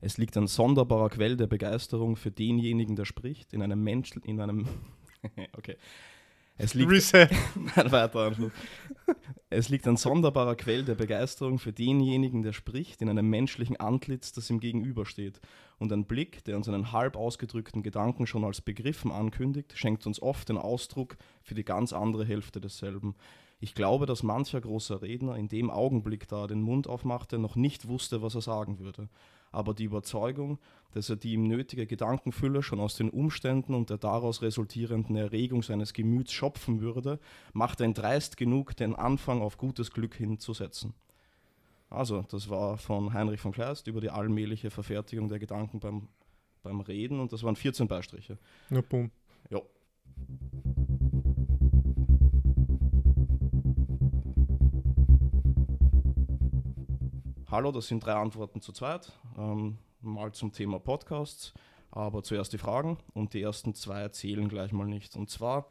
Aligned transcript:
Es 0.00 0.16
liegt 0.16 0.36
ein 0.36 0.46
sonderbarer 0.46 1.10
Quell 1.10 1.36
der 1.36 1.46
Begeisterung 1.46 2.16
für 2.16 2.30
denjenigen, 2.30 2.96
der 2.96 3.04
spricht, 3.04 3.52
in 3.52 3.62
einem 3.62 3.82
Mensch, 3.82 4.12
in 4.24 4.40
einem, 4.40 4.66
okay. 5.56 5.76
Es 6.56 6.74
liegt, 6.74 6.90
Reset. 6.90 7.28
Nein, 7.76 7.90
weiter. 7.90 8.32
Es 9.48 9.70
liegt 9.70 9.88
ein 9.88 9.96
sonderbarer 9.96 10.56
Quell 10.56 10.84
der 10.84 10.94
Begeisterung 10.94 11.58
für 11.58 11.72
denjenigen, 11.72 12.42
der 12.42 12.52
spricht, 12.52 13.00
in 13.00 13.08
einem 13.08 13.30
menschlichen 13.30 13.76
Antlitz, 13.76 14.32
das 14.32 14.50
ihm 14.50 14.60
gegenübersteht. 14.60 15.40
Und 15.78 15.90
ein 15.90 16.04
Blick, 16.04 16.44
der 16.44 16.56
uns 16.56 16.68
einen 16.68 16.92
halb 16.92 17.16
ausgedrückten 17.16 17.82
Gedanken 17.82 18.26
schon 18.26 18.44
als 18.44 18.60
Begriffen 18.60 19.10
ankündigt, 19.10 19.72
schenkt 19.76 20.06
uns 20.06 20.20
oft 20.20 20.50
den 20.50 20.58
Ausdruck 20.58 21.16
für 21.42 21.54
die 21.54 21.64
ganz 21.64 21.94
andere 21.94 22.26
Hälfte 22.26 22.60
desselben. 22.60 23.14
Ich 23.58 23.74
glaube, 23.74 24.04
dass 24.04 24.22
mancher 24.22 24.60
großer 24.60 25.00
Redner 25.00 25.36
in 25.36 25.48
dem 25.48 25.70
Augenblick, 25.70 26.28
da 26.28 26.42
er 26.42 26.48
den 26.48 26.62
Mund 26.62 26.86
aufmachte, 26.86 27.38
noch 27.38 27.56
nicht 27.56 27.88
wusste, 27.88 28.20
was 28.20 28.34
er 28.34 28.42
sagen 28.42 28.78
würde. 28.78 29.08
Aber 29.52 29.74
die 29.74 29.84
Überzeugung, 29.84 30.58
dass 30.92 31.10
er 31.10 31.16
die 31.16 31.32
ihm 31.32 31.46
nötige 31.48 31.86
Gedankenfülle 31.86 32.62
schon 32.62 32.80
aus 32.80 32.94
den 32.94 33.10
Umständen 33.10 33.74
und 33.74 33.90
der 33.90 33.98
daraus 33.98 34.42
resultierenden 34.42 35.16
Erregung 35.16 35.62
seines 35.62 35.92
Gemüts 35.92 36.32
schöpfen 36.32 36.80
würde, 36.80 37.18
machte 37.52 37.84
ihn 37.84 37.94
dreist 37.94 38.36
genug, 38.36 38.76
den 38.76 38.94
Anfang 38.94 39.42
auf 39.42 39.58
gutes 39.58 39.90
Glück 39.90 40.14
hinzusetzen. 40.14 40.94
Also, 41.88 42.22
das 42.22 42.48
war 42.48 42.78
von 42.78 43.12
Heinrich 43.12 43.40
von 43.40 43.50
Kleist 43.50 43.88
über 43.88 44.00
die 44.00 44.10
allmähliche 44.10 44.70
Verfertigung 44.70 45.28
der 45.28 45.40
Gedanken 45.40 45.80
beim, 45.80 46.08
beim 46.62 46.80
Reden 46.80 47.18
und 47.18 47.32
das 47.32 47.42
waren 47.42 47.56
14 47.56 47.88
Beistriche. 47.88 48.38
Na, 48.68 48.80
boom. 48.80 49.10
Ja. 49.50 49.60
Hallo, 57.50 57.72
das 57.72 57.88
sind 57.88 58.06
drei 58.06 58.12
Antworten 58.12 58.60
zu 58.60 58.70
zweit. 58.70 59.12
Ähm, 59.40 59.78
mal 60.02 60.32
zum 60.32 60.52
Thema 60.52 60.78
Podcasts, 60.78 61.54
aber 61.90 62.22
zuerst 62.22 62.52
die 62.52 62.58
Fragen 62.58 62.98
und 63.14 63.32
die 63.32 63.40
ersten 63.40 63.74
zwei 63.74 64.06
zählen 64.08 64.48
gleich 64.48 64.72
mal 64.72 64.86
nicht. 64.86 65.16
Und 65.16 65.30
zwar 65.30 65.70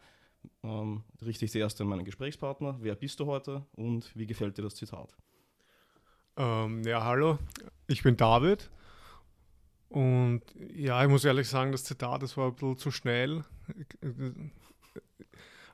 ähm, 0.64 1.04
richte 1.22 1.46
ich 1.46 1.52
zuerst 1.52 1.80
an 1.80 1.88
meinen 1.88 2.04
Gesprächspartner. 2.04 2.78
Wer 2.80 2.96
bist 2.96 3.20
du 3.20 3.28
heute 3.28 3.66
und 3.74 4.12
wie 4.16 4.26
gefällt 4.26 4.58
dir 4.58 4.64
das 4.64 4.76
Zitat? 4.76 5.16
Ähm, 6.38 6.84
ja, 6.84 7.04
hallo, 7.04 7.38
ich 7.88 8.02
bin 8.02 8.18
David. 8.18 8.72
Und 9.90 10.42
ja, 10.74 11.04
ich 11.04 11.10
muss 11.10 11.26
ehrlich 11.26 11.48
sagen, 11.48 11.72
das 11.72 11.84
Zitat, 11.84 12.24
das 12.24 12.38
war 12.38 12.48
ein 12.48 12.54
bisschen 12.54 12.78
zu 12.78 12.92
schnell. 12.92 13.44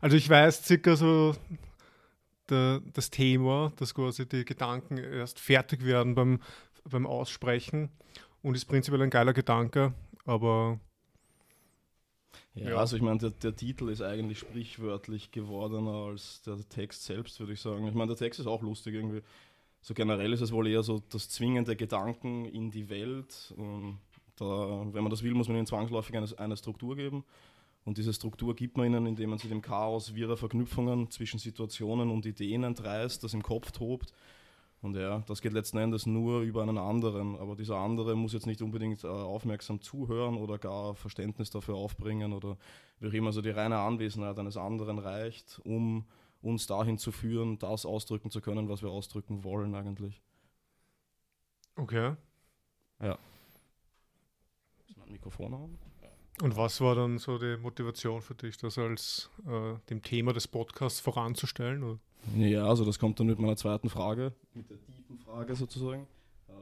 Also 0.02 0.18
ich 0.18 0.30
weiß 0.30 0.64
circa 0.64 0.96
so 0.96 1.36
der, 2.50 2.82
das 2.94 3.10
Thema, 3.10 3.72
dass 3.78 3.94
quasi 3.94 4.28
die 4.28 4.46
Gedanken 4.46 4.98
erst 4.98 5.40
fertig 5.40 5.86
werden 5.86 6.16
beim, 6.16 6.40
beim 6.90 7.06
Aussprechen 7.08 7.90
und 8.42 8.56
ist 8.56 8.66
prinzipiell 8.66 9.02
ein 9.02 9.10
geiler 9.10 9.34
Gedanke, 9.34 9.94
aber 10.26 10.80
Ja, 12.54 12.70
Ja. 12.72 12.78
also 12.78 12.96
ich 12.96 13.02
meine, 13.02 13.20
der, 13.20 13.32
der 13.32 13.56
Titel 13.56 13.90
ist 13.90 14.02
eigentlich 14.02 14.40
sprichwörtlich 14.40 15.32
gewordener 15.32 16.08
als 16.10 16.42
der 16.44 16.58
Text 16.70 17.04
selbst, 17.04 17.40
würde 17.40 17.54
ich 17.54 17.62
sagen. 17.62 17.88
Ich 17.88 17.94
meine, 17.94 18.08
der 18.10 18.18
Text 18.18 18.40
ist 18.40 18.48
auch 18.48 18.62
lustig 18.62 18.96
irgendwie. 18.96 19.22
So 19.82 19.94
generell 19.94 20.34
ist 20.34 20.42
es 20.42 20.52
wohl 20.52 20.68
eher 20.68 20.82
so 20.84 21.02
das 21.10 21.30
Zwingen 21.30 21.66
der 21.66 21.76
Gedanken 21.76 22.46
in 22.46 22.72
die 22.72 22.90
Welt. 22.90 23.54
Und 23.58 24.00
da, 24.38 24.86
wenn 24.92 25.04
man 25.04 25.10
das 25.12 25.22
will, 25.24 25.34
muss 25.34 25.48
man 25.48 25.58
ihnen 25.58 25.68
zwangsläufig 25.68 26.16
eine, 26.16 26.28
eine 26.40 26.58
Struktur 26.58 26.96
geben. 26.96 27.24
Und 27.84 27.98
diese 28.00 28.14
Struktur 28.14 28.56
gibt 28.56 28.78
man 28.78 28.88
ihnen, 28.88 29.06
indem 29.06 29.30
man 29.30 29.40
sie 29.40 29.48
dem 29.48 29.62
Chaos 29.62 30.16
wirrer 30.16 30.38
Verknüpfungen 30.38 31.12
zwischen 31.12 31.40
Situationen 31.40 32.10
und 32.10 32.26
Ideen 32.26 32.64
entreißt, 32.64 33.24
das 33.24 33.34
im 33.34 33.44
Kopf 33.44 33.72
tobt. 33.72 34.12
Und 34.86 34.96
ja, 34.96 35.24
das 35.26 35.42
geht 35.42 35.52
letzten 35.52 35.80
Endes 35.80 36.06
nur 36.06 36.42
über 36.42 36.62
einen 36.62 36.78
anderen. 36.78 37.40
Aber 37.40 37.56
dieser 37.56 37.78
andere 37.78 38.16
muss 38.16 38.34
jetzt 38.34 38.46
nicht 38.46 38.62
unbedingt 38.62 39.04
äh, 39.04 39.08
aufmerksam 39.08 39.82
zuhören 39.82 40.38
oder 40.38 40.60
gar 40.60 40.94
Verständnis 40.94 41.50
dafür 41.50 41.74
aufbringen 41.74 42.34
oder 42.34 42.56
wie 43.00 43.08
auch 43.08 43.14
immer. 43.14 43.28
Also 43.28 43.42
die 43.42 43.50
reine 43.50 43.80
Anwesenheit 43.80 44.38
eines 44.38 44.58
anderen 44.58 45.00
reicht, 45.00 45.60
um 45.64 46.06
uns 46.44 46.68
dahin 46.68 47.00
zu 47.00 47.12
führen, 47.12 47.58
das 47.58 47.88
ausdrücken 47.88 48.30
zu 48.30 48.42
können, 48.42 48.70
was 48.70 48.84
wir 48.84 48.92
ausdrücken 48.92 49.44
wollen 49.44 49.74
eigentlich. 49.74 50.22
okay. 53.00 53.18
Ist 54.88 54.98
mein 54.98 55.12
Mikrofon 55.12 55.52
an? 55.56 55.80
Und 56.42 56.58
was 56.58 56.82
war 56.82 56.96
dann 56.96 57.18
so 57.18 57.38
die 57.38 57.56
Motivation 57.58 58.22
für 58.22 58.36
dich, 58.36 58.58
das 58.58 58.78
als 58.78 59.30
äh, 59.48 59.78
dem 59.90 60.02
Thema 60.02 60.34
des 60.34 60.48
Podcasts 60.48 61.00
voranzustellen? 61.00 61.84
Oder? 61.84 62.00
Ja, 62.38 62.66
also 62.66 62.84
das 62.84 63.00
kommt 63.00 63.20
dann 63.20 63.28
mit 63.28 63.40
meiner 63.40 63.56
zweiten 63.56 63.90
Frage, 63.90 64.34
mit 64.54 64.70
der 64.70 64.78
tiefen 64.82 65.18
Frage 65.20 65.56
sozusagen. 65.56 66.08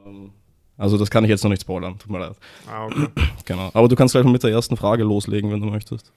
Ähm, 0.06 0.30
also 0.76 0.96
das 0.98 1.10
kann 1.10 1.24
ich 1.24 1.30
jetzt 1.30 1.42
noch 1.42 1.50
nicht 1.50 1.62
spoilern, 1.62 1.98
tut 1.98 2.10
mir 2.10 2.20
leid. 2.20 2.36
Ah, 2.68 2.86
okay. 2.86 3.08
Genau. 3.46 3.70
Aber 3.74 3.88
du 3.88 3.96
kannst 3.96 4.12
gleich 4.12 4.24
mal 4.24 4.32
mit 4.32 4.42
der 4.42 4.50
ersten 4.50 4.76
Frage 4.76 5.02
loslegen, 5.04 5.50
wenn 5.50 5.60
du 5.60 5.66
möchtest. 5.66 6.12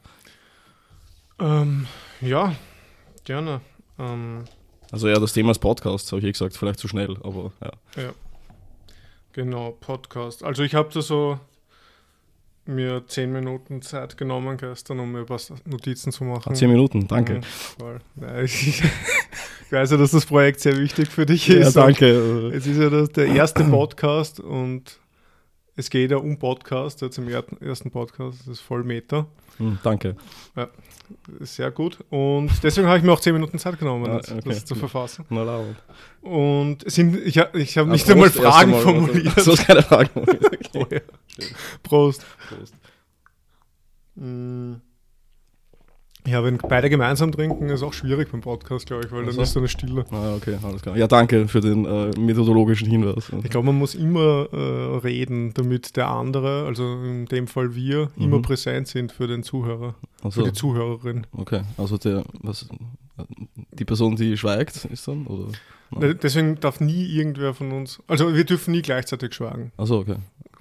ähm, 1.39 1.88
ja, 2.22 2.56
gerne. 3.25 3.62
Ähm, 4.00 4.45
Also 4.91 5.07
ja, 5.09 5.19
das 5.19 5.34
Thema 5.34 5.51
ist 5.51 5.59
Podcasts, 5.59 6.12
habe 6.12 6.19
ich 6.22 6.28
eh 6.28 6.31
gesagt, 6.31 6.56
vielleicht 6.56 6.79
zu 6.79 6.88
schnell, 6.88 7.18
aber 7.24 7.51
ja. 7.63 8.13
Genau, 9.34 9.72
Podcast. 9.72 10.44
Also 10.44 10.63
ich 10.63 10.74
habe 10.74 10.89
da 10.94 11.01
so 11.01 11.39
mir 12.67 13.03
zehn 13.07 13.31
Minuten 13.31 13.81
Zeit 13.81 14.17
genommen 14.17 14.57
gestern, 14.57 15.00
um 15.00 15.11
mir 15.11 15.19
ein 15.19 15.25
paar 15.25 15.39
Notizen 15.66 16.11
zu 16.11 16.23
machen. 16.23 16.51
Ah, 16.51 16.55
Zehn 16.55 16.69
Minuten, 16.69 17.07
danke. 17.07 17.41
Mhm. 17.79 18.22
Ja, 18.22 18.41
ich, 18.41 18.83
weiß 19.72 19.91
ja, 19.91 19.97
dass 19.97 20.11
das 20.11 20.25
Projekt 20.25 20.59
sehr 20.59 20.77
wichtig 20.77 21.09
für 21.09 21.25
dich 21.25 21.47
Ja, 21.47 21.59
ist. 21.67 21.75
danke. 21.75 22.51
Es 22.53 22.66
ist 22.67 22.77
ja 22.77 22.89
das, 22.89 23.09
der 23.09 23.27
erste 23.27 23.63
Podcast 23.63 24.39
und 24.39 25.00
es 25.75 25.89
geht 25.89 26.11
ja 26.11 26.17
um 26.17 26.39
Podcast, 26.39 27.01
jetzt 27.01 27.17
im 27.17 27.27
er- 27.29 27.44
ersten 27.61 27.91
Podcast, 27.91 28.39
das 28.41 28.47
ist 28.47 28.59
voll 28.61 28.83
Meta. 28.83 29.27
Hm, 29.57 29.77
danke. 29.83 30.16
Sehr 31.40 31.72
gut. 31.72 32.00
Und 32.09 32.50
deswegen 32.63 32.88
habe 32.88 32.97
ich 32.97 33.03
mir 33.03 33.12
auch 33.13 33.19
zehn 33.19 33.34
Minuten 33.34 33.57
Zeit 33.59 33.79
genommen, 33.79 34.09
Ah, 34.09 34.18
das, 34.18 34.31
okay. 34.31 34.41
das 34.50 34.66
zu 34.66 34.75
verfassen. 34.75 35.25
Na, 35.29 35.44
laut. 35.44 35.75
Und 36.22 36.90
sind, 36.91 37.16
ich, 37.16 37.38
ich 37.38 37.78
habe 37.78 37.90
Ah, 37.90 37.94
nicht 37.94 38.06
Prost 38.06 38.12
einmal 38.12 38.29
Fragen 38.29 38.56
einmal, 38.73 38.81
formuliert. 38.81 39.25
warte. 39.38 39.44
Du 39.44 39.51
hast 39.51 39.66
keine 39.68 39.84
Fragen 39.84 40.09
formuliert. 40.13 40.69
Oh, 40.75 40.81
Okay. 40.81 41.01
ja. 41.40 41.45
Prost. 41.84 42.25
Prost. 42.50 42.73
Mm. 44.16 44.75
Ja, 46.27 46.43
wenn 46.43 46.57
beide 46.57 46.89
gemeinsam 46.89 47.31
trinken, 47.31 47.69
ist 47.69 47.83
auch 47.83 47.93
schwierig 47.93 48.29
beim 48.31 48.41
Podcast, 48.41 48.85
glaube 48.85 49.05
ich, 49.05 49.11
weil 49.11 49.23
Ach 49.23 49.31
dann 49.33 49.39
ist 49.43 49.53
so 49.53 49.59
eine 49.59 49.67
Stille. 49.69 50.05
Ah, 50.11 50.35
okay, 50.35 50.57
alles 50.61 50.81
klar. 50.81 50.97
Ja, 50.97 51.07
danke 51.07 51.47
für 51.47 51.61
den 51.61 51.85
äh, 51.85 52.09
methodologischen 52.19 52.89
Hinweis. 52.89 53.31
Ich 53.43 53.49
glaube, 53.49 53.67
man 53.67 53.77
muss 53.77 53.95
immer 53.95 54.47
äh, 54.51 54.97
reden, 54.97 55.53
damit 55.53 55.95
der 55.95 56.09
andere, 56.09 56.65
also 56.65 56.83
in 57.01 57.25
dem 57.27 57.47
Fall 57.47 57.75
wir, 57.75 58.09
Mhm. 58.17 58.23
immer 58.23 58.41
präsent 58.41 58.88
sind 58.88 59.11
für 59.11 59.27
den 59.27 59.41
Zuhörer, 59.43 59.95
Also, 60.21 60.41
für 60.41 60.47
die 60.49 60.53
Zuhörerin. 60.53 61.25
okay, 61.31 61.61
also 61.77 61.97
der, 61.97 62.23
was, 62.41 62.67
die 63.71 63.85
Person, 63.85 64.15
die 64.15 64.35
schweigt, 64.38 64.85
ist 64.85 65.07
dann, 65.07 65.25
oder? 65.27 65.45
Ne, 65.97 66.15
Deswegen 66.15 66.59
darf 66.59 66.81
nie 66.81 67.05
irgendwer 67.05 67.53
von 67.53 67.71
uns, 67.71 68.01
also 68.07 68.33
wir 68.35 68.44
dürfen 68.44 68.71
nie 68.71 68.81
gleichzeitig 68.81 69.33
schwagen 69.33 69.71
Achso, 69.77 69.99
okay. 69.99 70.17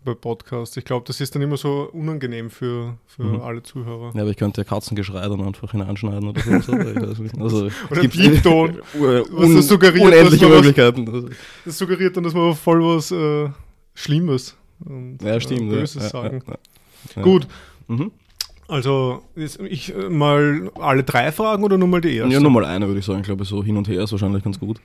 Bei 0.07 0.15
Podcasts. 0.15 0.75
Ich 0.79 0.85
glaube, 0.87 1.05
das 1.07 1.21
ist 1.21 1.35
dann 1.35 1.43
immer 1.43 1.59
so 1.59 1.91
unangenehm 1.93 2.49
für, 2.49 2.97
für 3.07 3.25
Mhm. 3.25 3.41
alle 3.43 3.63
Zuhörer. 3.63 4.13
Ja, 4.15 4.23
aber 4.23 4.31
ich 4.31 4.39
könnte 4.39 4.63
ja 4.63 4.65
Katzengeschrei 4.65 5.21
dann 5.29 5.43
einfach 5.43 5.71
hineinschneiden 5.73 6.29
oder 6.31 6.41
so. 6.63 6.73
also, 6.73 7.69
Oder 7.91 8.01
Piepton. 8.09 8.81
Un, 8.99 9.25
Was 9.31 9.55
das 9.55 9.69
suggeriert, 9.69 10.03
unendliche 10.07 10.31
dass 10.31 10.41
man 10.43 10.51
was- 10.51 10.57
Möglichkeiten. 10.65 11.09
Also, 11.15 11.29
Das 11.67 11.77
suggeriert 11.77 12.17
dann, 12.17 12.25
dass 12.25 12.35
wir 12.35 12.55
voll 12.55 12.81
was 12.83 13.11
äh, 13.11 13.51
Schlimmes 13.95 14.57
und 14.85 15.19
ja, 15.23 15.39
stimmt. 15.39 15.73
äh, 15.73 15.77
Böses 15.77 16.03
ja, 16.05 16.09
sagen. 16.09 16.43
Ja. 17.15 17.23
Gut, 17.23 17.47
Mhm. 17.89 18.11
also 18.69 19.23
jetzt 19.37 19.61
ich 19.61 19.95
äh, 19.95 20.09
mal 20.09 20.71
alle 20.81 21.03
drei 21.05 21.31
Fragen 21.33 21.63
oder 21.65 21.77
nur 21.79 21.89
mal 21.89 22.01
die 22.01 22.17
erste? 22.17 22.33
Ja, 22.33 22.41
nur 22.41 22.51
mal 22.51 22.65
eine, 22.65 22.87
würde 22.87 23.01
ich 23.01 23.07
sagen. 23.07 23.21
Ich 23.21 23.27
glaube, 23.27 23.45
so 23.45 23.63
hin 23.63 23.77
und 23.77 23.87
her 23.89 24.03
ist 24.03 24.13
wahrscheinlich 24.13 24.43
ganz 24.43 24.59
gut. 24.59 24.81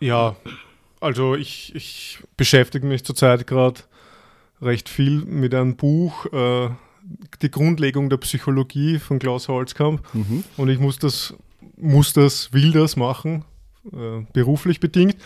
Ja, 0.00 0.36
also 1.00 1.34
ich, 1.34 1.74
ich 1.74 2.18
beschäftige 2.36 2.86
mich 2.86 3.04
zurzeit 3.04 3.46
gerade 3.46 3.80
recht 4.60 4.88
viel 4.88 5.24
mit 5.24 5.54
einem 5.54 5.76
Buch, 5.76 6.26
äh, 6.32 6.70
Die 7.42 7.50
Grundlegung 7.50 8.10
der 8.10 8.18
Psychologie 8.18 8.98
von 8.98 9.18
Klaus 9.18 9.48
Holzkamp. 9.48 10.02
Mhm. 10.12 10.44
Und 10.56 10.68
ich 10.68 10.78
muss 10.78 10.98
das, 10.98 11.34
muss 11.76 12.12
das, 12.12 12.52
will 12.52 12.72
das 12.72 12.96
machen, 12.96 13.44
äh, 13.92 14.26
beruflich 14.32 14.80
bedingt. 14.80 15.16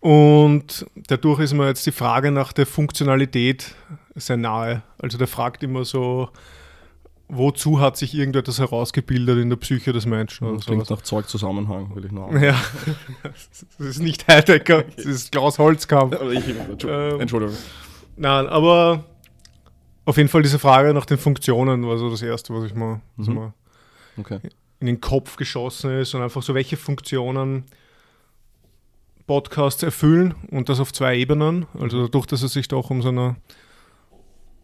Und 0.00 0.86
dadurch 1.08 1.40
ist 1.40 1.52
mir 1.54 1.66
jetzt 1.66 1.86
die 1.86 1.92
Frage 1.92 2.30
nach 2.30 2.52
der 2.52 2.66
Funktionalität 2.66 3.74
sehr 4.14 4.36
nahe. 4.36 4.82
Also 4.98 5.18
der 5.18 5.26
fragt 5.26 5.62
immer 5.62 5.84
so, 5.84 6.30
wozu 7.28 7.80
hat 7.80 7.96
sich 7.96 8.14
irgendetwas 8.14 8.58
herausgebildet 8.58 9.38
in 9.38 9.48
der 9.50 9.56
Psyche 9.56 9.92
des 9.92 10.06
Menschen? 10.06 10.46
Oder 10.46 10.56
Das 10.56 10.66
klingt 10.66 10.86
sowas. 10.86 10.98
nach 10.98 11.04
Zeugzusammenhang, 11.04 11.94
will 11.96 12.04
ich 12.04 12.12
noch. 12.12 12.32
Ja, 12.32 12.54
das 13.22 13.86
ist 13.88 14.00
nicht 14.00 14.26
Heidegger, 14.28 14.84
das 14.96 15.04
ist 15.04 15.32
Klaus 15.32 15.58
Holzkamp. 15.58 16.14
Aber 16.14 16.32
ich, 16.32 16.44
Ähm, 16.84 17.20
Entschuldigung. 17.20 17.56
Nein, 18.16 18.46
aber 18.46 19.04
auf 20.04 20.16
jeden 20.16 20.28
Fall 20.28 20.42
diese 20.42 20.58
Frage 20.58 20.94
nach 20.94 21.04
den 21.06 21.18
Funktionen 21.18 21.86
war 21.86 21.98
so 21.98 22.08
das 22.10 22.22
Erste, 22.22 22.54
was 22.54 22.64
ich 22.64 22.74
mal, 22.74 23.00
Mhm. 23.16 23.34
mal 23.34 23.52
Okay. 24.18 24.38
in 24.80 24.86
den 24.86 25.00
Kopf 25.00 25.36
geschossen 25.36 25.90
ist 25.98 26.14
und 26.14 26.22
einfach 26.22 26.42
so, 26.42 26.54
welche 26.54 26.76
Funktionen 26.76 27.64
Podcasts 29.26 29.82
erfüllen 29.82 30.34
und 30.50 30.68
das 30.68 30.78
auf 30.78 30.92
zwei 30.92 31.16
Ebenen. 31.16 31.66
Also 31.78 32.02
dadurch, 32.02 32.26
dass 32.26 32.42
es 32.42 32.52
sich 32.52 32.68
doch 32.68 32.90
um 32.90 33.02
so 33.02 33.08
eine, 33.08 33.36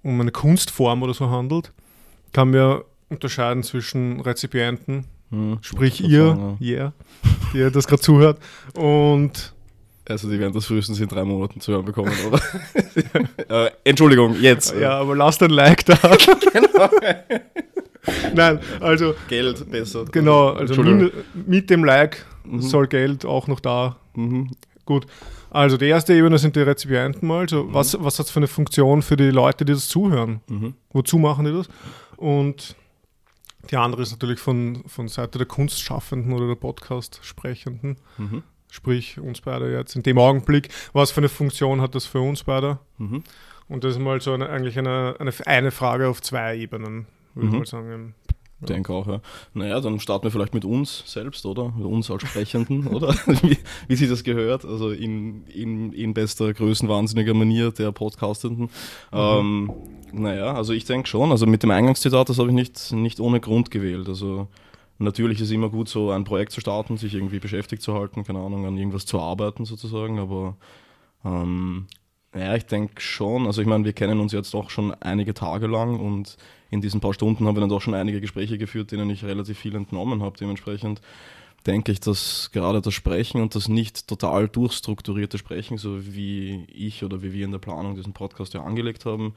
um 0.04 0.20
eine 0.20 0.30
Kunstform 0.30 1.02
oder 1.02 1.14
so 1.14 1.30
handelt, 1.30 1.72
kann 2.32 2.50
man 2.50 2.80
unterscheiden 3.08 3.62
zwischen 3.62 4.20
Rezipienten, 4.20 5.04
Hm, 5.30 5.58
sprich 5.62 6.00
ich 6.02 6.10
ihr, 6.10 6.56
yeah, 6.60 6.92
die 7.52 7.58
ihr 7.58 7.70
das 7.70 7.86
gerade 7.86 8.02
zuhört, 8.02 8.38
und 8.74 9.54
Also 10.08 10.28
die 10.30 10.38
werden 10.40 10.52
das 10.52 10.66
frühestens 10.66 10.98
in 11.00 11.08
drei 11.08 11.24
Monaten 11.24 11.60
zu 11.60 11.72
hören 11.72 11.84
bekommen, 11.84 12.12
oder? 12.26 12.40
äh, 13.66 13.70
Entschuldigung, 13.84 14.36
jetzt. 14.40 14.74
ja, 14.78 14.98
aber 14.98 15.14
lasst 15.16 15.42
ein 15.42 15.50
Like 15.50 15.84
da. 15.86 15.96
genau. 16.52 16.88
Nein, 18.34 18.58
also 18.80 19.14
Geld 19.28 19.70
besser. 19.70 20.04
genau, 20.10 20.48
also 20.50 20.82
mit 21.34 21.70
dem 21.70 21.84
Like 21.84 22.24
Mhm. 22.44 22.60
soll 22.60 22.88
Geld 22.88 23.24
auch 23.24 23.46
noch 23.46 23.60
da 23.60 23.96
Mhm. 24.14 24.50
Gut. 24.84 25.06
Also 25.50 25.76
die 25.76 25.86
erste 25.86 26.12
Ebene 26.12 26.36
sind 26.38 26.56
die 26.56 26.60
Rezipienten 26.60 27.26
mal. 27.28 27.40
Also 27.42 27.62
Mhm. 27.64 27.72
was, 27.74 27.96
was 28.02 28.18
hat 28.18 28.26
es 28.26 28.32
für 28.32 28.40
eine 28.40 28.48
Funktion 28.48 29.00
für 29.02 29.16
die 29.16 29.30
Leute, 29.30 29.64
die 29.64 29.72
das 29.72 29.88
zuhören? 29.88 30.40
Mhm. 30.48 30.74
Wozu 30.92 31.18
machen 31.18 31.44
die 31.46 31.52
das? 31.52 31.68
Und 32.22 32.76
die 33.70 33.76
andere 33.76 34.02
ist 34.02 34.12
natürlich 34.12 34.38
von, 34.40 34.84
von 34.86 35.08
Seite 35.08 35.38
der 35.38 35.46
Kunstschaffenden 35.46 36.32
oder 36.32 36.46
der 36.46 36.54
Podcast-Sprechenden, 36.54 37.96
Mhm. 38.18 38.42
sprich 38.70 39.18
uns 39.18 39.40
beide 39.40 39.72
jetzt 39.72 39.96
in 39.96 40.02
dem 40.02 40.18
Augenblick. 40.18 40.68
Was 40.92 41.10
für 41.10 41.18
eine 41.20 41.28
Funktion 41.28 41.80
hat 41.80 41.94
das 41.94 42.06
für 42.06 42.20
uns 42.20 42.44
beide? 42.44 42.78
Mhm. 42.98 43.22
Und 43.68 43.84
das 43.84 43.94
ist 43.94 44.00
mal 44.00 44.20
so 44.20 44.32
eine, 44.32 44.48
eigentlich 44.48 44.78
eine, 44.78 45.16
eine, 45.18 45.32
eine 45.46 45.70
Frage 45.70 46.08
auf 46.08 46.20
zwei 46.22 46.56
Ebenen, 46.56 47.06
würde 47.34 47.46
ich 47.48 47.52
Mhm. 47.52 47.58
mal 47.58 47.66
sagen. 47.66 48.14
Ich 48.60 48.66
denke 48.68 48.92
auch, 48.92 49.08
ja. 49.08 49.20
Naja, 49.54 49.80
dann 49.80 49.98
starten 49.98 50.22
wir 50.24 50.30
vielleicht 50.30 50.54
mit 50.54 50.64
uns 50.64 51.02
selbst, 51.06 51.44
oder? 51.46 51.72
Mit 51.76 51.84
uns 51.84 52.08
als 52.08 52.22
Sprechenden, 52.22 52.86
oder? 52.94 53.12
Wie, 53.42 53.58
wie 53.88 53.96
sie 53.96 54.06
das 54.08 54.22
gehört, 54.22 54.64
also 54.64 54.90
in, 54.90 55.44
in, 55.48 55.92
in 55.92 56.14
bester, 56.14 56.52
größenwahnsinniger 56.54 57.34
Manier 57.34 57.72
der 57.72 57.90
Podcastenden. 57.90 58.70
Ähm, 59.12 59.72
naja, 60.12 60.54
also 60.54 60.72
ich 60.72 60.84
denke 60.84 61.08
schon, 61.08 61.30
also 61.30 61.46
mit 61.46 61.62
dem 61.62 61.70
Eingangszitat, 61.70 62.28
das 62.28 62.38
habe 62.38 62.48
ich 62.48 62.54
nicht, 62.54 62.92
nicht 62.92 63.20
ohne 63.20 63.40
Grund 63.40 63.70
gewählt. 63.70 64.08
Also 64.08 64.48
natürlich 64.98 65.38
ist 65.40 65.48
es 65.48 65.52
immer 65.52 65.68
gut, 65.68 65.88
so 65.88 66.10
ein 66.10 66.24
Projekt 66.24 66.52
zu 66.52 66.60
starten, 66.60 66.96
sich 66.96 67.14
irgendwie 67.14 67.38
beschäftigt 67.38 67.82
zu 67.82 67.94
halten, 67.94 68.24
keine 68.24 68.40
Ahnung, 68.40 68.66
an 68.66 68.76
irgendwas 68.76 69.06
zu 69.06 69.20
arbeiten 69.20 69.64
sozusagen, 69.64 70.18
aber 70.18 70.56
ähm, 71.24 71.86
ja, 72.34 72.54
ich 72.54 72.66
denke 72.66 73.00
schon. 73.00 73.46
Also 73.46 73.60
ich 73.60 73.68
meine, 73.68 73.84
wir 73.84 73.92
kennen 73.92 74.20
uns 74.20 74.32
jetzt 74.32 74.54
auch 74.54 74.70
schon 74.70 74.94
einige 74.94 75.34
Tage 75.34 75.66
lang 75.66 76.00
und 76.00 76.36
in 76.70 76.80
diesen 76.80 77.00
paar 77.00 77.12
Stunden 77.12 77.46
haben 77.46 77.56
wir 77.56 77.60
dann 77.60 77.68
doch 77.68 77.82
schon 77.82 77.94
einige 77.94 78.20
Gespräche 78.20 78.56
geführt, 78.56 78.92
denen 78.92 79.10
ich 79.10 79.24
relativ 79.24 79.58
viel 79.58 79.74
entnommen 79.74 80.22
habe. 80.22 80.38
Dementsprechend 80.38 81.02
denke 81.66 81.92
ich, 81.92 82.00
dass 82.00 82.50
gerade 82.52 82.80
das 82.80 82.94
Sprechen 82.94 83.40
und 83.40 83.54
das 83.54 83.68
nicht 83.68 84.08
total 84.08 84.48
durchstrukturierte 84.48 85.38
Sprechen, 85.38 85.78
so 85.78 86.14
wie 86.14 86.64
ich 86.72 87.04
oder 87.04 87.22
wie 87.22 87.32
wir 87.32 87.44
in 87.44 87.52
der 87.52 87.58
Planung 87.58 87.94
diesen 87.94 88.14
Podcast 88.14 88.54
ja 88.54 88.62
angelegt 88.62 89.04
haben, 89.04 89.34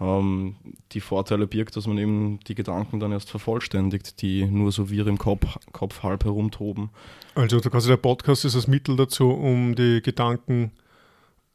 ähm, 0.00 0.56
die 0.92 1.00
Vorteile 1.00 1.46
birgt, 1.46 1.76
dass 1.76 1.86
man 1.86 1.98
eben 1.98 2.40
die 2.46 2.54
Gedanken 2.54 3.00
dann 3.00 3.12
erst 3.12 3.30
vervollständigt, 3.30 4.20
die 4.22 4.44
nur 4.44 4.72
so 4.72 4.90
wir 4.90 5.06
im 5.06 5.18
Kopf, 5.18 5.58
Kopf 5.72 6.02
halb 6.02 6.24
herumtoben. 6.24 6.90
Also 7.34 7.60
quasi 7.60 7.88
der 7.88 7.96
Podcast 7.96 8.44
ist 8.44 8.56
das 8.56 8.66
Mittel 8.66 8.96
dazu, 8.96 9.30
um 9.30 9.74
die 9.74 10.02
Gedanken 10.02 10.72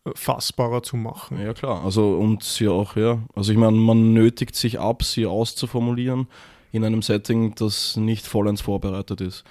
äh, 0.05 0.11
fassbarer 0.15 0.83
zu 0.83 0.97
machen. 0.97 1.39
Ja 1.41 1.53
klar, 1.53 1.83
also 1.83 2.17
und 2.17 2.43
sie 2.43 2.67
auch, 2.67 2.95
ja. 2.95 3.19
Also 3.35 3.51
ich 3.51 3.57
meine, 3.57 3.77
man 3.77 4.13
nötigt 4.13 4.55
sich 4.55 4.79
ab, 4.79 5.03
sie 5.03 5.25
auszuformulieren 5.25 6.27
in 6.71 6.83
einem 6.83 7.01
Setting, 7.01 7.55
das 7.55 7.95
nicht 7.97 8.27
vollends 8.27 8.61
vorbereitet 8.61 9.21
ist, 9.21 9.43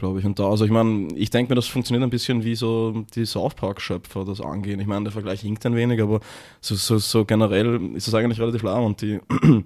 glaube 0.00 0.18
ich. 0.18 0.26
Und 0.26 0.38
da, 0.38 0.50
also 0.50 0.64
ich 0.64 0.70
meine, 0.72 1.08
ich 1.14 1.30
denke 1.30 1.52
mir, 1.52 1.54
das 1.54 1.68
funktioniert 1.68 2.02
ein 2.02 2.10
bisschen 2.10 2.42
wie 2.42 2.56
so 2.56 3.04
die 3.14 3.24
South 3.24 3.54
Park-Schöpfer 3.54 4.24
das 4.24 4.40
angehen. 4.40 4.80
Ich 4.80 4.88
meine, 4.88 5.04
der 5.04 5.12
Vergleich 5.12 5.42
hinkt 5.42 5.64
ein 5.66 5.76
wenig, 5.76 6.02
aber 6.02 6.20
so, 6.60 6.74
so, 6.74 6.98
so 6.98 7.24
generell 7.24 7.94
ist 7.94 8.08
es 8.08 8.14
eigentlich 8.14 8.40
relativ 8.40 8.62
klar 8.62 8.82
und 8.82 9.00
die 9.02 9.20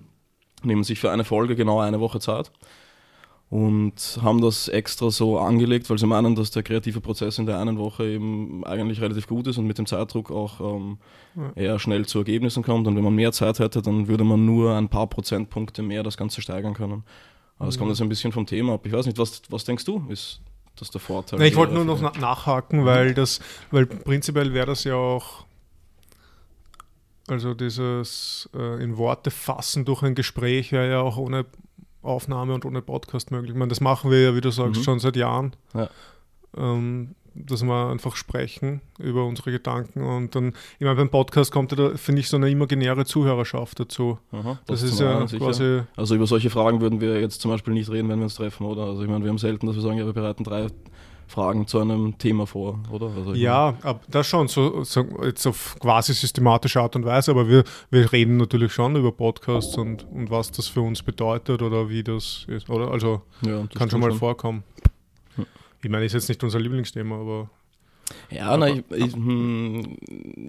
nehmen 0.63 0.85
sich 0.85 1.01
für 1.01 1.11
eine 1.11 1.25
Folge 1.25 1.57
genau 1.57 1.81
eine 1.81 2.01
Woche 2.01 2.21
Zeit 2.21 2.51
und 3.51 4.19
haben 4.21 4.41
das 4.41 4.69
extra 4.69 5.11
so 5.11 5.39
angelegt, 5.39 5.89
weil 5.89 5.99
sie 5.99 6.07
meinen, 6.07 6.35
dass 6.35 6.51
der 6.51 6.65
kreative 6.65 7.01
Prozess 7.01 7.39
in 7.39 7.47
der 7.47 7.61
einen 7.61 7.79
Woche 7.79 8.05
eben 8.05 8.65
eigentlich 8.65 9.01
relativ 9.01 9.29
gut 9.29 9.47
ist 9.47 9.59
und 9.59 9.67
mit 9.67 9.79
dem 9.79 9.87
Zeitdruck 9.87 10.31
auch 10.33 10.61
ähm, 10.61 10.99
eher 11.55 11.79
schnell 11.79 12.05
zu 12.07 12.19
Ergebnissen 12.19 12.65
kommt. 12.65 12.89
Und 12.89 12.97
wenn 12.97 13.05
man 13.05 13.15
mehr 13.15 13.31
Zeit 13.31 13.61
hätte, 13.61 13.81
dann 13.81 14.09
würde 14.09 14.25
man 14.25 14.45
nur 14.45 14.75
ein 14.75 14.89
paar 14.89 15.07
Prozentpunkte 15.07 15.83
mehr 15.83 16.03
das 16.03 16.17
Ganze 16.17 16.41
steigern 16.41 16.75
können. 16.75 17.05
Aber 17.59 17.69
es 17.69 17.79
kommt 17.79 17.91
jetzt 17.91 18.01
ein 18.03 18.09
bisschen 18.09 18.33
vom 18.33 18.47
Thema 18.47 18.75
ab. 18.75 18.85
Ich 18.87 18.93
weiß 18.93 19.07
nicht, 19.07 19.19
was, 19.19 19.43
was 19.49 19.65
denkst 19.65 19.85
du, 19.85 20.05
ist 20.09 20.41
das 20.77 20.91
der 20.91 21.01
Vorteil? 21.01 21.39
Nee, 21.39 21.49
ich 21.49 21.57
wollte 21.57 21.73
nur 21.75 21.85
noch 21.85 22.01
na 22.01 22.13
nachhaken, 22.19 22.85
weil 22.85 23.15
das, 23.15 23.41
weil 23.71 23.87
prinzipiell 23.87 24.53
wäre 24.53 24.67
das 24.67 24.85
ja 24.85 24.95
auch, 24.97 25.45
also 27.29 27.55
dieses 27.55 28.49
äh, 28.55 28.83
in 28.83 28.97
Worte 28.99 29.31
fassen 29.31 29.85
durch 29.85 30.03
ein 30.03 30.15
Gespräch 30.15 30.73
wäre 30.73 30.91
ja 30.91 31.01
auch 31.01 31.17
ohne 31.17 31.47
Aufnahme 32.03 32.53
und 32.55 32.65
ohne 32.67 32.83
Podcast 32.83 33.31
möglich. 33.31 33.53
Ich 33.53 33.57
meine, 33.57 33.71
das 33.71 33.81
machen 33.81 34.11
wir 34.11 34.21
ja, 34.23 34.35
wie 34.35 34.41
du 34.43 34.51
sagst, 34.51 34.81
Mhm. 34.81 34.85
schon 34.85 34.99
seit 34.99 35.17
Jahren. 35.17 35.55
Ja. 35.75 35.89
Ähm, 36.57 37.15
dass 37.35 37.63
wir 37.63 37.91
einfach 37.91 38.17
sprechen 38.17 38.81
über 38.99 39.25
unsere 39.25 39.51
Gedanken 39.51 40.03
und 40.03 40.35
dann, 40.35 40.55
ich 40.79 40.85
meine, 40.85 40.97
beim 40.97 41.11
Podcast 41.11 41.51
kommt 41.53 41.73
ja 41.73 41.77
da, 41.77 41.97
finde 41.97 42.21
ich, 42.21 42.29
so 42.29 42.37
eine 42.37 42.49
imaginäre 42.51 43.05
Zuhörerschaft 43.05 43.81
dazu. 43.81 44.19
Aha, 44.33 44.59
Das, 44.67 44.81
zum 44.81 44.89
ist 44.89 45.01
ja 45.01 45.27
sicher. 45.27 45.45
quasi, 45.45 45.81
Also 45.97 46.15
über 46.15 46.27
solche 46.27 46.51
Fragen 46.51 46.81
würden 46.81 47.01
wir 47.01 47.21
jetzt 47.21 47.41
zum 47.41 47.51
Beispiel 47.51 47.75
nicht 47.75 47.91
reden, 47.91 48.09
wenn 48.09 48.19
wir 48.19 48.25
uns 48.25 48.37
treffen, 48.37 48.65
oder? 48.67 48.85
Also 48.85 49.03
ich 49.03 49.09
meine, 49.09 49.25
wir 49.25 49.31
haben 49.31 49.39
selten, 49.39 49.67
dass 49.67 49.77
wir 49.77 49.83
sagen, 49.83 49.99
ja, 49.99 50.07
wir 50.07 50.13
bereiten 50.13 50.45
drei 50.45 50.69
Fragen 51.27 51.67
zu 51.67 51.79
einem 51.81 52.19
Thema 52.19 52.47
vor, 52.47 52.79
oder? 52.91 53.11
Also 53.17 53.35
Ja, 53.35 53.75
das 54.09 54.27
schon, 54.27 54.47
so, 54.49 54.85
so 54.85 55.05
jetzt 55.25 55.47
auf 55.47 55.77
quasi 55.81 56.13
systematische 56.13 56.81
Art 56.81 56.95
und 56.97 57.05
Weise, 57.07 57.31
aber 57.31 57.49
wir, 57.49 57.65
wir 57.91 58.13
reden 58.13 58.37
natürlich 58.37 58.73
schon 58.73 58.95
über 58.95 59.11
Podcasts 59.11 59.77
und, 59.77 60.07
und 60.13 60.31
was 60.31 60.53
das 60.53 60.69
für 60.69 60.83
uns 60.83 61.03
bedeutet 61.03 61.63
oder 61.63 61.89
wie 61.89 62.05
das 62.05 62.45
ist, 62.47 62.69
oder? 62.69 62.91
Also 62.91 63.23
ja, 63.45 63.63
das 63.63 63.79
kann 63.79 63.91
schon 63.91 64.01
mal 64.01 64.13
vorkommen. 64.13 64.65
Ich 65.85 65.91
meine, 65.91 66.07
ist 66.07 66.15
jetzt 66.15 66.29
nicht 66.29 66.43
unser 66.43 66.59
Lieblingsthema, 66.59 67.17
aber 67.17 67.51
Ja, 68.31 68.57
na, 68.57 68.69
ich, 68.69 68.83
ich, 68.91 69.15
hm, 69.15 69.97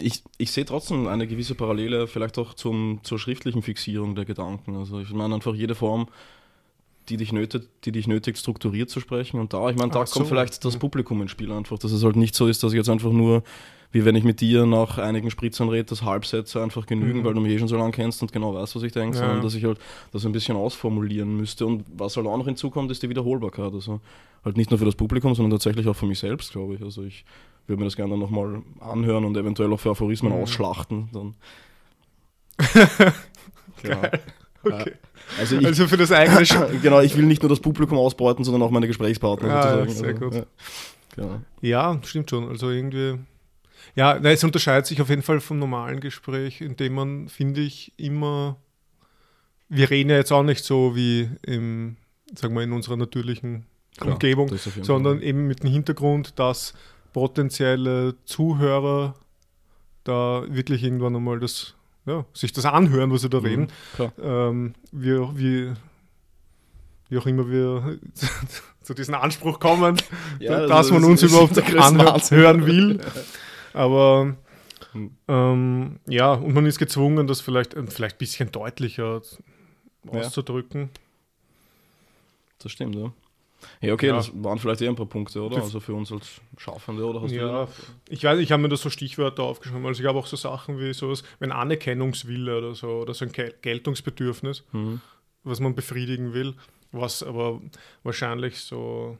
ich, 0.00 0.22
ich 0.38 0.50
sehe 0.50 0.64
trotzdem 0.64 1.06
eine 1.06 1.26
gewisse 1.26 1.54
Parallele 1.54 2.06
vielleicht 2.06 2.38
auch 2.38 2.54
zum, 2.54 3.00
zur 3.02 3.18
schriftlichen 3.18 3.62
Fixierung 3.62 4.14
der 4.14 4.24
Gedanken. 4.24 4.76
Also 4.76 5.00
ich 5.00 5.12
meine 5.12 5.34
einfach 5.34 5.54
jede 5.54 5.74
Form, 5.74 6.08
die 7.08 7.16
dich 7.16 7.32
nötigt, 7.32 7.68
die 7.84 7.92
dich 7.92 8.06
nötigt, 8.06 8.38
strukturiert 8.38 8.90
zu 8.90 9.00
sprechen. 9.00 9.38
Und 9.38 9.52
da, 9.52 9.68
ich 9.70 9.76
meine, 9.76 9.92
da 9.92 10.06
so. 10.06 10.14
kommt 10.14 10.28
vielleicht 10.28 10.64
das. 10.64 10.78
Publikum 10.78 11.20
ins 11.22 11.30
Spiel 11.30 11.52
einfach, 11.52 11.78
dass 11.78 11.92
es 11.92 12.02
halt 12.02 12.16
nicht 12.16 12.34
so 12.34 12.48
ist, 12.48 12.62
dass 12.62 12.72
ich 12.72 12.76
jetzt 12.78 12.88
einfach 12.88 13.12
nur, 13.12 13.42
wie 13.96 14.04
wenn 14.04 14.14
ich 14.14 14.24
mit 14.24 14.42
dir 14.42 14.66
nach 14.66 14.98
einigen 14.98 15.30
Spritzern 15.30 15.70
rede, 15.70 15.84
dass 15.84 16.02
Halbsätze 16.02 16.62
einfach 16.62 16.84
genügen, 16.84 17.20
Mhm. 17.20 17.24
weil 17.24 17.32
du 17.32 17.40
mich 17.40 17.52
eh 17.52 17.58
schon 17.58 17.68
so 17.68 17.78
lange 17.78 17.92
kennst 17.92 18.20
und 18.20 18.30
genau 18.30 18.52
weißt, 18.54 18.76
was 18.76 18.82
ich 18.82 18.92
denke, 18.92 19.16
Ja. 19.16 19.22
sondern 19.24 19.42
dass 19.42 19.54
ich 19.54 19.64
halt 19.64 19.78
das 20.12 20.26
ein 20.26 20.32
bisschen 20.32 20.54
ausformulieren 20.54 21.34
müsste. 21.36 21.64
Und 21.64 21.84
was 21.96 22.14
halt 22.18 22.26
auch 22.26 22.36
noch 22.36 22.44
hinzukommt, 22.44 22.90
ist 22.90 23.02
die 23.02 23.08
Wiederholbarkeit. 23.08 23.72
Also 23.72 24.00
halt 24.44 24.58
nicht 24.58 24.70
nur 24.70 24.78
für 24.78 24.84
das 24.84 24.96
Publikum, 24.96 25.34
sondern 25.34 25.52
tatsächlich 25.52 25.88
auch 25.88 25.96
für 25.96 26.04
mich 26.04 26.18
selbst, 26.18 26.52
glaube 26.52 26.74
ich. 26.74 26.82
Also 26.82 27.04
ich 27.04 27.24
würde 27.66 27.80
mir 27.80 27.86
das 27.86 27.96
gerne 27.96 28.18
nochmal 28.18 28.60
anhören 28.80 29.24
und 29.24 29.34
eventuell 29.36 29.72
auch 29.72 29.80
für 29.80 29.90
Aphorismen 29.90 30.30
Mhm. 30.32 30.42
ausschlachten. 30.42 31.08
Dann. 31.14 31.34
genau. 33.82 34.02
okay. 34.62 34.92
Also 35.40 35.56
ich, 35.56 35.66
Also 35.66 35.86
für 35.88 35.96
das 35.96 36.12
eigene 36.12 36.42
genau, 36.82 37.00
ich 37.00 37.16
will 37.16 37.24
nicht 37.24 37.42
nur 37.42 37.48
das 37.48 37.60
Publikum 37.60 37.98
ausbeuten, 37.98 38.44
sondern 38.44 38.62
auch 38.62 38.70
meine 38.70 38.86
Gesprächspartner 38.86 39.48
Ja, 39.48 39.62
sozusagen. 39.86 39.90
sehr 39.90 40.08
also, 40.08 40.20
gut. 40.20 40.34
Ja. 40.34 40.44
Genau. 41.16 41.40
Ja, 41.62 41.98
stimmt 42.04 42.30
schon. 42.30 42.48
Also 42.48 42.70
irgendwie. 42.70 43.18
Ja, 43.94 44.18
na, 44.20 44.30
es 44.30 44.44
unterscheidet 44.44 44.86
sich 44.86 45.00
auf 45.00 45.08
jeden 45.08 45.22
Fall 45.22 45.40
vom 45.40 45.58
normalen 45.58 46.00
Gespräch, 46.00 46.60
indem 46.60 46.94
man, 46.94 47.28
finde 47.28 47.60
ich, 47.62 47.92
immer. 47.96 48.56
Wir 49.68 49.90
reden 49.90 50.10
ja 50.10 50.16
jetzt 50.16 50.32
auch 50.32 50.42
nicht 50.42 50.64
so 50.64 50.94
wie 50.94 51.28
im, 51.42 51.96
sagen 52.34 52.54
wir, 52.54 52.62
in 52.62 52.72
unserer 52.72 52.96
natürlichen 52.96 53.66
Klar, 53.98 54.12
Umgebung, 54.14 54.50
sondern 54.82 55.18
Fall. 55.18 55.26
eben 55.26 55.46
mit 55.48 55.62
dem 55.62 55.70
Hintergrund, 55.70 56.38
dass 56.38 56.74
potenzielle 57.12 58.14
Zuhörer 58.26 59.14
da 60.04 60.44
wirklich 60.48 60.82
irgendwann 60.84 61.16
einmal 61.16 61.40
das, 61.40 61.74
ja, 62.04 62.24
sich 62.32 62.52
das 62.52 62.64
anhören, 62.66 63.10
was 63.10 63.22
sie 63.22 63.30
da 63.30 63.38
Mhm, 63.40 63.44
reden. 63.46 63.66
Klar. 63.96 64.12
Ähm, 64.22 64.74
wie, 64.92 65.10
wie, 65.36 65.72
wie 67.08 67.18
auch 67.18 67.26
immer 67.26 67.48
wir 67.50 67.98
zu 68.82 68.94
diesem 68.94 69.14
Anspruch 69.14 69.58
kommen, 69.58 69.96
Ja, 70.38 70.60
dass 70.66 70.70
also 70.90 70.94
man 70.94 71.04
uns 71.04 71.22
überhaupt 71.22 71.58
anhören 71.76 72.66
will. 72.66 73.00
Aber 73.76 74.36
Hm. 74.92 75.10
ähm, 75.28 76.00
ja, 76.06 76.32
und 76.32 76.54
man 76.54 76.64
ist 76.66 76.78
gezwungen, 76.78 77.26
das 77.26 77.40
vielleicht, 77.40 77.74
äh, 77.74 77.86
vielleicht 77.86 78.16
ein 78.16 78.18
bisschen 78.18 78.50
deutlicher 78.52 79.20
Ja. 80.12 80.20
auszudrücken. 80.20 80.90
Das 82.58 82.72
stimmt, 82.72 82.94
ja. 82.94 83.12
Ja, 83.80 83.94
okay, 83.94 84.08
Ja. 84.08 84.16
das 84.16 84.30
waren 84.34 84.58
vielleicht 84.58 84.80
eher 84.80 84.90
ein 84.90 84.96
paar 84.96 85.06
Punkte, 85.06 85.42
oder? 85.42 85.56
Also 85.56 85.80
für 85.80 85.94
uns 85.94 86.12
als 86.12 86.40
Schaffende, 86.56 87.04
oder? 87.04 87.22
Hast 87.22 87.32
Ja, 87.32 87.68
ich 88.08 88.22
weiß, 88.24 88.38
ich 88.38 88.52
habe 88.52 88.62
mir 88.62 88.68
da 88.68 88.76
so 88.76 88.90
Stichwörter 88.90 89.42
aufgeschrieben. 89.42 89.84
Also 89.86 90.02
ich 90.02 90.08
habe 90.08 90.18
auch 90.18 90.26
so 90.26 90.36
Sachen 90.36 90.78
wie 90.78 90.92
sowas, 90.94 91.22
wenn 91.38 91.52
Anerkennungswille 91.52 92.56
oder 92.58 92.74
so, 92.74 92.88
oder 93.02 93.12
so 93.14 93.24
ein 93.24 93.32
Gel- 93.32 93.54
Geltungsbedürfnis, 93.62 94.62
Mhm. 94.72 95.00
was 95.42 95.60
man 95.60 95.74
befriedigen 95.74 96.32
will, 96.32 96.54
was 96.92 97.22
aber 97.22 97.60
wahrscheinlich 98.04 98.60
so, 98.60 99.18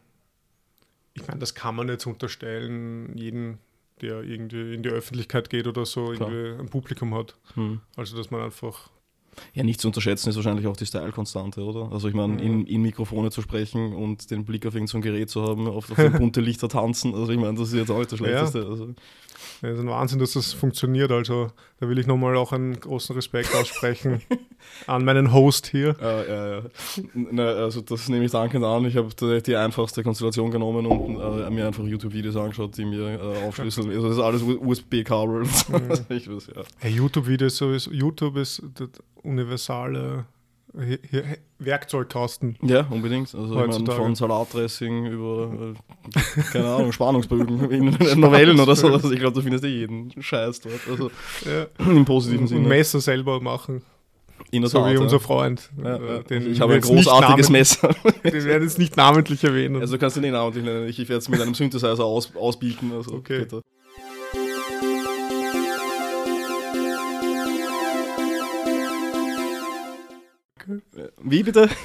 ich 1.14 1.26
meine, 1.26 1.40
das 1.40 1.54
kann 1.54 1.74
man 1.74 1.88
jetzt 1.88 2.06
unterstellen, 2.06 3.16
jeden 3.16 3.58
der 4.02 4.22
irgendwie 4.22 4.74
in 4.74 4.82
die 4.82 4.88
Öffentlichkeit 4.90 5.48
geht 5.50 5.66
oder 5.66 5.86
so, 5.86 6.06
Klar. 6.12 6.30
irgendwie 6.30 6.60
ein 6.62 6.68
Publikum 6.68 7.14
hat. 7.14 7.36
Hm. 7.54 7.80
Also 7.96 8.16
dass 8.16 8.30
man 8.30 8.42
einfach 8.42 8.90
Ja, 9.54 9.64
nicht 9.64 9.80
zu 9.80 9.88
unterschätzen 9.88 10.28
ist 10.30 10.36
wahrscheinlich 10.36 10.66
auch 10.66 10.76
die 10.76 10.86
Style-Konstante, 10.86 11.62
oder? 11.62 11.90
Also 11.92 12.08
ich 12.08 12.14
meine, 12.14 12.40
in, 12.42 12.66
in 12.66 12.82
Mikrofone 12.82 13.30
zu 13.30 13.42
sprechen 13.42 13.94
und 13.94 14.30
den 14.30 14.44
Blick 14.44 14.66
auf 14.66 14.74
irgendein 14.74 14.88
so 14.88 14.98
ein 14.98 15.02
Gerät 15.02 15.30
zu 15.30 15.42
haben, 15.42 15.66
auf, 15.68 15.90
auf 15.90 16.12
bunte 16.18 16.40
Lichter 16.40 16.68
tanzen, 16.68 17.14
also 17.14 17.30
ich 17.32 17.38
meine, 17.38 17.58
das 17.58 17.68
ist 17.68 17.74
jetzt 17.74 17.90
auch 17.90 17.98
nicht 17.98 18.12
das 18.12 18.20
Ja. 18.20 18.26
Schlechteste. 18.26 18.66
Also, 18.66 18.84
Ja, 18.86 18.94
das 19.70 19.72
ist 19.74 19.80
ein 19.80 19.88
Wahnsinn, 19.88 20.18
dass 20.18 20.32
das 20.32 20.52
funktioniert. 20.52 21.10
Also 21.12 21.48
da 21.78 21.88
will 21.88 21.98
ich 21.98 22.06
nochmal 22.06 22.36
auch 22.36 22.52
einen 22.52 22.78
großen 22.80 23.14
Respekt 23.14 23.54
aussprechen 23.54 24.22
an 24.86 25.04
meinen 25.04 25.32
Host 25.32 25.66
hier. 25.66 25.94
äh, 26.00 26.28
ja, 26.28 26.56
ja. 26.56 26.62
Na, 27.14 27.44
also 27.48 27.82
das 27.82 28.08
nehme 28.08 28.24
ich 28.24 28.30
dankend 28.32 28.64
an. 28.64 28.86
Ich 28.86 28.96
habe 28.96 29.08
die, 29.18 29.42
die 29.42 29.56
einfachste 29.56 30.02
Konstellation 30.02 30.50
genommen 30.50 30.86
und 30.86 31.20
äh, 31.20 31.50
mir 31.50 31.66
einfach 31.66 31.84
YouTube-Videos 31.84 32.36
angeschaut, 32.36 32.76
die 32.76 32.84
mir 32.84 33.20
äh, 33.20 33.46
aufschlüsseln. 33.46 33.90
Also 33.90 34.08
das 34.08 34.16
ist 34.16 34.22
alles 34.22 34.42
USB-Kabel. 34.42 35.42
und 35.42 35.46
so. 35.54 35.74
Ich 36.08 36.30
weiß, 36.30 36.50
ja. 36.56 36.62
Hey, 36.78 36.92
YouTube-Videos 36.92 37.56
sowieso. 37.56 37.90
YouTube 37.90 38.36
ist 38.36 38.62
der 38.78 38.88
universale 39.22 40.24
He- 40.78 40.98
Werkzeugkasten. 41.58 42.56
ja, 42.62 42.86
unbedingt. 42.90 43.34
Also 43.34 43.54
ich 43.54 43.60
Heutzutage. 43.60 43.98
von 43.98 44.14
Salatdressing 44.14 45.06
über, 45.06 45.74
äh, 45.74 46.40
keine 46.52 46.68
Ahnung, 46.68 46.92
Spannungsbögen 46.92 47.70
in 47.70 48.20
Novellen 48.20 48.60
oder 48.60 48.76
so. 48.76 48.88
Also 48.92 49.10
ich 49.10 49.18
glaube, 49.20 49.34
du 49.34 49.42
findest 49.42 49.64
eh 49.64 49.68
jeden 49.68 50.12
Scheiß 50.20 50.60
dort. 50.60 50.80
Also 50.90 51.10
Ja. 51.44 51.66
im 51.90 52.04
positiven 52.04 52.46
Sinne. 52.46 52.68
Messer 52.68 53.00
selber 53.00 53.40
machen. 53.40 53.82
In 54.50 54.60
der 54.62 54.70
So 54.70 54.78
Tat, 54.78 54.92
wie 54.92 54.98
unser 54.98 55.18
Freund. 55.18 55.70
Ja, 55.82 55.96
Äh, 55.96 56.22
ja. 56.28 56.36
ich 56.36 56.60
habe 56.60 56.74
ein 56.74 56.80
großartiges 56.80 57.48
Messer. 57.50 57.88
Den 58.24 58.44
werden 58.44 58.62
jetzt 58.64 58.78
nicht 58.78 58.96
namentlich 58.96 59.42
erwähnen. 59.44 59.80
Also 59.80 59.96
kannst 59.98 60.16
du 60.16 60.20
den 60.20 60.32
namentlich 60.32 60.64
nennen. 60.64 60.88
Ich 60.88 60.98
werde 60.98 61.16
es 61.16 61.28
mit 61.28 61.40
einem 61.40 61.54
Synthesizer 61.54 62.04
aus, 62.04 62.34
ausbieten. 62.36 62.92
Also 62.94 63.14
Okay. 63.14 63.40
bitte. 63.40 63.62
Wie 71.22 71.42
bitte? 71.42 71.68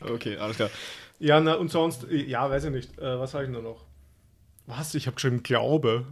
Okay, 0.00 0.36
alles 0.36 0.56
klar. 0.56 0.70
Ja, 1.18 1.40
na, 1.40 1.54
und 1.54 1.70
sonst, 1.70 2.06
ja, 2.10 2.50
weiß 2.50 2.64
ich 2.64 2.70
nicht. 2.72 2.98
Äh, 2.98 3.18
was 3.18 3.34
habe 3.34 3.44
ich 3.44 3.50
nur 3.50 3.62
noch? 3.62 3.84
Was? 4.66 4.94
Ich 4.94 5.06
habe 5.06 5.14
geschrieben 5.14 5.42
Glaube. 5.42 6.04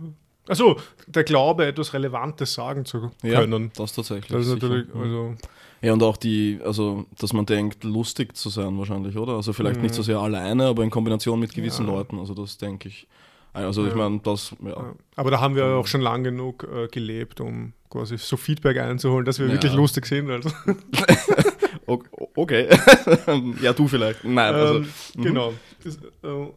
Achso, 0.46 0.76
der 1.06 1.24
Glaube, 1.24 1.66
etwas 1.66 1.92
Relevantes 1.92 2.54
sagen 2.54 2.84
zu 2.84 3.10
Ja, 3.22 3.40
können. 3.40 3.72
das 3.76 3.92
tatsächlich. 3.94 4.28
Das 4.30 4.42
ist 4.46 4.52
sicher. 4.52 4.68
natürlich, 4.68 4.94
also, 4.94 5.34
Ja, 5.82 5.92
und 5.92 6.02
auch 6.02 6.16
die, 6.16 6.60
also, 6.64 7.06
dass 7.18 7.32
man 7.32 7.46
denkt, 7.46 7.82
lustig 7.84 8.36
zu 8.36 8.48
sein 8.48 8.78
wahrscheinlich, 8.78 9.16
oder? 9.16 9.32
Also 9.34 9.52
vielleicht 9.52 9.82
nicht 9.82 9.94
so 9.94 10.02
sehr 10.02 10.18
alleine, 10.18 10.66
aber 10.66 10.84
in 10.84 10.90
Kombination 10.90 11.40
mit 11.40 11.52
gewissen 11.52 11.84
Mhm. 11.86 11.88
Ja. 11.92 11.96
Leuten. 11.96 12.18
Also 12.20 12.34
das 12.34 12.56
denke 12.58 12.88
ich. 12.88 13.06
Also 13.54 13.84
ich 13.84 13.90
Ja. 13.92 13.96
meine, 13.96 14.18
das, 14.20 14.54
ja. 14.62 14.68
ja. 14.70 14.94
aber 15.16 15.30
da 15.30 15.40
haben 15.40 15.54
wir 15.56 15.64
auch 15.66 15.86
schon 15.86 16.00
lang 16.02 16.22
genug 16.24 16.64
äh, 16.70 16.88
gelebt, 16.88 17.40
um 17.40 17.72
quasi 17.88 18.18
so 18.18 18.36
Feedback 18.36 18.76
einzuholen, 18.78 19.24
dass 19.24 19.38
wir 19.38 19.46
Ja. 19.46 19.52
wirklich 19.52 19.72
lustig 19.72 20.04
sind. 20.06 20.30
Also, 20.30 20.50
Okay. 22.36 22.68
ja, 23.62 23.72
du 23.72 23.86
vielleicht. 23.86 24.24
Nein, 24.24 24.54
also. 24.54 24.74
ähm, 24.78 24.88
Genau. 25.16 25.52
Das, 25.84 25.96
äh, 25.96 26.26
äh, 26.28 26.48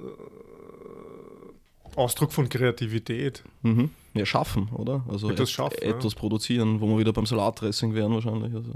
Ausdruck 1.96 2.32
von 2.32 2.48
Kreativität. 2.50 3.44
Mhm. 3.64 3.90
Ja, 4.14 4.26
schaffen, 4.26 4.70
oder? 4.74 5.04
Also 5.10 5.30
Etwas 5.30 5.50
et- 5.50 5.54
schaffen, 5.56 5.78
ja. 5.82 5.90
etwas 5.90 6.16
produzieren, 6.16 6.80
wo 6.82 6.88
wir 6.90 6.98
wieder 7.00 7.14
beim 7.14 7.26
Salatdressing 7.26 7.94
wären 7.94 8.14
wahrscheinlich. 8.14 8.54
Also 8.54 8.72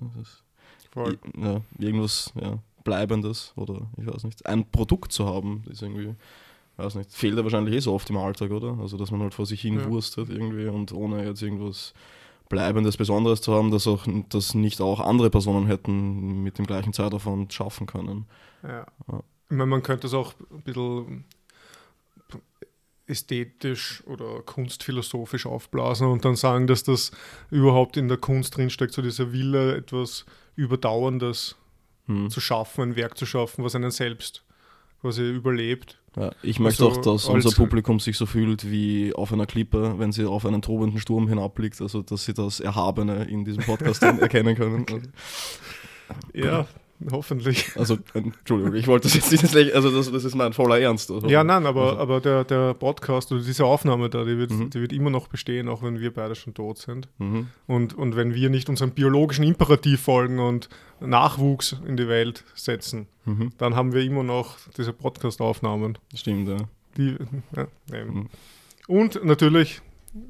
Voll. 0.91 1.17
ja, 1.41 1.61
irgendwas 1.79 2.31
ja, 2.39 2.59
Bleibendes 2.83 3.53
oder 3.55 3.87
ich 3.97 4.05
weiß 4.07 4.23
nicht. 4.25 4.45
Ein 4.45 4.65
Produkt 4.69 5.11
zu 5.11 5.25
haben, 5.25 5.63
ist 5.69 5.81
irgendwie, 5.81 6.13
weiß 6.83 6.95
nicht, 6.95 7.11
fehlt 7.11 7.37
ja 7.37 7.43
wahrscheinlich 7.43 7.75
eh 7.75 7.79
so 7.79 7.93
oft 7.93 8.09
im 8.09 8.17
Alltag, 8.17 8.51
oder? 8.51 8.77
Also 8.79 8.97
dass 8.97 9.11
man 9.11 9.21
halt 9.21 9.33
vor 9.33 9.45
sich 9.45 9.61
hin 9.61 9.75
Ja. 9.79 9.85
wurstet 9.89 10.29
irgendwie 10.29 10.67
und 10.67 10.91
ohne 10.93 11.25
jetzt 11.25 11.41
irgendwas 11.41 11.93
Bleibendes, 12.49 12.97
Besonderes 12.97 13.41
zu 13.41 13.53
haben, 13.53 13.71
dass 13.71 13.87
auch 13.87 14.05
das 14.29 14.53
nicht 14.55 14.81
auch 14.81 14.99
andere 14.99 15.29
Personen 15.29 15.67
hätten 15.67 16.43
mit 16.43 16.57
dem 16.57 16.67
gleichen 16.67 16.91
Zeitaufwand 16.91 17.53
schaffen 17.53 17.87
können. 17.87 18.25
Ja. 18.63 18.85
Ja. 19.11 19.23
Ich 19.49 19.55
meine, 19.57 19.65
man 19.67 19.83
könnte 19.83 20.07
es 20.07 20.13
auch 20.13 20.33
ein 20.51 20.61
bisschen 20.63 21.25
ästhetisch 23.07 24.03
oder 24.05 24.41
kunstphilosophisch 24.41 25.45
aufblasen 25.45 26.07
und 26.07 26.23
dann 26.23 26.35
sagen, 26.35 26.67
dass 26.67 26.83
das 26.83 27.11
überhaupt 27.49 27.97
in 27.97 28.07
der 28.07 28.17
Kunst 28.17 28.55
drinsteckt, 28.55 28.93
so 28.93 29.01
dieser 29.01 29.33
Wille, 29.33 29.75
etwas 29.75 30.25
Überdauerndes 30.55 31.55
Hm. 32.07 32.29
zu 32.29 32.39
schaffen, 32.41 32.81
ein 32.81 32.95
Werk 32.95 33.17
zu 33.17 33.25
schaffen, 33.25 33.63
was 33.63 33.75
einen 33.75 33.91
selbst 33.91 34.43
quasi 35.01 35.29
überlebt. 35.29 35.97
Ja, 36.15 36.31
ich 36.43 36.59
möchte 36.59 36.85
Also 36.85 36.99
auch, 36.99 37.03
dass 37.03 37.25
unser 37.25 37.51
Publikum 37.51 37.99
sich 37.99 38.17
so 38.17 38.25
fühlt 38.25 38.69
wie 38.69 39.13
auf 39.13 39.31
einer 39.31 39.45
Klippe, 39.45 39.95
wenn 39.97 40.11
sie 40.11 40.25
auf 40.25 40.45
einen 40.45 40.61
tobenden 40.61 40.99
Sturm 40.99 41.27
hinabblickt, 41.27 41.81
also 41.81 42.01
dass 42.01 42.25
sie 42.25 42.33
das 42.33 42.59
Erhabene 42.59 43.23
in 43.25 43.45
diesem 43.45 43.63
Podcast 43.63 44.03
erkennen 44.03 44.55
können. 44.55 44.85
Ja, 46.33 46.67
hoffentlich. 47.11 47.71
Also, 47.77 47.97
Entschuldigung, 48.13 48.75
ich 48.75 48.87
wollte 48.87 49.07
das 49.07 49.15
jetzt 49.31 49.53
nicht, 49.55 49.73
also 49.73 49.89
das, 49.91 50.11
das 50.11 50.23
ist 50.23 50.35
mein 50.35 50.53
voller 50.53 50.79
Ernst. 50.79 51.09
Also, 51.11 51.27
Ja, 51.27 51.43
nein, 51.43 51.65
aber, 51.65 51.83
Also- 51.89 51.97
aber 51.99 52.21
der, 52.21 52.43
der 52.43 52.73
Podcast 52.73 53.31
oder 53.31 53.41
diese 53.41 53.65
Aufnahme 53.65 54.09
da, 54.09 54.23
die 54.23 54.37
wird, 54.37 54.51
Mhm. 54.51 54.69
die 54.69 54.81
wird 54.81 54.93
immer 54.93 55.09
noch 55.09 55.27
bestehen, 55.27 55.67
auch 55.69 55.81
wenn 55.83 55.99
wir 55.99 56.13
beide 56.13 56.35
schon 56.35 56.53
tot 56.53 56.77
sind. 56.77 57.07
Mhm. 57.17 57.47
Und, 57.67 57.93
und 57.97 58.15
wenn 58.15 58.33
wir 58.35 58.49
nicht 58.49 58.69
unserem 58.69 58.91
biologischen 58.91 59.43
Imperativ 59.43 60.01
folgen 60.01 60.39
und 60.39 60.69
Nachwuchs 60.99 61.75
in 61.87 61.97
die 61.97 62.07
Welt 62.07 62.43
setzen, 62.53 63.07
Mhm. 63.25 63.51
dann 63.57 63.75
haben 63.75 63.93
wir 63.93 64.03
immer 64.03 64.23
noch 64.23 64.57
diese 64.77 64.93
Podcast-Aufnahmen. 64.93 65.97
Stimmt, 66.13 66.47
ja. 66.49 66.57
Die, 66.97 67.15
ja. 67.55 67.67
Mhm. 68.05 68.27
Und 68.87 69.23
natürlich, 69.23 69.81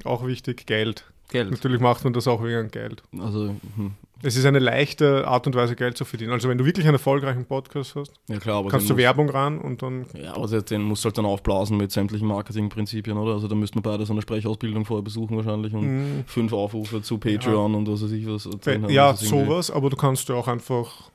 auch 0.04 0.26
wichtig, 0.26 0.66
Geld. 0.66 1.04
Geld. 1.30 1.50
Natürlich 1.50 1.80
macht 1.80 2.04
man 2.04 2.12
das 2.12 2.28
auch 2.28 2.44
wegen 2.44 2.70
Geld. 2.70 3.02
Also, 3.18 3.56
hm. 3.76 3.92
Es 4.24 4.36
ist 4.36 4.44
eine 4.44 4.60
leichte 4.60 5.26
Art 5.26 5.46
und 5.48 5.56
Weise, 5.56 5.74
Geld 5.74 5.96
zu 5.96 6.04
verdienen. 6.04 6.30
Also 6.32 6.48
wenn 6.48 6.56
du 6.56 6.64
wirklich 6.64 6.86
einen 6.86 6.94
erfolgreichen 6.94 7.44
Podcast 7.44 7.96
hast, 7.96 8.12
ja 8.28 8.38
klar, 8.38 8.64
kannst 8.68 8.88
du 8.88 8.94
muss- 8.94 8.98
Werbung 9.02 9.28
ran 9.28 9.58
und 9.58 9.82
dann 9.82 10.06
Ja, 10.14 10.34
aber 10.36 10.46
den- 10.60 10.82
musst 10.82 11.04
du 11.04 11.08
halt 11.08 11.18
dann 11.18 11.24
aufblasen 11.26 11.76
mit 11.76 11.90
sämtlichen 11.90 12.28
Marketingprinzipien, 12.28 13.16
oder? 13.18 13.32
Also 13.34 13.48
da 13.48 13.54
müssten 13.56 13.78
wir 13.78 13.82
beide 13.82 14.06
so 14.06 14.12
eine 14.12 14.22
Sprechausbildung 14.22 14.84
vorher 14.84 15.02
besuchen 15.02 15.36
wahrscheinlich 15.36 15.74
und 15.74 15.86
Mhm. 16.20 16.24
fünf 16.26 16.52
Aufrufe 16.52 17.02
zu 17.02 17.18
Patreon 17.18 17.74
und 17.74 17.88
was 17.88 18.02
weiß 18.04 18.12
ich 18.12 18.26
was. 18.26 18.46
erzählen 18.46 18.88
Ja, 18.90 19.08
irgendwie- 19.10 19.26
sowas, 19.26 19.70
aber 19.70 19.90
du 19.90 19.96
kannst 19.96 20.28
ja 20.28 20.36
auch 20.36 20.46
einfach. 20.48 21.10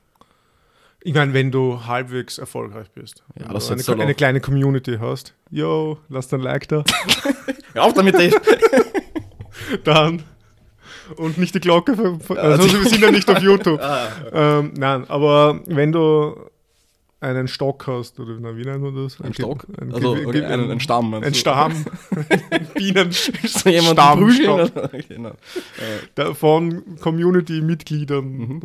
Ich 1.02 1.14
meine, 1.14 1.32
wenn 1.32 1.50
du 1.50 1.86
halbwegs 1.86 2.38
erfolgreich 2.38 2.90
bist, 2.90 3.22
Ja, 3.38 3.46
wenn 3.46 3.54
das 3.54 3.68
du 3.68 3.72
eine, 3.74 3.82
halt 3.84 4.00
eine 4.00 4.14
kleine 4.14 4.40
Community 4.40 4.98
hast, 5.00 5.32
yo, 5.50 5.96
lass 6.08 6.28
dein 6.28 6.40
Like 6.40 6.68
da, 6.68 6.84
Hör 7.72 7.84
auf 7.84 7.94
damit, 7.94 8.14
Dave! 8.16 8.34
dann 9.84 10.22
und 11.16 11.38
nicht 11.38 11.54
die 11.54 11.60
Glocke, 11.60 11.92
Ja, 12.28 12.34
also 12.34 12.72
wir 12.72 12.88
sind 12.88 13.00
ja 13.02 13.10
nicht 13.10 13.28
auf 13.30 13.40
YouTube. 13.40 13.80
ah, 13.82 14.08
ähm, 14.32 14.72
nein, 14.76 15.04
aber 15.08 15.60
wenn 15.66 15.92
du 15.92 16.36
einen 17.20 17.48
Stock 17.48 17.84
hast, 17.88 18.20
oder 18.20 18.36
na, 18.40 18.56
wie 18.56 18.62
nennt 18.62 18.80
man 18.80 18.94
das? 18.94 19.20
ein 19.20 19.34
Stock? 19.34 19.66
Ein, 19.80 19.92
also 19.92 20.12
okay, 20.12 20.44
ein, 20.44 20.70
ein 20.70 20.78
Stamm. 20.80 21.14
Ein 21.14 21.22
du? 21.22 21.34
Stamm, 21.34 21.72
ein 22.50 22.66
Bienen, 22.74 23.10
so 23.10 23.68
jemand 23.68 23.92
Stamm, 23.98 24.18
prügeln? 24.20 24.66
Stock. 24.68 24.90
genau. 25.08 25.30
Äh, 25.30 25.32
da- 26.14 26.34
von 26.34 26.96
Community-Mitgliedern. 27.00 28.60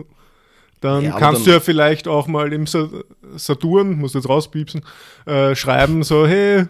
Dann 0.82 1.00
Mhm. 1.00 1.06
Ja, 1.06 1.12
aber 1.12 1.20
kannst 1.20 1.40
dann- 1.42 1.46
du 1.46 1.52
ja 1.52 1.60
vielleicht 1.62 2.08
auch 2.08 2.28
mal 2.28 2.52
im 2.54 2.68
Sa- 2.68 2.90
Saturn, 3.38 3.98
musst 3.98 4.16
jetzt 4.16 4.30
rauspiepsen, 4.30 4.82
äh, 5.26 5.56
schreiben 5.56 6.04
so, 6.04 6.28
hey, 6.28 6.66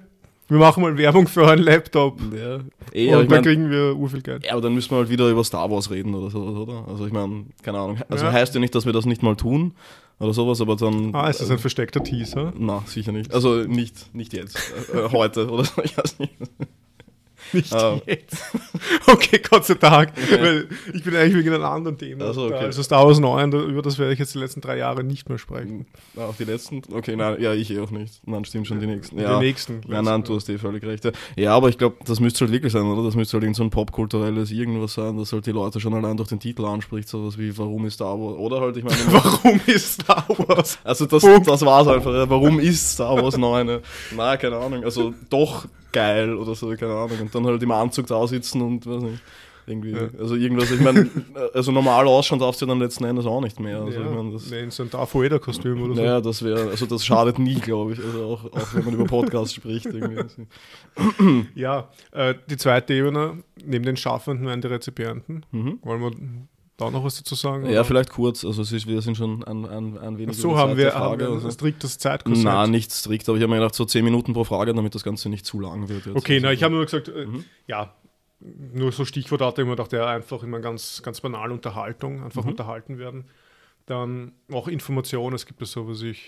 wir 0.50 0.58
machen 0.58 0.84
mal 0.84 0.98
Werbung 0.98 1.28
für 1.28 1.42
euren 1.44 1.60
Laptop. 1.60 2.20
ja. 2.34 2.56
Aber 2.56 2.62
und 2.62 2.64
ich 2.96 3.10
dann 3.12 3.28
mein, 3.28 3.44
kriegen 3.44 3.70
wir 3.72 3.96
urviel 3.96 4.22
Geld. 4.22 4.46
ja, 4.46 4.52
aber 4.54 4.62
dann 4.62 4.74
müssen 4.76 4.92
wir 4.92 4.98
halt 4.98 5.10
wieder 5.10 5.28
über 5.30 5.44
Star 5.44 5.70
Wars 5.72 5.90
reden 5.90 6.14
oder 6.14 6.30
so, 6.30 6.40
oder? 6.44 6.86
Also 6.88 7.08
ich 7.08 7.14
meine, 7.14 7.46
keine 7.64 7.80
Ahnung. 7.80 7.98
Also 8.10 8.26
Ja. 8.26 8.32
heißt 8.34 8.54
ja 8.54 8.60
nicht, 8.60 8.76
dass 8.76 8.86
wir 8.86 8.94
das 8.94 9.06
nicht 9.06 9.24
mal 9.24 9.36
tun 9.36 9.74
oder 10.20 10.34
sowas, 10.34 10.62
aber 10.62 10.76
dann. 10.76 11.14
Ah, 11.16 11.28
ist 11.30 11.42
das 11.42 11.50
ein 11.50 11.58
versteckter 11.60 12.04
Teaser? 12.04 12.54
Na, 12.58 12.84
sicher 12.86 13.12
nicht. 13.12 13.34
Also 13.34 13.64
nicht, 13.64 14.14
nicht 14.14 14.34
jetzt. 14.34 14.58
Äh, 14.94 15.10
heute 15.12 15.50
oder 15.50 15.64
so, 15.66 15.82
ich 15.84 15.98
weiß 15.98 16.20
nicht. 16.20 16.34
Nicht 17.54 17.74
Ah. 17.74 18.00
jetzt. 18.06 18.38
Okay, 19.08 19.40
Gott 19.50 19.66
sei 19.66 19.76
Dank. 19.76 20.12
Weil 20.32 20.68
ich 20.94 21.04
bin 21.04 21.16
eigentlich 21.16 21.36
wegen 21.36 21.54
einem 21.54 21.64
anderen 21.64 21.98
Thema. 21.98 22.26
Ach 22.30 22.34
so, 22.34 22.46
okay. 22.46 22.54
da. 22.54 22.60
Also 22.66 22.84
Star 22.84 23.06
Wars 23.06 23.20
9, 23.20 23.52
da- 23.52 23.62
über 23.62 23.82
das 23.82 23.98
werde 24.00 24.14
ich 24.14 24.20
jetzt 24.20 24.34
die 24.34 24.40
letzten 24.40 24.62
drei 24.62 24.78
Jahre 24.78 25.04
nicht 25.04 25.30
mehr 25.30 25.38
sprechen. 25.38 25.86
Ah, 26.18 26.26
auf 26.26 26.38
die 26.38 26.44
letzten? 26.46 26.82
Okay, 26.92 27.16
nein, 27.16 27.38
ja, 27.40 27.54
ich 27.54 27.70
eh 27.72 27.80
auch 27.80 27.92
nicht. 27.92 28.22
Nein, 28.28 28.44
stimmt 28.46 28.68
schon, 28.68 28.80
die 28.80 28.88
nächsten. 28.88 29.20
Ja. 29.20 29.40
Die 29.40 29.46
nächsten. 29.46 29.82
Ja, 29.88 30.02
nein, 30.02 30.24
du 30.24 30.36
hast 30.36 30.50
eh 30.50 30.58
völlig 30.58 30.84
recht. 30.84 31.10
Ja, 31.36 31.56
aber 31.56 31.70
ich 31.70 31.78
glaube, 31.78 31.98
das 32.06 32.20
müsste 32.20 32.42
halt 32.42 32.52
wirklich 32.52 32.74
sein, 32.74 32.84
oder? 32.84 33.04
Das 33.04 33.16
müsste 33.16 33.34
halt 33.34 33.44
irgend 33.44 33.56
so 33.56 33.64
ein 33.64 33.70
popkulturelles 33.70 34.52
irgendwas 34.52 34.94
sein, 34.96 35.18
das 35.18 35.32
halt 35.32 35.46
die 35.46 35.52
Leute 35.52 35.80
schon 35.80 35.94
allein 35.94 36.18
durch 36.18 36.30
den 36.30 36.40
Titel 36.40 36.66
anspricht, 36.66 37.08
sowas 37.08 37.38
wie 37.38 37.56
Warum 37.58 37.86
ist 37.86 37.96
Star 37.96 38.18
Wars? 38.20 38.38
Oder 38.38 38.60
halt, 38.62 38.78
ich 38.78 38.84
meine, 38.84 38.98
Warum 39.12 39.60
ist 39.68 40.02
Star 40.02 40.26
Wars? 40.28 40.80
also 40.84 41.06
das, 41.06 41.22
Punkt. 41.24 41.48
das 41.48 41.64
war's 41.66 41.88
einfach. 41.88 42.30
Warum 42.30 42.60
ist 42.60 42.92
Star 42.94 43.22
Wars 43.22 43.38
9? 43.38 43.80
Na, 44.16 44.38
keine 44.38 44.58
Ahnung. 44.58 44.84
Also 44.84 45.14
doch 45.30 45.66
geil 45.94 46.36
oder 46.36 46.56
so, 46.56 46.70
keine 46.76 46.94
Ahnung. 46.94 47.22
Und 47.22 47.34
dann 47.34 47.46
halt 47.46 47.64
im 47.64 47.72
Anzug 47.72 48.08
da 48.08 48.26
sitzen 48.28 48.62
und 48.62 48.86
weiß 48.86 49.04
nicht. 49.04 49.22
Irgendwie. 49.66 49.92
Ja. 49.92 50.10
Also 50.20 50.36
irgendwas, 50.36 50.72
ich 50.72 50.82
meine, 50.82 51.10
also 51.54 51.72
normal 51.72 52.06
ausschauen 52.08 52.40
darfst 52.40 52.62
du 52.62 52.66
dann 52.66 52.80
letzten 52.80 53.06
Endes 53.06 53.26
auch 53.26 53.40
nicht 53.40 53.60
mehr. 53.60 53.80
Also 53.82 54.00
ja, 54.00 54.06
ich 54.06 54.14
mein, 54.14 54.32
das, 54.32 54.50
nee, 54.50 54.60
in 54.60 54.72
so 54.72 54.84
ein 54.84 54.90
Darth 54.90 55.16
Vader-Kostüm 55.16 55.82
oder 55.84 55.96
so. 55.96 56.02
naja, 56.02 56.22
das 56.22 56.44
wäre, 56.44 56.70
also 56.70 56.86
das 56.86 57.06
schadet 57.06 57.40
nie, 57.40 57.56
glaube 57.56 57.94
ich. 57.94 58.00
Also 58.04 58.26
auch, 58.26 58.46
auch 58.46 58.74
wenn 58.74 58.86
man 58.86 58.94
über 58.96 59.06
Podcasts 59.06 59.54
spricht. 59.54 59.86
Irgendwie. 59.86 60.26
Ja, 61.56 61.90
äh, 62.12 62.36
die 62.50 62.58
zweite 62.58 62.94
Ebene, 62.94 63.44
neben 63.64 63.86
den 63.86 63.98
Schaffenden 63.98 64.46
werden 64.48 64.62
die 64.62 64.68
Rezipienten. 64.68 65.46
Mhm. 65.52 65.80
Wollen 65.82 66.02
wir 66.02 66.12
da 66.78 66.90
noch 66.90 67.04
was 67.04 67.18
dazu 67.18 67.36
sagen? 67.36 67.66
Ja, 67.66 67.72
oder? 67.72 67.86
vielleicht 67.86 68.10
kurz. 68.10 68.44
Also 68.44 68.62
es 68.64 68.72
ist, 68.72 68.88
wir 68.88 69.02
sind 69.02 69.16
schon 69.16 69.44
ein, 69.44 69.66
ein, 69.66 69.98
ein 69.98 70.18
wenig 70.18 70.36
Ach 70.38 70.42
so 70.42 70.58
haben 70.58 70.76
wir, 70.78 70.94
haben 70.96 71.20
wir 71.20 71.30
also. 71.30 71.48
ein 71.48 71.52
striktes 71.52 71.98
Zeitkonzept. 71.98 72.44
Nein, 72.46 72.72
nicht 72.72 72.92
strikt, 72.92 73.28
aber 73.30 73.38
ich 73.38 73.44
habe 73.44 73.52
mir 73.54 73.60
gedacht, 73.60 73.76
so 73.76 73.86
10 73.86 74.04
Minuten 74.04 74.34
pro 74.34 74.44
Frage, 74.44 74.74
damit 74.74 74.96
das 74.96 75.04
Ganze 75.04 75.30
nicht 75.30 75.46
zu 75.46 75.60
lang 75.60 75.88
wird. 75.90 76.06
Jetzt. 76.08 76.16
Okay, 76.16 76.36
also, 76.36 76.46
na, 76.48 76.52
ich 76.54 76.64
habe 76.64 76.74
nur 76.74 76.84
gesagt, 76.86 77.08
äh, 77.10 77.26
Mhm. 77.28 77.46
ja, 77.68 77.94
nur 78.40 78.92
so 78.92 79.06
Stichwort 79.06 79.42
hatte 79.42 79.62
ich 79.62 79.68
mir 79.68 79.76
gedacht, 79.76 79.94
ja, 79.94 80.06
einfach 80.08 80.44
immer 80.44 80.60
ganz, 80.60 81.02
ganz 81.04 81.22
banal 81.22 81.52
Unterhaltung, 81.52 82.24
einfach 82.24 82.44
Mhm. 82.44 82.50
unterhalten 82.52 82.98
werden. 82.98 83.26
Dann 83.86 84.32
auch 84.52 84.68
Informationen, 84.68 85.36
es 85.36 85.46
gibt 85.46 85.60
ja 85.60 85.66
so 85.66 85.88
was 85.88 86.02
ich 86.02 86.20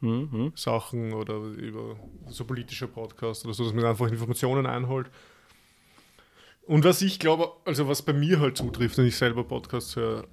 History-Sachen 0.00 1.08
Mhm. 1.08 1.14
oder 1.14 1.36
über 1.36 1.96
so 2.28 2.44
politische 2.44 2.88
Podcasts 2.88 3.44
oder 3.44 3.54
so, 3.54 3.64
dass 3.64 3.72
man 3.74 3.84
einfach 3.84 4.08
Informationen 4.10 4.66
einholt. 4.66 5.10
Und 6.66 6.84
was 6.84 7.02
ich 7.02 7.18
glaube, 7.18 7.48
also 7.64 7.88
was 7.88 8.02
bei 8.02 8.12
mir 8.12 8.40
halt 8.40 8.56
zutrifft, 8.56 8.98
wenn 8.98 9.06
ich 9.06 9.16
selber 9.16 9.44
Podcasts 9.44 9.96
höre, 9.96 10.24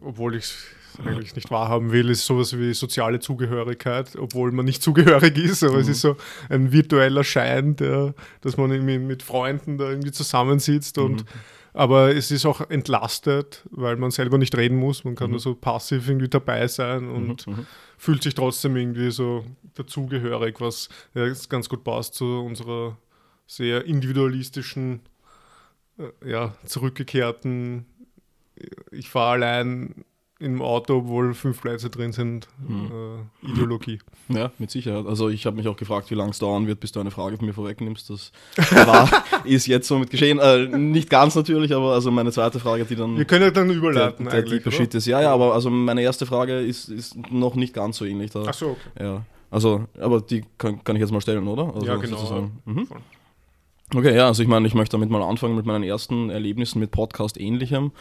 obwohl 0.00 0.34
ich 0.36 0.44
es 0.44 0.66
eigentlich 1.04 1.36
nicht 1.36 1.50
wahrhaben 1.50 1.92
will, 1.92 2.08
ist 2.10 2.24
sowas 2.26 2.56
wie 2.58 2.72
soziale 2.74 3.20
Zugehörigkeit, 3.20 4.16
obwohl 4.16 4.50
man 4.52 4.64
nicht 4.64 4.82
zugehörig 4.82 5.36
ist, 5.38 5.62
aber 5.62 5.78
es 5.78 5.88
ist 5.88 6.00
so 6.00 6.16
ein 6.48 6.72
virtueller 6.72 7.22
Schein, 7.22 7.76
der, 7.76 8.14
dass 8.40 8.56
man 8.56 8.72
irgendwie 8.72 8.98
mit 8.98 9.22
Freunden 9.22 9.78
da 9.78 9.90
irgendwie 9.90 10.10
zusammensitzt 10.12 10.98
und 10.98 11.24
aber 11.74 12.16
es 12.16 12.30
ist 12.32 12.46
auch 12.46 12.68
entlastet, 12.70 13.64
weil 13.70 13.96
man 13.96 14.10
selber 14.10 14.38
nicht 14.38 14.56
reden 14.56 14.76
muss, 14.78 15.04
man 15.04 15.14
kann 15.14 15.30
nur 15.30 15.38
so 15.38 15.54
passiv 15.54 16.08
irgendwie 16.08 16.28
dabei 16.28 16.66
sein 16.66 17.08
und 17.08 17.46
Mhm. 17.46 17.66
fühlt 17.96 18.22
sich 18.22 18.34
trotzdem 18.34 18.74
irgendwie 18.76 19.10
so 19.12 19.44
dazugehörig, 19.74 20.60
was 20.60 20.88
ja, 21.14 21.26
ganz 21.48 21.68
gut 21.68 21.84
passt 21.84 22.14
zu 22.14 22.24
unserer 22.40 22.96
sehr 23.46 23.84
individualistischen, 23.84 25.00
ja, 26.24 26.54
zurückgekehrten, 26.64 27.86
ich 28.90 29.08
fahre 29.08 29.32
allein 29.32 30.04
im 30.40 30.62
Auto, 30.62 30.98
obwohl 30.98 31.34
fünf 31.34 31.60
Plätze 31.60 31.90
drin 31.90 32.12
sind, 32.12 32.46
äh, 32.68 33.46
Ideologie. 33.50 33.98
Ja, 34.28 34.52
mit 34.58 34.70
Sicherheit. 34.70 35.04
Also 35.06 35.28
ich 35.28 35.46
habe 35.46 35.56
mich 35.56 35.66
auch 35.66 35.76
gefragt, 35.76 36.10
wie 36.10 36.14
lange 36.14 36.30
es 36.30 36.38
dauern 36.38 36.68
wird, 36.68 36.78
bis 36.78 36.92
du 36.92 37.00
eine 37.00 37.10
Frage 37.10 37.36
von 37.36 37.46
mir 37.46 37.54
vorwegnimmst. 37.54 38.08
Das 38.10 38.30
war, 38.86 39.10
ist 39.44 39.66
jetzt 39.66 39.88
somit 39.88 40.10
geschehen. 40.10 40.38
Äh, 40.38 40.66
nicht 40.68 41.10
ganz 41.10 41.34
natürlich, 41.34 41.74
aber 41.74 41.92
also 41.92 42.12
meine 42.12 42.30
zweite 42.30 42.60
Frage, 42.60 42.84
die 42.84 42.94
dann 42.94 43.16
Wir 43.16 43.24
können 43.24 43.44
ja 43.44 43.50
dann 43.50 43.68
der, 43.68 43.76
überleiten 43.76 44.26
der 44.26 44.34
eigentlich, 44.34 44.62
tiefe 44.62 44.68
oder? 44.68 44.76
Shit 44.76 44.94
ist. 44.94 45.06
Ja, 45.06 45.20
ja, 45.20 45.32
aber 45.32 45.54
also 45.54 45.70
meine 45.70 46.02
erste 46.02 46.24
Frage 46.24 46.60
ist, 46.60 46.88
ist 46.88 47.16
noch 47.32 47.56
nicht 47.56 47.74
ganz 47.74 47.96
so 47.96 48.04
ähnlich. 48.04 48.30
Da. 48.30 48.44
Ach 48.46 48.54
so, 48.54 48.70
okay. 48.70 49.04
Ja, 49.04 49.24
also, 49.50 49.86
aber 49.98 50.20
die 50.20 50.44
kann, 50.56 50.84
kann 50.84 50.94
ich 50.94 51.00
jetzt 51.00 51.10
mal 51.10 51.20
stellen, 51.20 51.48
oder? 51.48 51.74
Also 51.74 51.86
Ja, 51.86 51.96
genau. 51.96 52.50
Mhm. 52.64 52.86
Okay, 53.94 54.14
ja, 54.14 54.26
also 54.26 54.42
ich 54.42 54.48
meine, 54.48 54.66
ich 54.66 54.74
möchte 54.74 54.96
damit 54.96 55.08
mal 55.08 55.22
anfangen 55.22 55.56
mit 55.56 55.64
meinen 55.64 55.82
ersten 55.82 56.28
Erlebnissen 56.28 56.78
mit 56.78 56.90
Podcast 56.90 57.40
ähnlichem. 57.40 57.92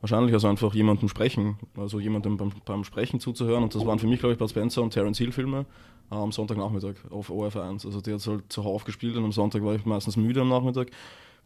Wahrscheinlich 0.00 0.34
also 0.34 0.48
einfach 0.48 0.74
jemandem 0.74 1.08
sprechen, 1.08 1.56
also 1.76 1.98
jemandem 1.98 2.36
beim, 2.36 2.52
beim 2.64 2.84
Sprechen 2.84 3.20
zuzuhören. 3.20 3.64
Und 3.64 3.74
das 3.74 3.86
waren 3.86 3.98
für 3.98 4.06
mich, 4.06 4.20
glaube 4.20 4.34
ich, 4.34 4.38
Bud 4.38 4.50
Spencer 4.50 4.82
und 4.82 4.90
Terence 4.90 5.18
Hill 5.18 5.32
Filme 5.32 5.64
äh, 6.10 6.14
am 6.14 6.30
Sonntagnachmittag 6.30 6.94
auf 7.10 7.30
ORF1. 7.30 7.86
Also 7.86 8.00
die 8.00 8.12
hat 8.12 8.26
halt 8.26 8.44
zuhauf 8.52 8.84
gespielt 8.84 9.16
und 9.16 9.24
am 9.24 9.32
Sonntag 9.32 9.64
war 9.64 9.74
ich 9.74 9.84
meistens 9.86 10.16
müde 10.16 10.42
am 10.42 10.50
Nachmittag. 10.50 10.90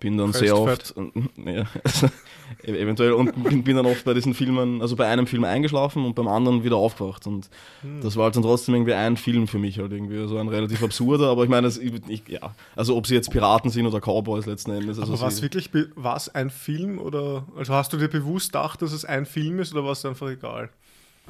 Bin 0.01 0.17
dann 0.17 0.33
sehr 0.33 0.55
Fressfett. 0.57 0.95
oft, 0.97 1.17
ja, 1.45 1.65
also, 1.83 2.07
e- 2.63 2.79
eventuell, 2.81 3.13
und 3.13 3.33
bin, 3.45 3.65
bin 3.65 3.77
dann 3.77 3.87
oft 3.87 4.05
bei 4.05 4.15
diesen 4.15 4.33
Filmen, 4.33 4.81
also 4.81 4.95
bei 4.95 5.07
einem 5.09 5.27
Film 5.27 5.43
eingeschlafen 5.43 6.05
und 6.05 6.15
beim 6.15 6.29
anderen 6.29 6.63
wieder 6.63 6.77
aufgewacht. 6.77 7.27
Und 7.27 7.51
Hm. 7.83 8.01
das 8.01 8.15
war 8.17 8.25
halt 8.25 8.37
dann 8.37 8.45
trotzdem 8.45 8.75
irgendwie 8.77 8.95
ein 8.95 9.17
Film 9.17 9.49
für 9.49 9.59
mich 9.59 9.79
halt 9.81 9.91
irgendwie, 9.93 10.29
so 10.29 10.39
ein 10.39 10.49
relativ 10.49 10.83
absurder, 10.85 11.29
aber 11.31 11.43
ich 11.43 11.51
meine, 11.51 11.67
es, 11.67 11.79
ich, 11.79 11.93
ja, 12.29 12.55
also 12.77 12.97
ob 12.97 13.07
sie 13.09 13.15
jetzt 13.15 13.31
Piraten 13.31 13.71
sind 13.71 13.87
oder 13.87 13.99
Cowboys 14.01 14.47
letzten 14.47 14.71
Endes. 14.71 14.99
Also 15.01 15.13
Aber 15.13 15.21
war 15.23 15.29
es 15.29 15.43
wirklich, 15.43 15.71
war 15.97 16.17
es 16.17 16.29
ein 16.33 16.51
Film 16.51 16.99
oder, 16.99 17.45
also 17.57 17.75
hast 17.75 17.93
du 17.93 17.97
dir 17.97 18.09
bewusst 18.09 18.53
gedacht, 18.53 18.81
dass 18.83 18.93
es 18.93 19.05
ein 19.05 19.27
Film 19.27 19.59
ist 19.59 19.73
oder 19.75 19.85
war 19.85 19.93
es 19.93 20.05
einfach 20.05 20.29
egal? 20.29 20.71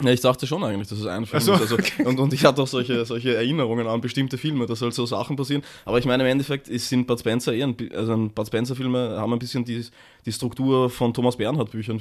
Ja, 0.01 0.11
ich 0.11 0.21
dachte 0.21 0.47
schon 0.47 0.63
eigentlich, 0.63 0.89
dass 0.89 0.99
es 0.99 1.07
ein 1.07 1.27
Film 1.27 1.43
so, 1.43 1.55
ist. 1.55 1.61
Also, 1.61 1.77
und, 2.05 2.21
und 2.21 2.33
ich 2.33 2.45
hatte 2.45 2.63
auch 2.63 2.67
solche, 2.67 3.05
solche 3.05 3.35
Erinnerungen 3.35 3.87
an 3.87 4.01
bestimmte 4.01 4.39
Filme, 4.39 4.67
dass 4.67 4.83
halt 4.83 4.95
so 4.95 5.07
Sachen 5.07 5.37
passieren. 5.37 5.63
Aber 5.85 5.99
ich 5.99 6.05
meine, 6.05 6.23
im 6.23 6.29
Endeffekt 6.29 6.69
ist, 6.69 6.89
sind 6.89 7.07
Bud 7.07 7.19
Spencer 7.19 7.53
eher, 7.53 7.67
ein, 7.67 7.77
also 7.95 8.13
ein 8.13 8.31
Bud 8.31 8.47
Spencer-Filme 8.47 9.17
haben 9.19 9.33
ein 9.33 9.39
bisschen 9.39 9.65
die, 9.65 9.85
die 10.25 10.33
Struktur 10.33 10.89
von 10.91 11.13
Thomas 11.13 11.37
Bernhard-Büchern. 11.37 12.01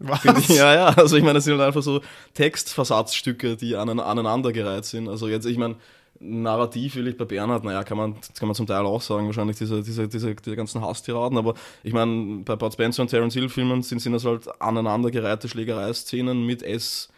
Was? 0.00 0.48
Ja, 0.48 0.74
ja, 0.74 0.86
also 0.88 1.16
ich 1.16 1.24
meine, 1.24 1.38
es 1.38 1.44
sind 1.44 1.58
halt 1.58 1.66
einfach 1.66 1.82
so 1.82 2.00
Textversatzstücke, 2.34 3.56
die 3.56 3.76
anen, 3.76 3.98
aneinandergereiht 3.98 4.84
sind. 4.84 5.08
Also 5.08 5.28
jetzt, 5.28 5.46
ich 5.46 5.58
meine, 5.58 5.76
narrativ 6.20 6.94
will 6.96 7.08
ich 7.08 7.16
bei 7.16 7.24
Bernhard, 7.24 7.64
naja, 7.64 7.82
kann 7.82 7.96
man, 7.96 8.14
das 8.20 8.38
kann 8.38 8.48
man 8.48 8.54
zum 8.54 8.66
Teil 8.66 8.84
auch 8.86 9.02
sagen, 9.02 9.26
wahrscheinlich 9.26 9.58
diese, 9.58 9.82
diese, 9.82 10.08
diese, 10.08 10.34
diese 10.34 10.56
ganzen 10.56 10.80
Hasstiraden, 10.80 11.36
aber 11.36 11.54
ich 11.82 11.92
meine, 11.92 12.42
bei 12.44 12.56
Bud 12.56 12.72
Spencer 12.72 13.02
und 13.02 13.08
Terence 13.08 13.34
Hill 13.34 13.48
Filmen 13.48 13.82
sind, 13.82 14.00
sind 14.00 14.12
das 14.12 14.24
halt 14.24 14.48
aneinandergereihte 14.60 15.48
Schlägereiszenen 15.48 16.46
mit 16.46 16.62
S 16.62 17.08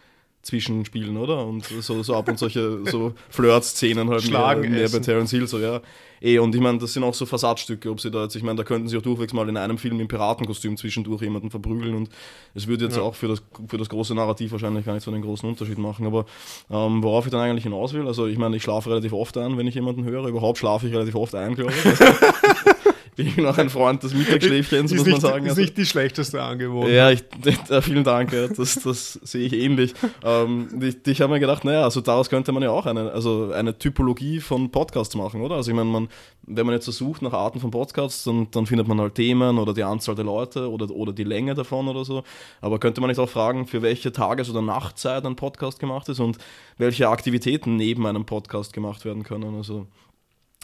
Zwischenspielen, 0.45 1.17
oder? 1.17 1.43
Und 1.45 1.65
so, 1.65 2.03
so 2.03 2.15
ab 2.15 2.29
und 2.29 2.37
solche 2.37 2.85
so 2.85 3.13
Flirt-Szenen 3.29 4.09
halt 4.11 4.21
Schlagen, 4.21 4.61
mehr, 4.61 4.69
mehr 4.71 4.89
bei. 4.89 4.99
Terence 4.99 5.31
Hill, 5.31 5.47
so, 5.47 5.57
ja. 5.59 5.81
Eh, 6.21 6.37
und 6.37 6.53
ich 6.53 6.61
meine, 6.61 6.77
das 6.77 6.93
sind 6.93 7.03
auch 7.03 7.15
so 7.15 7.25
Versatzstücke, 7.25 7.89
ob 7.89 7.99
sie 7.99 8.11
da 8.11 8.23
jetzt, 8.23 8.35
ich 8.35 8.43
meine, 8.43 8.55
da 8.57 8.63
könnten 8.63 8.87
sie 8.87 8.95
auch 8.97 9.01
durchwegs 9.01 9.33
mal 9.33 9.49
in 9.49 9.57
einem 9.57 9.77
Film 9.79 9.99
im 9.99 10.07
Piratenkostüm 10.07 10.77
zwischendurch 10.77 11.21
jemanden 11.23 11.49
verprügeln 11.49 11.95
und 11.95 12.09
es 12.53 12.67
würde 12.67 12.85
jetzt 12.85 12.95
Ja. 12.97 13.01
auch 13.03 13.15
für 13.15 13.27
das, 13.27 13.41
für 13.67 13.77
das 13.77 13.89
große 13.89 14.13
Narrativ 14.15 14.51
wahrscheinlich 14.51 14.85
gar 14.85 14.93
nicht 14.93 15.03
so 15.03 15.11
einen 15.11 15.23
großen 15.23 15.49
Unterschied 15.49 15.77
machen, 15.79 16.05
aber 16.05 16.25
ähm, 16.69 17.01
worauf 17.03 17.25
ich 17.25 17.31
dann 17.31 17.41
eigentlich 17.41 17.63
hinaus 17.63 17.93
will, 17.93 18.07
also 18.07 18.27
ich 18.27 18.37
meine, 18.37 18.55
ich 18.55 18.63
schlafe 18.63 18.91
relativ 18.91 19.13
oft 19.13 19.35
ein, 19.37 19.57
wenn 19.57 19.67
ich 19.67 19.75
jemanden 19.75 20.05
höre, 20.05 20.27
überhaupt 20.27 20.57
schlafe 20.59 20.87
ich 20.87 20.93
relativ 20.93 21.15
oft 21.15 21.33
ein, 21.35 21.55
glaube 21.55 21.73
ich. 21.73 21.83
ich 23.29 23.35
bin 23.35 23.45
auch 23.45 23.57
ein 23.57 23.69
Freund 23.69 24.03
des 24.03 24.13
Mittagsschläfchens, 24.13 24.93
muss 24.93 25.05
man 25.07 25.19
sagen. 25.19 25.45
Ist 25.45 25.51
Also- 25.51 25.61
nicht 25.61 25.77
die 25.77 25.85
schlechteste 25.85 26.41
Angewohnheit. 26.41 26.93
ja, 26.93 27.11
ich, 27.11 27.23
äh, 27.69 27.81
vielen 27.81 28.03
Dank, 28.03 28.33
ja, 28.33 28.47
das, 28.47 28.75
das 28.75 29.13
sehe 29.23 29.45
ich 29.45 29.53
ähnlich. 29.53 29.93
Ähm, 30.23 30.67
ich 30.81 30.97
ich 31.07 31.21
habe 31.21 31.33
mir 31.33 31.39
gedacht, 31.39 31.63
naja, 31.63 31.83
also 31.83 32.01
daraus 32.01 32.29
könnte 32.29 32.51
man 32.51 32.63
ja 32.63 32.71
auch 32.71 32.85
eine, 32.85 33.11
also 33.11 33.51
eine 33.53 33.77
Typologie 33.77 34.39
von 34.39 34.69
Podcasts 34.71 35.15
machen, 35.15 35.41
oder? 35.41 35.55
Also 35.55 35.71
ich 35.71 35.75
meine, 35.77 35.89
man, 35.89 36.09
wenn 36.43 36.65
man 36.65 36.75
jetzt 36.75 36.85
so 36.85 36.91
sucht 36.91 37.21
nach 37.21 37.33
Arten 37.33 37.59
von 37.59 37.71
Podcasts, 37.71 38.23
dann, 38.25 38.47
dann 38.51 38.65
findet 38.65 38.87
man 38.87 38.99
halt 38.99 39.15
Themen 39.15 39.57
oder 39.57 39.73
die 39.73 39.83
Anzahl 39.83 40.15
der 40.15 40.25
Leute 40.25 40.69
oder, 40.69 40.89
oder 40.91 41.13
die 41.13 41.23
Länge 41.23 41.55
davon 41.55 41.87
oder 41.87 42.05
so. 42.05 42.23
Aber 42.61 42.79
könnte 42.79 43.01
man 43.01 43.09
nicht 43.09 43.19
auch 43.19 43.29
fragen, 43.29 43.65
für 43.67 43.81
welche 43.81 44.11
Tages- 44.11 44.49
oder 44.49 44.61
Nachtzeit 44.61 45.25
ein 45.25 45.35
Podcast 45.35 45.79
gemacht 45.79 46.09
ist 46.09 46.19
und 46.19 46.37
welche 46.77 47.07
Aktivitäten 47.09 47.77
neben 47.77 48.05
einem 48.05 48.25
Podcast 48.25 48.73
gemacht 48.73 49.05
werden 49.05 49.23
können? 49.23 49.55
Also 49.55 49.87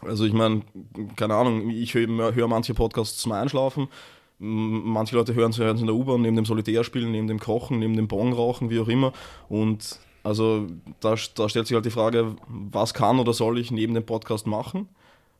also 0.02 0.26
ich 0.26 0.34
meine, 0.34 0.62
keine 1.16 1.36
Ahnung, 1.36 1.70
ich 1.70 1.94
höre 1.94 2.34
hör 2.34 2.48
manche 2.48 2.74
Podcasts 2.74 3.18
zum 3.18 3.32
Einschlafen. 3.32 3.88
Manche 4.40 5.16
Leute 5.16 5.36
hören 5.36 5.52
sie 5.52 5.64
in 5.64 5.86
der 5.86 5.96
U-Bahn, 5.96 6.22
neben 6.22 6.36
dem 6.36 6.46
Solitärspielen, 6.46 7.12
neben 7.12 7.28
dem 7.28 7.40
Kochen, 7.40 7.80
neben 7.80 7.96
dem 7.96 8.08
Bon 8.08 8.34
rauchen, 8.34 8.72
wie 8.72 8.80
auch 8.80 8.88
immer. 8.88 9.14
Und 9.50 10.00
also 10.24 10.68
da, 11.00 11.16
da 11.36 11.50
stellt 11.50 11.68
sich 11.68 11.76
halt 11.76 11.86
die 11.86 11.92
Frage, 11.92 12.36
was 12.48 12.94
kann 12.94 13.20
oder 13.20 13.34
soll 13.34 13.60
ich 13.60 13.72
neben 13.72 13.94
dem 13.94 14.06
Podcast 14.06 14.48
machen, 14.48 14.90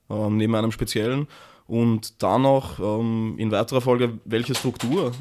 ähm, 0.10 0.38
neben 0.38 0.54
einem 0.54 0.72
speziellen. 0.72 1.28
Und 1.68 2.22
dann 2.22 2.44
noch 2.44 2.80
ähm, 2.80 3.36
in 3.38 3.52
weiterer 3.52 3.82
Folge, 3.82 4.20
welche 4.26 4.54
Struktur, 4.54 5.14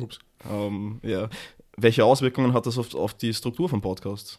Ups. 0.00 0.18
ähm, 0.50 1.00
ja, 1.02 1.28
welche 1.76 2.04
Auswirkungen 2.04 2.52
hat 2.52 2.66
das 2.66 2.78
auf, 2.78 2.94
auf 2.94 3.14
die 3.14 3.32
Struktur 3.32 3.68
von 3.68 3.80
Podcasts? 3.80 4.38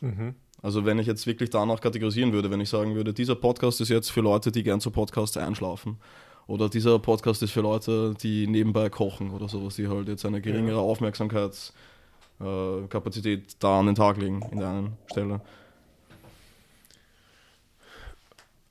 Mhm. 0.00 0.34
Also 0.64 0.84
wenn 0.86 0.98
ich 0.98 1.06
jetzt 1.06 1.26
wirklich 1.26 1.50
danach 1.50 1.82
kategorisieren 1.82 2.32
würde, 2.32 2.50
wenn 2.50 2.58
ich 2.58 2.70
sagen 2.70 2.94
würde, 2.94 3.12
dieser 3.12 3.34
Podcast 3.34 3.82
ist 3.82 3.90
jetzt 3.90 4.10
für 4.10 4.22
Leute, 4.22 4.50
die 4.50 4.62
gern 4.62 4.80
zu 4.80 4.90
Podcasts 4.90 5.36
einschlafen. 5.36 5.98
Oder 6.46 6.70
dieser 6.70 6.98
Podcast 6.98 7.42
ist 7.42 7.50
für 7.50 7.60
Leute, 7.60 8.14
die 8.22 8.46
nebenbei 8.46 8.88
kochen 8.88 9.30
oder 9.30 9.46
sowas, 9.46 9.76
die 9.76 9.88
halt 9.88 10.08
jetzt 10.08 10.24
eine 10.24 10.40
geringere 10.40 10.78
Aufmerksamkeitskapazität 10.78 13.40
äh, 13.40 13.56
da 13.58 13.80
an 13.80 13.86
den 13.86 13.94
Tag 13.94 14.16
legen 14.16 14.40
in 14.52 14.60
der 14.60 14.70
einen 14.70 14.96
Stelle. 15.10 15.42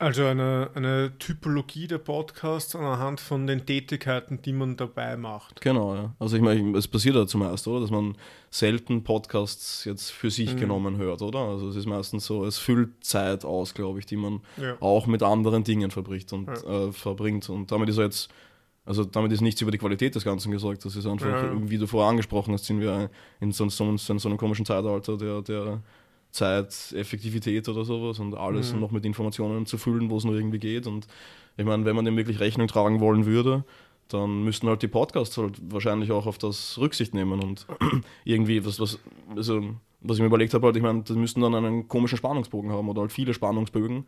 Also 0.04 0.26
eine, 0.26 0.68
eine 0.74 1.12
Typologie 1.18 1.86
der 1.86 1.96
Podcasts 1.96 2.76
anhand 2.76 3.20
von 3.20 3.46
den 3.46 3.64
Tätigkeiten, 3.64 4.42
die 4.42 4.52
man 4.52 4.76
dabei 4.76 5.16
macht. 5.16 5.62
Genau, 5.62 5.94
ja. 5.94 6.14
Also 6.18 6.36
ich 6.36 6.42
meine, 6.42 6.76
es 6.76 6.86
passiert 6.86 7.14
ja 7.16 7.26
zumeist, 7.26 7.66
oder? 7.66 7.80
Dass 7.80 7.90
man 7.90 8.14
selten 8.50 9.02
Podcasts 9.02 9.86
jetzt 9.86 10.10
für 10.10 10.30
sich 10.30 10.56
Mhm. 10.56 10.58
genommen 10.60 10.96
hört, 10.98 11.22
oder? 11.22 11.38
Also 11.38 11.70
es 11.70 11.76
ist 11.76 11.86
meistens 11.86 12.26
so, 12.26 12.44
es 12.44 12.58
füllt 12.58 13.02
Zeit 13.02 13.46
aus, 13.46 13.72
glaube 13.72 13.98
ich, 13.98 14.04
die 14.04 14.16
man 14.16 14.42
Ja. 14.60 14.76
auch 14.80 15.06
mit 15.06 15.22
anderen 15.22 15.64
Dingen 15.64 15.90
verbricht 15.90 16.34
und 16.34 16.48
Ja. 16.48 16.88
äh, 16.88 16.92
verbringt. 16.92 17.48
Und 17.48 17.72
damit 17.72 17.88
ist 17.88 17.96
jetzt, 17.96 18.28
also 18.84 19.04
damit 19.04 19.32
ist 19.32 19.40
nichts 19.40 19.62
über 19.62 19.70
die 19.70 19.78
Qualität 19.78 20.14
des 20.14 20.24
Ganzen 20.24 20.50
gesagt. 20.52 20.84
Das 20.84 20.96
ist 20.96 21.06
einfach, 21.06 21.42
Ja. 21.42 21.50
wie 21.70 21.78
du 21.78 21.86
vorher 21.86 22.10
angesprochen 22.10 22.52
hast, 22.52 22.66
sind 22.66 22.78
wir 22.78 23.08
in 23.40 23.52
so, 23.52 23.66
so, 23.70 23.88
in 23.88 23.96
so 23.96 24.28
einem 24.28 24.36
komischen 24.36 24.66
Zeitalter 24.66 25.16
der, 25.16 25.40
der 25.40 25.80
Zeiteffektivität 26.34 27.68
oder 27.68 27.84
sowas 27.84 28.18
und 28.18 28.34
alles 28.34 28.74
Mhm. 28.74 28.80
noch 28.80 28.90
mit 28.90 29.06
Informationen 29.06 29.66
zu 29.66 29.78
füllen, 29.78 30.10
wo 30.10 30.16
es 30.16 30.24
nur 30.24 30.34
irgendwie 30.34 30.58
geht. 30.58 30.86
Und 30.86 31.06
ich 31.56 31.64
meine, 31.64 31.84
wenn 31.84 31.96
man 31.96 32.04
dem 32.04 32.16
wirklich 32.16 32.40
Rechnung 32.40 32.66
tragen 32.66 33.00
wollen 33.00 33.24
würde, 33.24 33.64
dann 34.08 34.42
müssten 34.44 34.68
halt 34.68 34.82
die 34.82 34.88
Podcasts 34.88 35.38
halt 35.38 35.58
wahrscheinlich 35.72 36.10
auch 36.12 36.26
auf 36.26 36.36
das 36.38 36.76
Rücksicht 36.78 37.14
nehmen 37.14 37.40
und 37.40 37.66
irgendwie 38.24 38.64
was, 38.66 38.78
was, 38.80 38.98
also, 39.34 39.62
was 40.00 40.16
ich 40.16 40.20
mir 40.20 40.26
überlegt 40.26 40.52
habe, 40.54 40.66
halt, 40.66 40.76
ich 40.76 40.82
meine, 40.82 41.02
die 41.02 41.14
müssten 41.14 41.40
dann 41.40 41.54
einen 41.54 41.88
komischen 41.88 42.18
Spannungsbogen 42.18 42.70
haben 42.72 42.88
oder 42.88 43.02
halt 43.02 43.12
viele 43.12 43.32
Spannungsbögen, 43.32 44.06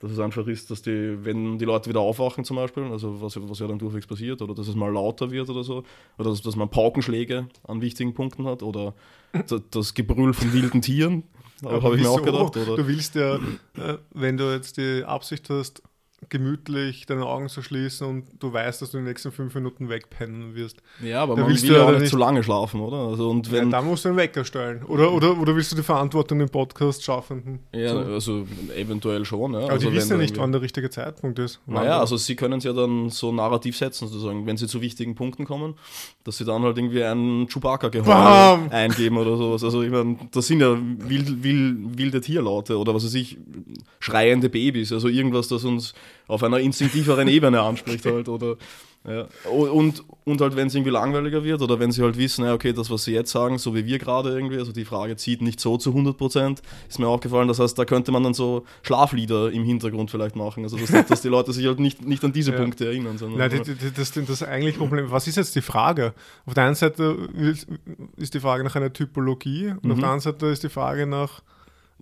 dass 0.00 0.10
es 0.10 0.18
einfach 0.18 0.46
ist, 0.48 0.70
dass 0.70 0.82
die, 0.82 1.24
wenn 1.24 1.58
die 1.58 1.64
Leute 1.64 1.88
wieder 1.88 2.00
aufwachen 2.00 2.44
zum 2.44 2.56
Beispiel, 2.56 2.82
also 2.84 3.22
was, 3.22 3.38
was 3.40 3.60
ja 3.60 3.68
dann 3.68 3.78
durchwegs 3.78 4.06
passiert, 4.06 4.42
oder 4.42 4.52
dass 4.52 4.66
es 4.66 4.74
mal 4.74 4.92
lauter 4.92 5.30
wird 5.30 5.48
oder 5.48 5.62
so, 5.62 5.84
oder 6.18 6.30
dass, 6.30 6.42
dass 6.42 6.56
man 6.56 6.68
Paukenschläge 6.68 7.46
an 7.68 7.80
wichtigen 7.80 8.12
Punkten 8.12 8.44
hat, 8.46 8.62
oder 8.64 8.94
das 9.70 9.94
Gebrüll 9.94 10.34
von 10.34 10.52
wilden 10.52 10.82
Tieren, 10.82 11.22
habe 11.64 11.96
ich 11.96 12.02
mir 12.02 12.10
auch 12.10 12.22
gedacht. 12.22 12.56
Oder? 12.56 12.76
Du 12.76 12.86
willst 12.86 13.14
ja, 13.14 13.36
äh, 13.36 13.98
wenn 14.12 14.36
du 14.36 14.52
jetzt 14.52 14.76
die 14.76 15.04
Absicht 15.04 15.48
hast, 15.50 15.82
gemütlich 16.28 17.06
deine 17.06 17.26
Augen 17.26 17.48
zu 17.48 17.62
schließen 17.62 18.06
und 18.06 18.24
du 18.38 18.52
weißt, 18.52 18.82
dass 18.82 18.90
du 18.90 18.98
in 18.98 19.04
den 19.04 19.10
nächsten 19.10 19.32
fünf 19.32 19.54
Minuten 19.54 19.88
wegpennen 19.88 20.54
wirst. 20.54 20.78
Ja, 21.02 21.22
aber 21.22 21.36
da 21.36 21.42
man 21.42 21.50
will 21.50 21.72
ja 21.72 21.84
auch 21.84 21.98
nicht, 21.98 22.10
zu 22.10 22.16
lange 22.16 22.42
schlafen, 22.42 22.80
oder? 22.80 22.96
Also 23.08 23.30
und 23.30 23.50
wenn 23.50 23.64
ja, 23.64 23.70
da 23.70 23.82
musst 23.82 24.04
du 24.04 24.10
einen 24.10 24.18
Wecker 24.18 24.44
stellen. 24.44 24.82
Oder, 24.84 25.12
oder, 25.12 25.38
oder 25.38 25.54
willst 25.54 25.72
du 25.72 25.76
die 25.76 25.82
Verantwortung 25.82 26.40
im 26.40 26.48
Podcast 26.48 27.02
schaffenden? 27.04 27.60
Ja, 27.74 27.92
so. 27.92 27.98
also 27.98 28.46
eventuell 28.76 29.24
schon. 29.24 29.52
Ja. 29.54 29.60
Aber 29.60 29.72
also 29.72 29.90
die 29.90 29.96
wissen 29.96 30.12
ja 30.12 30.18
nicht, 30.18 30.36
wann 30.38 30.52
der 30.52 30.62
richtige 30.62 30.90
Zeitpunkt 30.90 31.38
ist. 31.38 31.60
Naja, 31.66 31.98
also 32.00 32.16
sie 32.16 32.36
können 32.36 32.58
es 32.58 32.64
ja 32.64 32.72
dann 32.72 33.10
so 33.10 33.32
narrativ 33.32 33.76
setzen, 33.76 34.08
sozusagen, 34.08 34.46
wenn 34.46 34.56
sie 34.56 34.66
zu 34.66 34.80
wichtigen 34.80 35.14
Punkten 35.14 35.44
kommen, 35.44 35.74
dass 36.24 36.38
sie 36.38 36.44
dann 36.44 36.62
halt 36.62 36.78
irgendwie 36.78 37.02
einen 37.02 37.48
Chewbacca-Geheul 37.48 38.70
eingeben 38.70 39.16
oder 39.16 39.36
sowas. 39.36 39.64
Also 39.64 39.82
ich 39.82 39.90
meine, 39.90 40.16
das 40.30 40.46
sind 40.46 40.60
ja 40.60 40.76
wild, 40.78 41.42
wild, 41.42 41.98
wilde 41.98 42.20
Tierlaute 42.20 42.78
oder 42.78 42.94
was 42.94 43.04
weiß 43.04 43.14
ich, 43.14 43.38
schreiende 44.00 44.48
Babys, 44.48 44.92
also 44.92 45.08
irgendwas, 45.08 45.48
das 45.48 45.64
uns 45.64 45.94
auf 46.26 46.42
einer 46.42 46.58
instinktiveren 46.58 47.28
Ebene 47.28 47.60
anspricht 47.60 48.06
halt. 48.06 48.28
Oder, 48.28 48.56
ja. 49.06 49.26
und, 49.50 50.04
und 50.24 50.40
halt, 50.40 50.54
wenn 50.54 50.68
es 50.68 50.74
irgendwie 50.74 50.92
langweiliger 50.92 51.42
wird 51.42 51.60
oder 51.60 51.80
wenn 51.80 51.90
sie 51.90 52.02
halt 52.02 52.16
wissen, 52.16 52.44
ja, 52.44 52.54
okay, 52.54 52.72
das, 52.72 52.88
was 52.88 53.04
sie 53.04 53.12
jetzt 53.12 53.32
sagen, 53.32 53.58
so 53.58 53.74
wie 53.74 53.84
wir 53.84 53.98
gerade 53.98 54.30
irgendwie, 54.30 54.58
also 54.58 54.72
die 54.72 54.84
Frage 54.84 55.16
zieht 55.16 55.42
nicht 55.42 55.58
so 55.58 55.76
zu 55.76 55.90
100 55.90 56.16
Prozent, 56.16 56.62
ist 56.88 56.98
mir 56.98 57.08
aufgefallen. 57.08 57.48
Das 57.48 57.58
heißt, 57.58 57.76
da 57.78 57.84
könnte 57.84 58.12
man 58.12 58.22
dann 58.22 58.34
so 58.34 58.64
Schlaflieder 58.82 59.50
im 59.50 59.64
Hintergrund 59.64 60.10
vielleicht 60.10 60.36
machen. 60.36 60.62
Also, 60.62 60.76
dass, 60.76 61.06
dass 61.06 61.22
die 61.22 61.28
Leute 61.28 61.52
sich 61.52 61.66
halt 61.66 61.80
nicht, 61.80 62.04
nicht 62.06 62.24
an 62.24 62.32
diese 62.32 62.52
ja. 62.52 62.58
Punkte 62.58 62.86
erinnern. 62.86 63.18
Sondern 63.18 63.38
Nein, 63.38 63.50
halt 63.50 63.68
das, 63.68 63.92
das, 63.94 64.12
das, 64.12 64.26
das 64.26 64.42
eigentliche 64.44 64.78
Problem, 64.78 65.10
was 65.10 65.26
ist 65.26 65.36
jetzt 65.36 65.56
die 65.56 65.62
Frage? 65.62 66.14
Auf 66.46 66.54
der 66.54 66.64
einen 66.64 66.76
Seite 66.76 67.28
ist 68.16 68.34
die 68.34 68.40
Frage 68.40 68.62
nach 68.62 68.76
einer 68.76 68.92
Typologie 68.92 69.68
und 69.68 69.84
mhm. 69.84 69.92
auf 69.92 69.98
der 69.98 70.08
anderen 70.08 70.20
Seite 70.20 70.46
ist 70.46 70.62
die 70.62 70.68
Frage 70.68 71.06
nach 71.06 71.42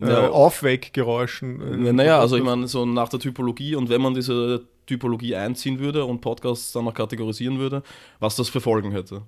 ja. 0.00 0.26
äh, 0.26 0.28
Aufweckgeräuschen. 0.28 1.86
Äh, 1.86 1.92
naja, 1.92 2.18
also 2.18 2.36
ich 2.36 2.42
meine, 2.42 2.66
so 2.68 2.84
nach 2.86 3.08
der 3.08 3.20
Typologie 3.20 3.74
und 3.74 3.88
wenn 3.88 4.00
man 4.00 4.14
diese 4.14 4.66
Typologie 4.86 5.36
einziehen 5.36 5.78
würde 5.78 6.04
und 6.04 6.20
Podcasts 6.20 6.72
dann 6.72 6.84
noch 6.84 6.94
kategorisieren 6.94 7.58
würde, 7.58 7.82
was 8.18 8.36
das 8.36 8.48
für 8.48 8.60
Folgen 8.60 8.92
hätte. 8.92 9.22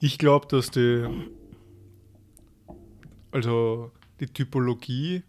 Ich 0.00 0.16
glaube, 0.16 0.46
dass 0.48 0.70
die, 0.70 1.04
also 3.30 3.90
die 4.20 4.26
Typologie 4.26 5.22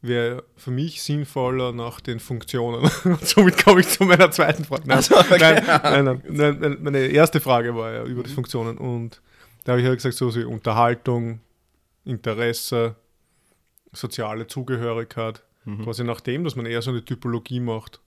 wäre 0.00 0.44
für 0.56 0.70
mich 0.70 1.02
sinnvoller 1.02 1.72
nach 1.72 2.00
den 2.00 2.20
Funktionen. 2.20 2.88
somit 3.22 3.62
komme 3.62 3.80
ich 3.80 3.88
zu 3.88 4.04
meiner 4.04 4.30
zweiten 4.30 4.64
Frage. 4.64 4.84
Nein, 4.86 4.96
also, 4.98 5.16
okay. 5.16 5.62
nein, 5.82 6.04
nein, 6.04 6.22
nein, 6.28 6.58
nein, 6.60 6.78
meine 6.80 6.98
erste 7.06 7.40
Frage 7.40 7.74
war 7.74 7.92
ja 7.92 8.04
über 8.04 8.22
die 8.22 8.30
Funktionen 8.30 8.78
und 8.78 9.20
da 9.64 9.72
habe 9.72 9.80
ich 9.80 9.86
ja 9.86 9.94
gesagt, 9.94 10.14
so 10.14 10.34
wie 10.34 10.44
Unterhaltung, 10.44 11.40
Interesse, 12.04 12.96
soziale 13.94 14.46
Zugehörigkeit. 14.46 15.42
Mhm. 15.64 15.84
Quasi 15.84 16.04
nach 16.04 16.20
dem, 16.20 16.44
dass 16.44 16.56
man 16.56 16.66
eher 16.66 16.82
so 16.82 16.90
eine 16.90 17.04
Typologie 17.04 17.60
macht. 17.60 18.00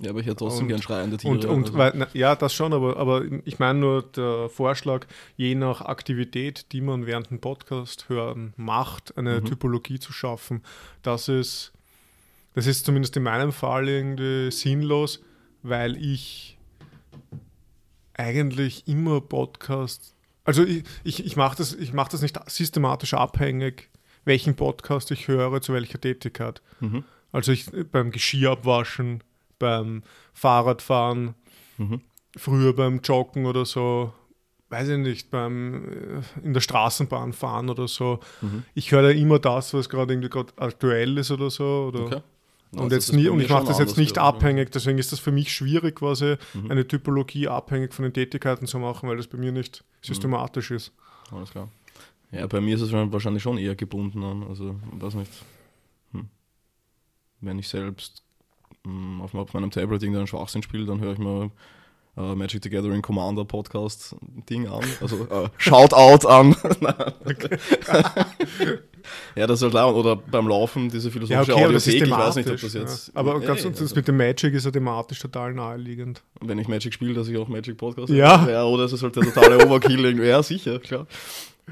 Ja, 0.00 0.10
aber 0.10 0.20
ich 0.20 0.26
hätte 0.26 0.38
trotzdem 0.38 0.62
und, 0.62 0.68
gern 0.68 0.82
schreiende 0.82 1.16
Tiere. 1.16 1.32
Und, 1.32 1.44
und 1.44 1.66
also. 1.66 1.78
weil, 1.78 1.92
na, 1.94 2.08
ja, 2.12 2.34
das 2.34 2.52
schon, 2.52 2.72
aber, 2.72 2.96
aber 2.96 3.22
ich 3.44 3.60
meine 3.60 3.78
nur 3.78 4.02
der 4.02 4.48
Vorschlag, 4.48 5.06
je 5.36 5.54
nach 5.54 5.82
Aktivität, 5.82 6.72
die 6.72 6.80
man 6.80 7.06
während 7.06 7.30
dem 7.30 7.40
Podcast 7.40 8.08
hören 8.08 8.54
macht, 8.56 9.16
eine 9.16 9.40
mhm. 9.40 9.44
Typologie 9.44 10.00
zu 10.00 10.12
schaffen, 10.12 10.62
das 11.02 11.28
ist, 11.28 11.72
das 12.54 12.66
ist 12.66 12.86
zumindest 12.86 13.16
in 13.16 13.22
meinem 13.22 13.52
Fall 13.52 13.88
irgendwie 13.88 14.50
sinnlos, 14.50 15.22
weil 15.62 15.96
ich 15.96 16.58
eigentlich 18.14 18.88
immer 18.88 19.20
Podcast, 19.20 20.16
also 20.44 20.64
ich, 20.64 20.82
ich, 21.04 21.24
ich 21.24 21.36
mache 21.36 21.56
das, 21.56 21.76
mach 21.92 22.08
das 22.08 22.20
nicht 22.20 22.38
systematisch 22.50 23.14
abhängig 23.14 23.90
welchen 24.24 24.56
Podcast 24.56 25.10
ich 25.10 25.28
höre, 25.28 25.60
zu 25.60 25.72
welcher 25.72 26.00
Tätigkeit. 26.00 26.62
Mhm. 26.80 27.04
Also 27.32 27.52
ich 27.52 27.66
beim 27.90 28.10
Geschirr 28.10 28.52
abwaschen, 28.52 29.22
beim 29.58 30.02
Fahrradfahren, 30.32 31.34
mhm. 31.78 32.00
früher 32.36 32.74
beim 32.74 33.00
Joggen 33.00 33.46
oder 33.46 33.64
so, 33.64 34.12
weiß 34.70 34.88
ich 34.88 34.98
nicht, 34.98 35.30
beim 35.30 36.22
äh, 36.42 36.46
in 36.46 36.54
der 36.54 36.60
Straßenbahn 36.60 37.32
fahren 37.32 37.70
oder 37.70 37.88
so. 37.88 38.20
Mhm. 38.40 38.64
Ich 38.74 38.92
höre 38.92 39.10
ja 39.10 39.18
immer 39.18 39.38
das, 39.38 39.74
was 39.74 39.88
gerade 39.88 40.12
irgendwie 40.12 40.30
gerade 40.30 40.52
aktuell 40.56 41.18
ist 41.18 41.30
oder 41.30 41.50
so. 41.50 41.90
Oder 41.92 42.04
okay. 42.04 42.20
Und, 42.72 42.80
also 42.80 42.96
jetzt 42.96 43.12
nie, 43.12 43.28
und 43.28 43.40
ich 43.40 43.48
mache 43.48 43.66
das 43.66 43.78
jetzt 43.78 43.96
nicht 43.96 44.18
abhängig, 44.18 44.72
deswegen 44.72 44.98
ist 44.98 45.12
das 45.12 45.20
für 45.20 45.30
mich 45.30 45.52
schwierig, 45.52 45.96
quasi 45.96 46.36
mhm. 46.54 46.70
eine 46.70 46.86
Typologie 46.86 47.46
abhängig 47.46 47.94
von 47.94 48.02
den 48.02 48.12
Tätigkeiten 48.12 48.66
zu 48.66 48.80
machen, 48.80 49.08
weil 49.08 49.16
das 49.16 49.28
bei 49.28 49.38
mir 49.38 49.52
nicht 49.52 49.84
mhm. 49.84 50.06
systematisch 50.06 50.72
ist. 50.72 50.92
Alles 51.30 51.52
klar. 51.52 51.68
Ja, 52.34 52.46
bei 52.46 52.60
mir 52.60 52.74
ist 52.74 52.80
es 52.80 52.92
wahrscheinlich 52.92 53.42
schon 53.42 53.58
eher 53.58 53.76
gebunden 53.76 54.22
an. 54.22 54.44
Also, 54.48 54.76
weiß 54.92 55.14
nicht. 55.14 55.30
Hm. 56.12 56.28
Wenn 57.40 57.58
ich 57.58 57.68
selbst 57.68 58.22
hm, 58.84 59.20
auf, 59.20 59.34
auf, 59.34 59.54
meinem 59.54 59.70
Tablet 59.70 60.02
irgendeinen 60.02 60.26
Schwachsinn 60.26 60.62
spiele, 60.62 60.84
dann 60.84 61.00
höre 61.00 61.12
ich 61.12 61.18
mir 61.18 61.50
äh, 62.16 62.34
Magic 62.34 62.62
the 62.62 62.70
Gathering 62.70 63.02
Commander 63.02 63.44
Podcast 63.44 64.16
Ding 64.50 64.66
an. 64.68 64.84
Also 65.00 65.26
äh, 65.26 65.48
Shoutout 65.58 66.26
an. 66.26 66.54
ja, 69.36 69.46
das 69.46 69.58
ist 69.58 69.62
halt 69.62 69.72
klar. 69.72 69.94
Oder 69.94 70.16
beim 70.16 70.48
Laufen 70.48 70.90
diese 70.90 71.10
philosophische 71.10 71.52
ja, 71.52 71.56
okay, 71.56 71.66
Audiothek. 71.66 72.02
Ich 72.02 72.10
weiß 72.10 72.36
nicht, 72.36 72.50
ob 72.50 72.60
das 72.60 72.74
jetzt. 72.74 73.08
Ja. 73.08 73.14
Aber 73.14 73.40
ganz 73.40 73.64
ey, 73.64 73.70
also, 73.70 73.94
mit 73.94 74.08
dem 74.08 74.16
Magic 74.16 74.54
ist 74.54 74.64
ja 74.64 74.70
thematisch 74.70 75.18
total 75.18 75.54
naheliegend. 75.54 76.22
Wenn 76.40 76.58
ich 76.58 76.68
Magic 76.68 76.94
spiele, 76.94 77.14
dass 77.14 77.28
ich 77.28 77.36
auch 77.36 77.48
Magic 77.48 77.76
Podcast 77.76 78.10
Ja. 78.10 78.48
ja 78.48 78.64
oder 78.64 78.84
ist 78.84 78.92
es 78.92 79.02
halt 79.02 79.16
der 79.16 79.24
totale 79.24 79.64
Overkill. 79.66 80.04
irgendwie. 80.04 80.26
Ja, 80.26 80.42
sicher, 80.42 80.78
klar. 80.78 81.06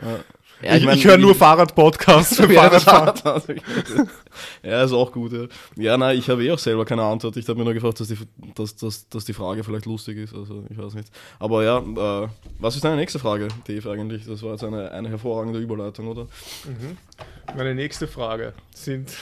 Ja. 0.01 0.21
Ja, 0.63 0.77
ich, 0.77 0.85
ich, 0.85 0.95
ich 0.95 1.05
höre 1.05 1.19
nur 1.19 1.35
Fahrradpodcasts 1.35 2.37
für 2.37 2.49
Fahrradfahren. 2.51 3.43
ja, 4.63 4.85
ist 4.85 4.93
auch 4.93 5.11
gut. 5.11 5.33
Ja, 5.33 5.47
ja 5.77 5.99
nein, 5.99 6.19
ich 6.19 6.29
habe 6.29 6.45
eh 6.45 6.53
auch 6.53 6.59
selber 6.59 6.85
keine 6.85 7.03
Antwort. 7.03 7.37
Ich 7.37 7.49
habe 7.49 7.59
mir 7.59 7.65
nur 7.65 7.75
gefragt, 7.75 8.01
dass 8.01 8.09
die, 8.09 8.19
dass, 8.55 8.77
dass, 8.77 9.09
dass 9.09 9.25
die 9.25 9.33
Frage 9.33 9.65
vielleicht 9.65 9.87
lustig 9.87 10.19
ist. 10.19 10.35
Also, 10.35 10.65
ich 10.71 10.79
weiß 10.79 10.95
nicht. 10.95 11.09
Aber 11.39 11.65
ja, 11.65 11.79
äh, 11.79 12.29
was 12.59 12.77
ist 12.77 12.85
deine 12.85 12.97
nächste 12.97 13.19
Frage, 13.19 13.49
Dave, 13.67 13.91
eigentlich? 13.91 14.25
Das 14.27 14.43
war 14.43 14.53
jetzt 14.53 14.65
eine, 14.65 14.91
eine 14.93 15.09
hervorragende 15.09 15.59
Überleitung, 15.59 16.09
oder? 16.09 16.25
Mhm. 16.65 16.97
Meine 17.57 17.75
nächste 17.75 18.07
Frage 18.07 18.53
sind, 18.75 19.13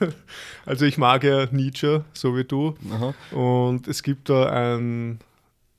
also 0.66 0.84
ich 0.84 0.98
mag 0.98 1.24
ja 1.24 1.46
Nietzsche, 1.50 2.04
so 2.12 2.36
wie 2.36 2.44
du. 2.44 2.76
Aha. 2.92 3.14
Und 3.36 3.88
es 3.88 4.02
gibt 4.02 4.28
da 4.28 4.46
ein, 4.50 5.18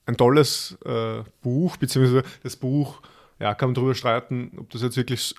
ein 0.06 0.18
tolles 0.18 0.78
äh, 0.84 1.24
Buch, 1.41 1.78
beziehungsweise 1.78 2.24
das 2.44 2.56
Buch 2.56 3.02
ja, 3.39 3.54
kann 3.54 3.69
man 3.69 3.76
darüber 3.76 3.95
streiten, 3.95 4.52
ob 4.58 4.69
das 4.69 4.82
jetzt 4.82 4.98
wirklich 4.98 5.36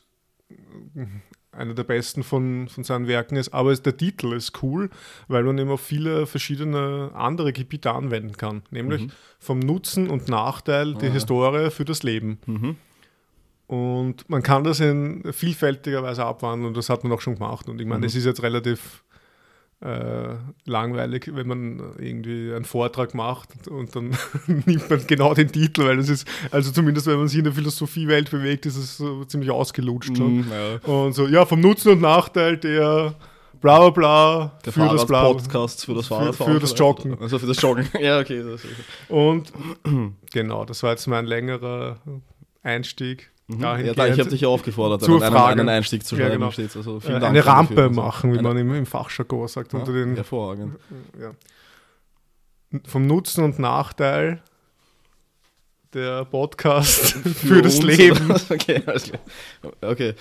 einer 1.52 1.74
der 1.74 1.84
besten 1.84 2.22
von, 2.22 2.68
von 2.68 2.84
seinen 2.84 3.06
Werken 3.06 3.36
ist, 3.36 3.52
aber 3.52 3.74
der 3.74 3.96
Titel 3.96 4.32
ist 4.32 4.62
cool, 4.62 4.90
weil 5.28 5.42
man 5.42 5.58
eben 5.58 5.70
auf 5.70 5.80
viele 5.80 6.26
verschiedene 6.26 7.10
andere 7.14 7.52
Gebiete 7.52 7.90
anwenden 7.92 8.36
kann, 8.36 8.62
nämlich 8.70 9.02
mhm. 9.02 9.12
vom 9.38 9.58
Nutzen 9.58 10.08
und 10.08 10.28
Nachteil 10.28 10.94
ah, 10.94 10.98
der 10.98 11.12
Historie 11.12 11.70
für 11.70 11.84
das 11.84 12.02
Leben. 12.02 12.38
Mhm. 12.46 12.76
Und 13.66 14.28
man 14.30 14.42
kann 14.42 14.62
das 14.62 14.78
in 14.78 15.32
vielfältiger 15.32 16.02
Weise 16.02 16.24
abwandeln 16.24 16.68
und 16.68 16.76
das 16.76 16.88
hat 16.88 17.02
man 17.02 17.12
auch 17.12 17.20
schon 17.20 17.34
gemacht. 17.34 17.68
Und 17.68 17.80
ich 17.80 17.86
meine, 17.86 17.98
mhm. 17.98 18.04
das 18.04 18.14
ist 18.14 18.24
jetzt 18.24 18.42
relativ 18.42 19.02
äh, 19.80 20.36
langweilig, 20.64 21.30
wenn 21.34 21.46
man 21.46 21.94
irgendwie 21.98 22.52
einen 22.54 22.64
Vortrag 22.64 23.14
macht 23.14 23.68
und 23.68 23.94
dann 23.94 24.16
nimmt 24.46 24.88
man 24.88 25.06
genau 25.06 25.34
den 25.34 25.52
Titel, 25.52 25.84
weil 25.84 25.98
das 25.98 26.08
ist, 26.08 26.26
also 26.50 26.72
zumindest 26.72 27.06
wenn 27.06 27.18
man 27.18 27.28
sich 27.28 27.38
in 27.38 27.44
der 27.44 27.52
Philosophiewelt 27.52 28.30
bewegt, 28.30 28.64
ist 28.64 28.76
es 28.76 28.96
so 28.96 29.24
ziemlich 29.26 29.50
ausgelutscht. 29.50 30.18
Mm, 30.18 30.44
ja. 30.50 30.90
Und 30.90 31.12
so, 31.12 31.26
ja, 31.26 31.44
vom 31.44 31.60
Nutzen 31.60 31.92
und 31.92 32.00
Nachteil 32.00 32.56
der 32.56 33.14
bla 33.60 33.78
bla 33.78 33.90
bla 33.90 34.58
der 34.64 34.72
für 34.72 34.88
das 34.88 35.06
bla 35.06 35.24
Podcast 35.24 35.84
für 35.84 35.94
das 35.94 36.06
Fahrradfahren. 36.06 36.54
Für, 36.54 36.60
für 36.60 36.66
das 36.66 36.78
Joggen. 36.78 37.18
Also 37.20 37.38
für 37.38 37.46
das 37.46 37.60
Joggen. 37.60 37.86
ja, 38.00 38.18
okay. 38.20 38.42
und 39.08 39.52
genau, 40.32 40.64
das 40.64 40.82
war 40.82 40.90
jetzt 40.92 41.06
mein 41.06 41.26
längerer 41.26 41.98
Einstieg. 42.62 43.30
Mhm. 43.48 43.60
Ja, 43.62 43.78
ich 43.78 44.18
habe 44.18 44.28
dich 44.30 44.40
ja 44.40 44.48
aufgefordert, 44.48 45.04
einen, 45.04 45.22
einen, 45.22 45.68
Einstieg 45.68 46.04
zu 46.04 46.16
schreiben. 46.16 46.42
Ja, 46.42 46.50
genau. 46.50 46.74
Also 46.76 47.00
vielen 47.00 47.20
Dank 47.20 47.30
eine 47.30 47.46
Rampe 47.46 47.74
dafür. 47.76 47.90
machen, 47.90 48.32
wie 48.32 48.38
eine, 48.38 48.48
man 48.48 48.56
im, 48.56 48.74
im 48.74 48.86
Fachjargon 48.86 49.46
sagt. 49.46 49.72
Ja, 49.72 49.78
unter 49.78 49.92
den, 49.92 50.16
hervorragend. 50.16 50.76
Ja. 51.20 51.30
Vom 52.86 53.06
Nutzen 53.06 53.44
und 53.44 53.60
Nachteil 53.60 54.42
der 55.94 56.24
Podcast 56.24 57.12
für, 57.22 57.30
für 57.30 57.62
das 57.62 57.80
Leben. 57.82 58.32
okay, 58.50 58.82
okay. 59.80 60.14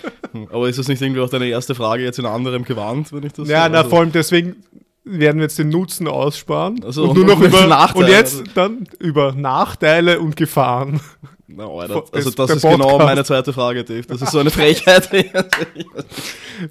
Aber 0.51 0.69
ist 0.69 0.77
das 0.77 0.87
nicht 0.87 1.01
irgendwie 1.01 1.21
auch 1.21 1.29
deine 1.29 1.47
erste 1.47 1.73
Frage 1.73 2.03
jetzt 2.03 2.19
in 2.19 2.27
anderem 2.27 2.63
Gewand, 2.63 3.11
wenn 3.11 3.23
ich 3.23 3.33
das 3.33 3.47
Ja, 3.49 3.65
so? 3.65 3.71
na, 3.71 3.77
also 3.79 3.89
vor 3.89 3.99
allem 4.01 4.11
deswegen 4.11 4.55
werden 5.03 5.37
wir 5.37 5.43
jetzt 5.43 5.59
den 5.59 5.69
Nutzen 5.69 6.07
aussparen 6.07 6.83
Also, 6.83 7.09
und 7.09 7.15
nur 7.17 7.25
noch 7.25 7.41
über 7.41 7.65
Nachteile. 7.67 8.05
und 8.05 8.11
jetzt 8.11 8.43
dann 8.53 8.87
über 8.99 9.33
Nachteile 9.33 10.19
und 10.19 10.35
Gefahren. 10.35 10.99
Na, 11.47 11.67
Alter, 11.67 12.03
also 12.11 12.31
das 12.31 12.49
ist 12.55 12.61
genau 12.63 12.77
Podcast. 12.89 13.05
meine 13.05 13.23
zweite 13.23 13.53
Frage, 13.53 13.83
Dave. 13.83 14.01
Das 14.07 14.19
ist 14.21 14.31
so 14.31 14.39
eine 14.39 14.49
Frechheit. 14.49 15.09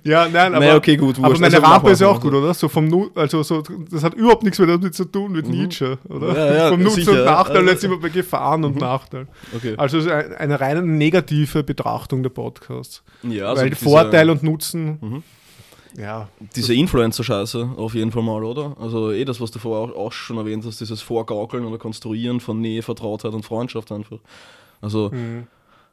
Ja, 0.03 0.27
nein, 0.29 0.55
aber, 0.55 0.65
Naja, 0.65 0.77
okay, 0.77 0.97
gut, 0.97 1.19
aber 1.19 1.29
wurscht. 1.29 1.41
meine 1.43 1.57
Also, 1.57 1.67
mach 1.69 1.85
ist 1.91 2.01
ja 2.01 2.09
auch 2.09 2.21
gut, 2.21 2.33
oder? 2.33 2.55
So 2.55 2.69
vom 2.69 2.89
Nu 2.89 3.11
also 3.15 3.43
so, 3.43 3.63
das 3.91 4.03
hat 4.03 4.15
überhaupt 4.15 4.43
nichts 4.43 4.59
mehr 4.59 4.67
damit 4.69 4.95
zu 4.95 5.05
tun 5.05 5.33
mit 5.33 5.47
Nietzsche, 5.47 5.99
oder? 6.09 6.29
Mhm. 6.31 6.37
Ja, 6.37 6.55
ja, 6.55 6.69
vom 6.71 6.83
Nutzen 6.83 7.09
und 7.11 7.25
Nachteil, 7.27 7.57
Also- 7.59 7.71
jetzt 7.71 7.81
sind 7.83 7.91
wir 7.91 8.01
bei 8.01 8.09
Gefahren 8.09 8.65
und 8.65 8.77
Nachteil. 8.81 9.27
Okay. 9.55 9.75
Also 9.77 9.99
es 9.99 10.07
ist 10.07 10.11
ein- 10.11 10.33
eine 10.37 10.59
reine 10.61 10.83
negative 10.83 11.63
Betrachtung 11.63 12.23
der 12.23 12.31
Podcasts. 12.31 13.03
Ja, 13.23 13.51
also 13.51 13.63
Weil 13.63 13.75
Vorteil 13.75 14.31
und 14.31 14.43
Nutzen, 14.43 14.99
Mhm. 15.03 15.23
ja, 16.01 16.29
Diese 16.57 16.73
Influencer-Scheiße 16.75 17.69
auf 17.77 17.95
jeden 17.95 18.11
Fall 18.11 18.23
mal, 18.23 18.43
oder? 18.43 18.75
Also 18.81 19.13
eh 19.13 19.27
das, 19.27 19.39
was 19.41 19.51
du 19.51 19.59
vorher 19.59 19.95
auch, 19.95 19.99
auch 20.07 20.13
schon 20.13 20.39
erwähnt 20.39 20.65
hast, 20.67 20.81
dieses 20.81 21.03
Vorgaukeln 21.03 21.67
oder 21.67 21.77
Konstruieren 21.77 22.41
von 22.41 22.59
Nähe, 22.61 22.81
Vertrautheit 22.83 23.35
und 23.35 23.45
Freundschaft 23.45 23.93
einfach. 23.93 24.19
Also, 24.85 25.11
Mhm. 25.13 25.47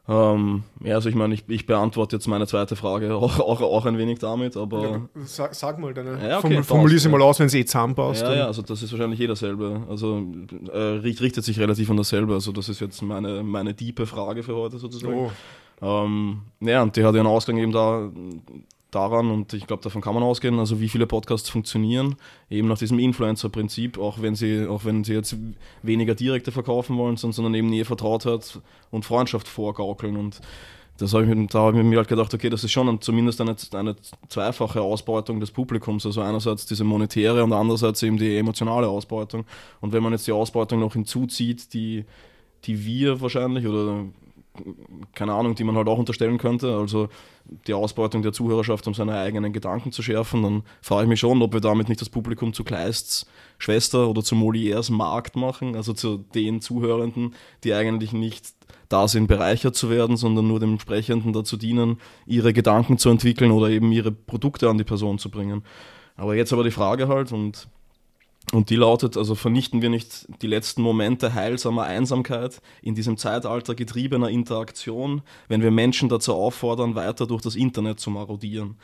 ähm, 0.08 0.62
ja, 0.84 0.96
also 0.96 1.08
ich 1.08 1.14
meine, 1.14 1.32
ich, 1.34 1.44
ich 1.48 1.64
beantworte 1.66 2.16
jetzt 2.16 2.26
meine 2.26 2.46
zweite 2.46 2.76
Frage 2.76 3.14
auch, 3.24 3.38
auch, 3.40 3.60
auch 3.62 3.86
ein 3.86 3.96
wenig 3.98 4.18
damit, 4.18 4.56
aber 4.56 5.08
Sag, 5.24 5.54
sag 5.54 5.78
mal 5.78 5.94
deine, 5.94 6.18
Ja, 6.28 6.38
okay, 6.38 6.48
formul- 6.58 6.62
formulier 6.64 6.98
sie 6.98 7.08
ja. 7.08 7.12
mal 7.16 7.22
aus, 7.22 7.38
wenn 7.38 7.46
es 7.46 7.54
eh 7.54 7.64
zusammenpasst. 7.64 8.22
ja, 8.22 8.34
ja, 8.34 8.46
also 8.46 8.62
das 8.62 8.82
ist 8.82 8.92
wahrscheinlich 8.92 9.20
eh 9.20 9.26
dasselbe. 9.28 9.82
Also 9.88 10.24
äh, 10.72 10.78
richt- 10.78 11.20
richtet 11.22 11.44
sich 11.44 11.58
relativ 11.58 11.88
an 11.90 11.96
dasselbe. 11.96 12.34
Also 12.34 12.52
das 12.52 12.68
ist 12.68 12.80
jetzt 12.80 13.00
meine, 13.02 13.42
meine 13.42 13.74
diepe 13.74 14.04
Frage 14.06 14.42
für 14.42 14.54
heute 14.56 14.78
sozusagen. 14.78 15.14
Oh. 15.14 15.30
Ähm, 15.84 16.42
ja, 16.60 16.82
und 16.82 16.94
die 16.96 17.04
hat 17.04 17.14
ja 17.14 17.20
einen 17.20 17.28
Ausgang 17.28 17.56
eben 17.58 17.72
da, 17.72 18.10
daran 18.92 19.30
und 19.30 19.52
ich 19.54 19.66
glaube, 19.66 19.82
davon 19.82 20.00
kann 20.00 20.14
man 20.14 20.22
ausgehen, 20.22 20.58
also 20.58 20.80
wie 20.80 20.88
viele 20.88 21.06
Podcasts 21.06 21.48
funktionieren, 21.48 22.14
eben 22.50 22.68
nach 22.68 22.78
diesem 22.78 22.98
Influencer-Prinzip, 22.98 23.98
auch 23.98 24.22
wenn 24.22 24.34
sie, 24.34 24.66
auch 24.66 24.84
wenn 24.84 25.02
sie 25.02 25.14
jetzt 25.14 25.36
weniger 25.82 26.14
direkte 26.14 26.52
verkaufen 26.52 26.96
wollen, 26.96 27.16
sondern 27.16 27.54
eben 27.54 27.68
Nähe, 27.68 27.84
Vertrautheit 27.84 28.60
und 28.90 29.04
Freundschaft 29.04 29.48
vorgaukeln 29.48 30.16
und 30.16 30.40
das 30.98 31.14
hab 31.14 31.22
ich 31.22 31.48
da 31.48 31.60
habe 31.60 31.78
ich 31.78 31.84
mir 31.84 31.96
halt 31.96 32.08
gedacht, 32.08 32.32
okay, 32.32 32.50
das 32.50 32.64
ist 32.64 32.70
schon 32.70 33.00
zumindest 33.00 33.40
eine, 33.40 33.56
eine 33.72 33.96
zweifache 34.28 34.80
Ausbeutung 34.80 35.40
des 35.40 35.50
Publikums. 35.50 36.04
Also 36.06 36.20
einerseits 36.20 36.66
diese 36.66 36.84
monetäre 36.84 37.42
und 37.42 37.52
andererseits 37.52 38.02
eben 38.02 38.18
die 38.18 38.36
emotionale 38.36 38.86
Ausbeutung. 38.86 39.44
Und 39.80 39.92
wenn 39.92 40.02
man 40.02 40.12
jetzt 40.12 40.26
die 40.26 40.32
Ausbeutung 40.32 40.80
noch 40.80 40.92
hinzuzieht, 40.92 41.72
die, 41.72 42.04
die 42.64 42.84
wir 42.84 43.20
wahrscheinlich 43.20 43.66
oder 43.66 44.04
keine 45.14 45.32
Ahnung, 45.32 45.54
die 45.54 45.64
man 45.64 45.76
halt 45.76 45.88
auch 45.88 45.98
unterstellen 45.98 46.38
könnte, 46.38 46.76
also 46.76 47.08
die 47.66 47.74
Ausbeutung 47.74 48.22
der 48.22 48.32
Zuhörerschaft, 48.32 48.86
um 48.86 48.94
seine 48.94 49.18
eigenen 49.18 49.52
Gedanken 49.52 49.92
zu 49.92 50.02
schärfen, 50.02 50.42
dann 50.42 50.62
frage 50.80 51.04
ich 51.04 51.08
mich 51.08 51.20
schon, 51.20 51.42
ob 51.42 51.52
wir 51.52 51.60
damit 51.60 51.88
nicht 51.88 52.00
das 52.00 52.10
Publikum 52.10 52.52
zu 52.52 52.64
Kleists 52.64 53.26
Schwester 53.58 54.08
oder 54.08 54.22
zu 54.22 54.34
Molières 54.34 54.92
Markt 54.92 55.36
machen, 55.36 55.76
also 55.76 55.92
zu 55.92 56.18
den 56.34 56.60
Zuhörenden, 56.60 57.34
die 57.64 57.72
eigentlich 57.72 58.12
nicht 58.12 58.46
da 58.88 59.08
sind, 59.08 59.26
bereichert 59.26 59.74
zu 59.74 59.88
werden, 59.88 60.16
sondern 60.16 60.46
nur 60.46 60.60
dem 60.60 60.78
Sprechenden 60.78 61.32
dazu 61.32 61.56
dienen, 61.56 61.98
ihre 62.26 62.52
Gedanken 62.52 62.98
zu 62.98 63.08
entwickeln 63.08 63.50
oder 63.50 63.70
eben 63.70 63.90
ihre 63.92 64.12
Produkte 64.12 64.68
an 64.68 64.78
die 64.78 64.84
Person 64.84 65.18
zu 65.18 65.30
bringen. 65.30 65.64
Aber 66.16 66.34
jetzt 66.34 66.52
aber 66.52 66.64
die 66.64 66.70
Frage 66.70 67.08
halt 67.08 67.32
und 67.32 67.68
und 68.50 68.70
die 68.70 68.76
lautet, 68.76 69.16
also 69.16 69.34
vernichten 69.34 69.82
wir 69.82 69.88
nicht 69.88 70.26
die 70.42 70.46
letzten 70.46 70.82
Momente 70.82 71.32
heilsamer 71.32 71.84
Einsamkeit 71.84 72.60
in 72.82 72.94
diesem 72.94 73.16
Zeitalter 73.16 73.74
getriebener 73.74 74.28
Interaktion, 74.28 75.22
wenn 75.48 75.62
wir 75.62 75.70
Menschen 75.70 76.08
dazu 76.08 76.34
auffordern, 76.34 76.94
weiter 76.94 77.26
durch 77.26 77.42
das 77.42 77.54
Internet 77.54 78.00
zu 78.00 78.10
marodieren. 78.10 78.76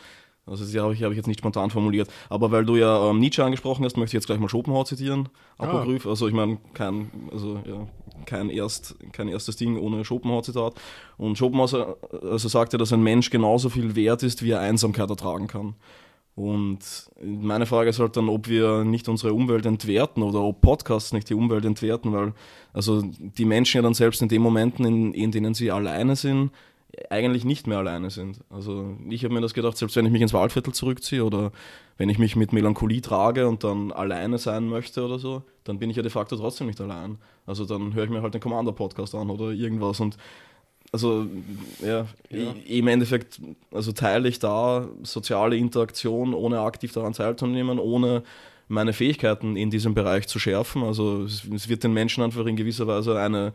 Also 0.46 0.64
das 0.64 0.74
habe 0.82 0.94
ich, 0.94 1.02
habe 1.02 1.12
ich 1.12 1.18
jetzt 1.18 1.26
nicht 1.26 1.40
spontan 1.40 1.70
formuliert. 1.70 2.08
Aber 2.30 2.50
weil 2.50 2.64
du 2.64 2.76
ja 2.76 3.10
ähm, 3.10 3.18
Nietzsche 3.18 3.44
angesprochen 3.44 3.84
hast, 3.84 3.96
möchte 3.96 4.16
ich 4.16 4.20
jetzt 4.20 4.26
gleich 4.26 4.38
mal 4.38 4.48
Schopenhauer 4.48 4.86
zitieren. 4.86 5.28
Apokryph. 5.58 6.06
Also 6.06 6.26
ich 6.26 6.34
meine, 6.34 6.58
kein, 6.74 7.10
also, 7.30 7.60
ja, 7.66 7.86
kein, 8.24 8.48
erst, 8.48 8.96
kein 9.12 9.28
erstes 9.28 9.56
Ding 9.56 9.78
ohne 9.78 10.04
Schopenhauer-Zitat. 10.04 10.74
Und 11.16 11.36
Schopenhauer 11.36 11.98
also 12.22 12.48
sagte, 12.48 12.78
dass 12.78 12.92
ein 12.92 13.02
Mensch 13.02 13.30
genauso 13.30 13.68
viel 13.68 13.94
wert 13.94 14.22
ist, 14.22 14.42
wie 14.42 14.52
er 14.52 14.60
Einsamkeit 14.60 15.10
ertragen 15.10 15.46
kann. 15.46 15.74
Und 16.38 17.10
meine 17.20 17.66
Frage 17.66 17.90
ist 17.90 17.98
halt 17.98 18.16
dann, 18.16 18.28
ob 18.28 18.48
wir 18.48 18.84
nicht 18.84 19.08
unsere 19.08 19.34
Umwelt 19.34 19.66
entwerten 19.66 20.22
oder 20.22 20.40
ob 20.40 20.60
Podcasts 20.60 21.12
nicht 21.12 21.28
die 21.28 21.34
Umwelt 21.34 21.64
entwerten, 21.64 22.12
weil 22.12 22.32
also 22.72 23.02
die 23.02 23.44
Menschen 23.44 23.78
ja 23.78 23.82
dann 23.82 23.94
selbst 23.94 24.22
in 24.22 24.28
den 24.28 24.40
Momenten, 24.40 24.84
in, 24.84 25.14
in 25.14 25.32
denen 25.32 25.54
sie 25.54 25.72
alleine 25.72 26.14
sind, 26.14 26.52
eigentlich 27.10 27.44
nicht 27.44 27.66
mehr 27.66 27.78
alleine 27.78 28.10
sind. 28.10 28.38
Also 28.50 28.96
ich 29.10 29.24
habe 29.24 29.34
mir 29.34 29.40
das 29.40 29.52
gedacht, 29.52 29.76
selbst 29.76 29.96
wenn 29.96 30.06
ich 30.06 30.12
mich 30.12 30.22
ins 30.22 30.32
Waldviertel 30.32 30.72
zurückziehe 30.72 31.24
oder 31.24 31.50
wenn 31.96 32.08
ich 32.08 32.20
mich 32.20 32.36
mit 32.36 32.52
Melancholie 32.52 33.02
trage 33.02 33.48
und 33.48 33.64
dann 33.64 33.90
alleine 33.90 34.38
sein 34.38 34.68
möchte 34.68 35.04
oder 35.04 35.18
so, 35.18 35.42
dann 35.64 35.80
bin 35.80 35.90
ich 35.90 35.96
ja 35.96 36.02
de 36.02 36.10
facto 36.12 36.36
trotzdem 36.36 36.68
nicht 36.68 36.80
allein. 36.80 37.18
Also 37.46 37.64
dann 37.64 37.94
höre 37.94 38.04
ich 38.04 38.10
mir 38.10 38.22
halt 38.22 38.34
den 38.34 38.40
Commander-Podcast 38.40 39.16
an 39.16 39.30
oder 39.30 39.50
irgendwas 39.50 39.98
und 39.98 40.16
also 40.92 41.26
ja, 41.80 42.06
Ja. 42.30 42.54
im 42.66 42.88
Endeffekt, 42.88 43.40
also 43.72 43.92
teile 43.92 44.28
ich 44.28 44.38
da 44.38 44.88
soziale 45.02 45.56
Interaktion, 45.56 46.34
ohne 46.34 46.60
aktiv 46.60 46.92
daran 46.92 47.12
teilzunehmen, 47.12 47.78
ohne 47.78 48.22
meine 48.68 48.92
Fähigkeiten 48.92 49.56
in 49.56 49.70
diesem 49.70 49.94
Bereich 49.94 50.28
zu 50.28 50.38
schärfen. 50.38 50.82
Also 50.82 51.24
es, 51.24 51.44
es 51.44 51.68
wird 51.68 51.84
den 51.84 51.92
Menschen 51.92 52.22
einfach 52.22 52.46
in 52.46 52.56
gewisser 52.56 52.86
Weise 52.86 53.18
eine, 53.18 53.52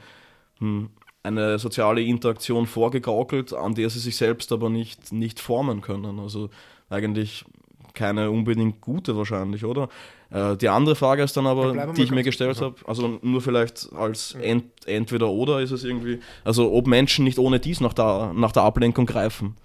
hm, 0.59 0.89
eine 1.23 1.57
soziale 1.59 2.01
Interaktion 2.01 2.67
vorgegaukelt, 2.67 3.53
an 3.53 3.75
der 3.75 3.89
sie 3.89 3.99
sich 3.99 4.15
selbst 4.17 4.51
aber 4.51 4.69
nicht, 4.69 5.11
nicht 5.11 5.39
formen 5.39 5.81
können. 5.81 6.19
Also 6.19 6.49
eigentlich 6.89 7.45
keine 7.93 8.31
unbedingt 8.31 8.81
gute 8.81 9.15
wahrscheinlich, 9.15 9.65
oder? 9.65 9.87
Äh, 10.33 10.57
die 10.57 10.67
andere 10.67 10.95
Frage 10.95 11.21
ist 11.21 11.37
dann 11.37 11.45
aber, 11.45 11.73
wir 11.75 11.93
die 11.93 12.03
ich 12.03 12.11
mir 12.11 12.23
gestellt 12.23 12.49
also- 12.49 12.65
habe, 12.65 12.75
also 12.85 13.19
nur 13.21 13.41
vielleicht 13.41 13.93
als 13.93 14.35
ent, 14.41 14.65
entweder 14.85 15.29
oder 15.29 15.61
ist 15.61 15.71
es 15.71 15.83
irgendwie, 15.83 16.19
also 16.43 16.73
ob 16.73 16.87
Menschen 16.87 17.23
nicht 17.23 17.37
ohne 17.37 17.59
dies 17.59 17.79
nach 17.79 17.93
der, 17.93 18.33
nach 18.33 18.51
der 18.51 18.63
Ablenkung 18.63 19.05
greifen. 19.05 19.55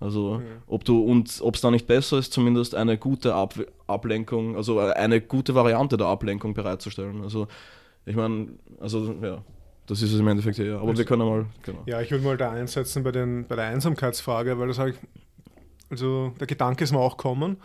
Also 0.00 0.42
ob 0.66 0.84
du 0.84 1.02
und 1.02 1.38
ob 1.40 1.54
es 1.54 1.60
da 1.60 1.70
nicht 1.70 1.86
besser 1.86 2.18
ist, 2.18 2.32
zumindest 2.32 2.74
eine 2.74 2.98
gute 2.98 3.34
Ab 3.34 3.54
Ablenkung, 3.86 4.56
also 4.56 4.78
eine 4.78 5.20
gute 5.20 5.54
Variante 5.54 5.96
der 5.96 6.08
Ablenkung 6.08 6.52
bereitzustellen. 6.52 7.22
Also 7.22 7.46
ich 8.04 8.16
meine, 8.16 8.48
also 8.80 9.14
ja, 9.22 9.42
das 9.86 10.02
ist 10.02 10.12
es 10.12 10.20
im 10.20 10.28
Endeffekt 10.28 10.58
ja. 10.58 10.78
Aber 10.78 10.96
wir 10.96 11.04
können 11.04 11.26
mal, 11.26 11.46
genau. 11.62 11.82
Ja, 11.86 12.00
ich 12.00 12.10
würde 12.10 12.24
mal 12.24 12.36
da 12.36 12.50
einsetzen 12.50 13.02
bei, 13.02 13.12
den, 13.12 13.46
bei 13.46 13.56
der 13.56 13.66
Einsamkeitsfrage, 13.66 14.58
weil 14.58 14.68
das 14.68 14.76
sage 14.76 14.90
ich, 14.90 14.96
also 15.90 16.32
der 16.40 16.48
Gedanke 16.48 16.84
ist 16.84 16.92
mir 16.92 16.98
auch 16.98 17.16
kommen, 17.16 17.56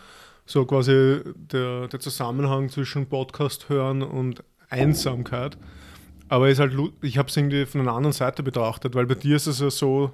so 0.49 0.65
quasi 0.65 1.21
der, 1.35 1.87
der 1.87 1.99
Zusammenhang 1.99 2.69
zwischen 2.69 3.05
Podcast 3.05 3.69
hören 3.69 4.01
und 4.01 4.43
Einsamkeit. 4.69 5.57
Aber 6.27 6.49
ist 6.49 6.59
halt, 6.59 6.73
ich 7.03 7.19
habe 7.19 7.29
es 7.29 7.37
irgendwie 7.37 7.67
von 7.67 7.81
einer 7.81 7.93
anderen 7.93 8.13
Seite 8.13 8.41
betrachtet, 8.41 8.95
weil 8.95 9.05
bei 9.05 9.13
dir 9.13 9.35
ist 9.35 9.45
es 9.45 9.59
ja 9.59 9.69
so, 9.69 10.11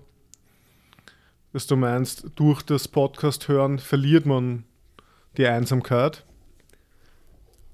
dass 1.54 1.68
du 1.68 1.78
meinst, 1.78 2.32
durch 2.36 2.64
das 2.64 2.90
Podcast 2.90 3.48
hören 3.48 3.80
verliert 3.80 4.26
man 4.26 4.66
die 5.38 5.48
Einsamkeit. 5.48 6.26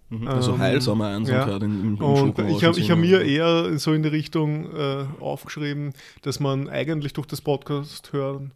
Mhm. 0.10 0.28
Also 0.28 0.54
Ähm, 0.54 0.60
heilsame 0.60 1.08
Einsamkeit 1.08 1.64
in, 1.64 1.82
im, 1.82 1.96
im 1.96 2.04
Und 2.04 2.38
ich 2.38 2.64
habe 2.64 2.80
hab 2.80 2.98
mir 3.00 3.24
eher 3.24 3.76
so 3.80 3.92
in 3.92 4.04
die 4.04 4.10
Richtung 4.10 4.72
äh, 4.72 5.06
aufgeschrieben, 5.20 5.94
dass 6.22 6.40
man 6.40 6.70
eigentlich 6.70 7.14
durch 7.14 7.26
das 7.26 7.42
Podcast 7.42 8.14
hören 8.14 8.52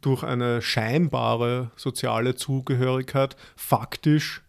durch 0.00 0.22
eine 0.22 0.62
scheinbare 0.62 1.70
soziale 1.76 2.34
Zugehörigkeit 2.34 3.36
faktisch 3.56 4.42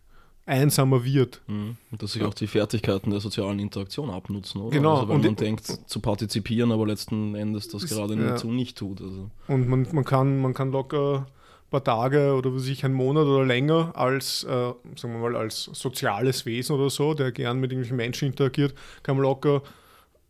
einsamer 0.45 1.05
wird. 1.05 1.41
Mhm. 1.47 1.77
Und 1.91 2.01
dass 2.01 2.13
sich 2.13 2.23
auch 2.23 2.33
die 2.33 2.47
Fertigkeiten 2.47 3.11
der 3.11 3.19
sozialen 3.19 3.59
Interaktion 3.59 4.09
abnutzen, 4.09 4.61
oder? 4.61 4.71
Genau, 4.75 4.95
Also, 4.95 5.07
weil 5.09 5.15
und 5.17 5.25
man 5.25 5.35
denkt, 5.35 5.65
zu 5.85 5.99
partizipieren, 5.99 6.71
aber 6.71 6.87
letzten 6.87 7.35
Endes 7.35 7.67
das 7.69 7.83
Ist- 7.83 7.91
gerade 7.93 8.15
ja. 8.15 8.31
nicht, 8.31 8.39
so 8.39 8.51
nicht 8.51 8.77
tut. 8.77 9.01
Also. 9.01 9.29
Und 9.47 9.67
man, 9.69 9.87
man, 9.91 10.03
kann, 10.03 10.41
man 10.41 10.53
kann 10.53 10.71
locker 10.71 11.27
ein 11.27 11.69
paar 11.69 11.83
Tage 11.83 12.33
oder 12.33 12.53
was 12.53 12.65
ich 12.67 12.83
einen 12.83 12.95
Monat 12.95 13.25
oder 13.27 13.45
länger 13.45 13.91
als, 13.95 14.43
äh, 14.43 14.47
sagen 14.47 15.13
wir 15.13 15.19
mal, 15.19 15.35
als 15.37 15.65
soziales 15.65 16.45
Wesen 16.45 16.75
oder 16.75 16.89
so, 16.89 17.13
der 17.13 17.31
gern 17.31 17.59
mit 17.59 17.71
irgendwelchen 17.71 17.95
Menschen 17.97 18.27
interagiert, 18.27 18.73
kann 19.03 19.15
man 19.15 19.23
locker 19.23 19.61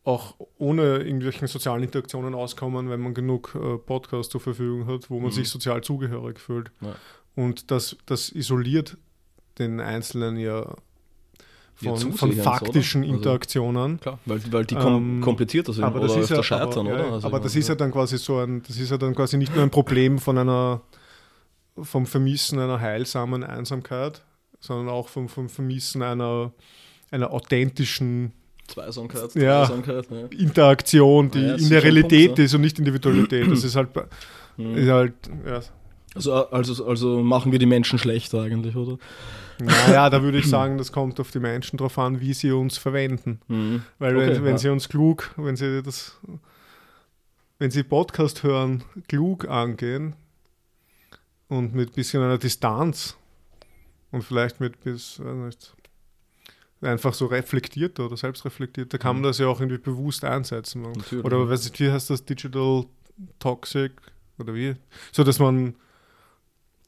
auch 0.03 0.35
ohne 0.57 0.97
irgendwelchen 0.99 1.47
sozialen 1.47 1.83
Interaktionen 1.83 2.33
auskommen, 2.33 2.89
wenn 2.89 2.99
man 3.01 3.13
genug 3.13 3.55
äh, 3.55 3.77
Podcasts 3.77 4.31
zur 4.31 4.41
Verfügung 4.41 4.87
hat, 4.87 5.09
wo 5.09 5.19
man 5.19 5.27
Mhm. 5.29 5.35
sich 5.35 5.49
sozial 5.49 5.81
zugehörig 5.83 6.39
fühlt. 6.39 6.71
Ja. 6.81 6.95
Und 7.35 7.69
das, 7.71 7.95
das 8.07 8.29
isoliert 8.31 8.97
den 9.59 9.79
Einzelnen 9.79 10.37
ja 10.37 10.75
Ja, 11.81 11.95
von, 11.95 11.97
von 12.13 12.29
zusehends, 12.31 12.43
faktischen 12.43 13.01
oder? 13.03 13.09
Also- 13.11 13.17
Interaktionen. 13.17 13.99
Klar, 13.99 14.19
weil, 14.25 14.41
weil 14.51 14.65
die 14.65 14.75
kom 14.75 15.15
Ähm, 15.17 15.21
komplizierter 15.21 15.71
sind 15.73 15.83
aber 15.83 15.99
oder 16.01 16.07
das 16.15 16.17
ist 16.17 16.29
ja, 16.29 16.41
scheitern, 16.43 16.87
aber, 16.87 16.95
oder? 16.95 17.05
ja, 17.07 17.11
Also 17.13 17.27
aber 17.27 17.39
das 17.39 17.53
meine, 17.53 17.59
ist 17.59 17.67
ja 17.69 17.75
dann 17.75 17.91
quasi 17.91 18.17
so 18.17 18.37
ein, 18.39 18.63
das 18.63 18.77
ist 18.77 18.89
ja 18.89 18.97
dann 18.97 19.13
quasi 19.15 19.37
nicht 19.37 19.53
nur 19.53 19.63
ein 19.63 19.69
Problem 19.71 20.17
von 20.19 20.37
einer 20.37 20.81
vom 21.81 22.05
Vermissen 22.05 22.59
einer 22.59 22.79
heilsamen 22.79 23.43
Einsamkeit, 23.43 24.23
sondern 24.59 24.89
auch 24.89 25.07
vom, 25.07 25.29
vom 25.29 25.47
Vermissen 25.47 26.01
einer, 26.03 26.51
einer 27.11 27.31
authentischen 27.31 28.33
Zweisamkeit, 28.71 29.35
Ja. 29.35 29.59
Dreisamkeit, 29.65 30.05
ja. 30.09 30.25
Interaktion, 30.39 31.29
die 31.31 31.39
Ah 31.39 31.41
ja, 31.41 31.55
in 31.55 31.69
der 31.69 31.79
ein 31.79 31.83
Realität 31.83 32.27
Punkt, 32.27 32.39
ist 32.39 32.53
und 32.55 32.61
nicht 32.61 32.79
Individualität. 32.79 33.49
Das 33.51 33.63
ist 33.63 33.75
halt, 33.75 33.89
Mhm. 34.57 34.75
ist 34.77 34.89
halt 34.89 35.13
ja, 35.45 35.61
Also, 36.15 36.33
also, 36.33 36.85
also 36.85 37.23
machen 37.23 37.51
wir 37.51 37.59
die 37.59 37.65
Menschen 37.65 37.97
schlechter 37.99 38.41
eigentlich, 38.41 38.75
oder? 38.75 38.97
Naja, 39.59 40.09
da 40.09 40.21
würde 40.23 40.39
ich 40.39 40.47
sagen, 40.49 40.77
das 40.77 40.91
kommt 40.91 41.19
auf 41.19 41.31
die 41.31 41.39
Menschen 41.39 41.77
drauf 41.77 41.97
an, 41.97 42.19
wie 42.19 42.33
sie 42.33 42.51
uns 42.51 42.77
verwenden. 42.77 43.39
Mhm. 43.47 43.83
Weil 43.99 44.15
Okay, 44.17 44.27
wenn, 44.35 44.43
wenn 44.43 44.51
ja. 44.53 44.57
sie 44.57 44.69
uns 44.69 44.89
klug, 44.89 45.33
wenn 45.37 45.55
sie 45.55 45.81
das, 45.83 46.17
wenn 47.59 47.71
sie 47.71 47.83
Podcast 47.83 48.43
hören, 48.43 48.83
klug 49.07 49.47
angehen 49.47 50.15
und 51.47 51.73
mit 51.75 51.93
bisschen 51.93 52.23
einer 52.23 52.37
Distanz 52.37 53.15
und 54.11 54.23
vielleicht 54.23 54.59
mit 54.59 54.81
bis, 54.83 55.19
weiß 55.23 55.35
nicht, 55.45 55.73
einfach 56.81 57.13
so 57.13 57.27
reflektiert 57.27 57.99
oder 57.99 58.17
selbstreflektiert, 58.17 58.93
da 58.93 58.97
kann 58.97 59.17
man 59.17 59.23
das 59.23 59.37
ja 59.37 59.47
auch 59.47 59.59
irgendwie 59.59 59.77
bewusst 59.79 60.23
einsetzen. 60.25 60.81
Mhm. 60.81 60.91
Natürlich. 60.93 61.25
Oder 61.25 61.49
weiß 61.49 61.63
nicht, 61.65 61.79
wie 61.79 61.91
heißt 61.91 62.09
das, 62.09 62.25
Digital 62.25 62.85
Toxic 63.39 63.91
oder 64.39 64.53
wie? 64.55 64.75
So, 65.11 65.23
dass 65.23 65.39
man 65.39 65.75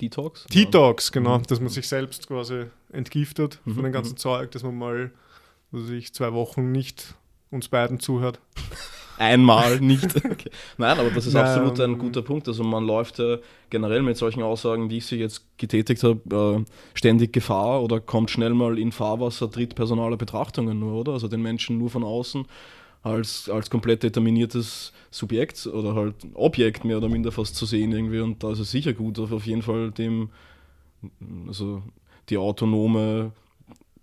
Detox? 0.02 0.46
Detox, 0.46 1.12
genau, 1.12 1.38
Mhm. 1.40 1.44
dass 1.44 1.60
man 1.60 1.70
sich 1.70 1.88
selbst 1.88 2.28
quasi 2.28 2.66
entgiftet 2.92 3.60
Mhm, 3.66 3.74
von 3.76 3.84
dem 3.84 3.94
ganzen 3.94 4.14
mhm. 4.14 4.18
Zeug, 4.18 4.52
dass 4.52 4.64
man 4.64 4.78
mal, 4.78 5.12
was 5.72 5.84
weiß 5.84 5.90
ich, 5.92 6.14
zwei 6.14 6.34
Wochen 6.34 6.72
nicht 6.72 7.16
uns 7.52 7.68
beiden 7.70 8.00
zuhört. 8.00 8.40
Einmal 9.18 9.80
nicht. 9.80 10.16
Okay. 10.26 10.50
Nein, 10.78 10.98
aber 10.98 11.10
das 11.12 11.28
ist 11.28 11.34
Nein, 11.34 11.46
absolut 11.46 11.80
ein 11.80 11.92
ähm, 11.92 12.00
guter 12.00 12.22
Punkt. 12.22 12.48
Also 12.48 12.64
man 12.64 12.86
läuft 12.86 13.20
ja 13.20 13.38
generell 13.70 14.02
mit 14.02 14.18
solchen 14.18 14.42
Aussagen, 14.42 14.90
wie 14.90 14.98
ich 14.98 15.06
sie 15.06 15.18
jetzt 15.18 15.46
getätigt 15.58 16.04
habe, 16.04 16.64
äh, 16.66 16.72
ständig 16.94 17.34
Gefahr 17.34 17.84
oder 17.84 18.00
kommt 18.00 18.32
schnell 18.32 18.54
mal 18.54 18.80
in 18.80 18.92
Fahrwasser 18.92 19.48
drittpersonaler 19.48 20.18
Betrachtungen 20.18 20.80
nur, 20.80 20.94
oder? 20.94 21.14
Also 21.14 21.28
den 21.28 21.42
Menschen 21.42 21.78
nur 21.78 21.90
von 21.90 22.04
außen 22.04 22.46
als, 23.04 23.50
als 23.50 23.70
komplett 23.70 24.04
determiniertes 24.04 24.94
Subjekt 25.12 25.68
oder 25.68 25.94
halt 25.94 26.16
Objekt 26.34 26.86
mehr 26.86 26.98
oder 26.98 27.10
minder 27.10 27.32
fast 27.32 27.56
zu 27.56 27.66
sehen 27.66 27.92
irgendwie. 27.92 28.22
Und 28.22 28.44
da 28.44 28.52
ist 28.52 28.60
es 28.60 28.72
sicher 28.72 28.94
gut, 28.94 29.20
auf 29.20 29.32
auf 29.32 29.46
jeden 29.46 29.62
Fall 29.62 29.92
dem, 29.92 30.30
also 31.48 31.84
die 32.30 32.38
autonome 32.38 33.32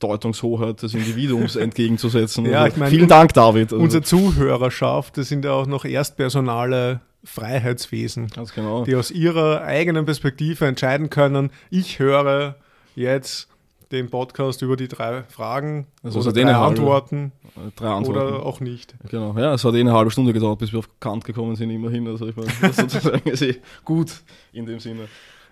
Deutungshoheit 0.00 0.82
des 0.82 0.94
Individuums 0.94 1.54
entgegenzusetzen. 1.56 2.46
Ja, 2.46 2.62
also 2.62 2.74
ich 2.74 2.78
meine, 2.78 2.90
vielen 2.90 3.08
Dank, 3.08 3.32
David. 3.34 3.72
Also, 3.72 3.82
Unsere 3.82 4.02
Zuhörerschaft, 4.02 5.16
das 5.16 5.28
sind 5.28 5.44
ja 5.44 5.52
auch 5.52 5.66
noch 5.66 5.84
erstpersonale 5.84 7.00
Freiheitswesen, 7.22 8.28
genau. 8.54 8.84
die 8.84 8.94
aus 8.96 9.10
ihrer 9.10 9.62
eigenen 9.62 10.04
Perspektive 10.06 10.66
entscheiden 10.66 11.10
können, 11.10 11.50
ich 11.70 11.98
höre 11.98 12.56
jetzt 12.94 13.48
den 13.92 14.08
Podcast 14.08 14.62
über 14.62 14.76
die 14.76 14.86
drei 14.88 15.24
Fragen 15.24 15.86
Also 16.02 16.20
oder 16.20 16.32
den 16.32 16.46
drei 16.46 16.54
halbe- 16.54 16.66
Antworten 16.66 17.32
Drei 17.76 17.88
Antworten. 17.88 18.20
oder 18.34 18.46
auch 18.46 18.60
nicht. 18.60 18.94
Genau, 19.10 19.36
ja, 19.36 19.52
es 19.54 19.64
hat 19.64 19.74
eh 19.74 19.80
eine 19.80 19.92
halbe 19.92 20.10
Stunde 20.12 20.32
gedauert, 20.32 20.60
bis 20.60 20.72
wir 20.72 20.78
auf 20.78 20.88
Kant 21.00 21.24
gekommen 21.24 21.56
sind, 21.56 21.70
immerhin. 21.70 22.06
Also 22.06 22.28
ich 22.28 22.36
meine, 22.36 22.48
das 22.62 22.76
sozusagen 22.76 23.28
ist 23.28 23.42
eh 23.42 23.56
gut 23.84 24.12
in 24.52 24.64
dem 24.66 24.78
Sinne. 24.78 25.08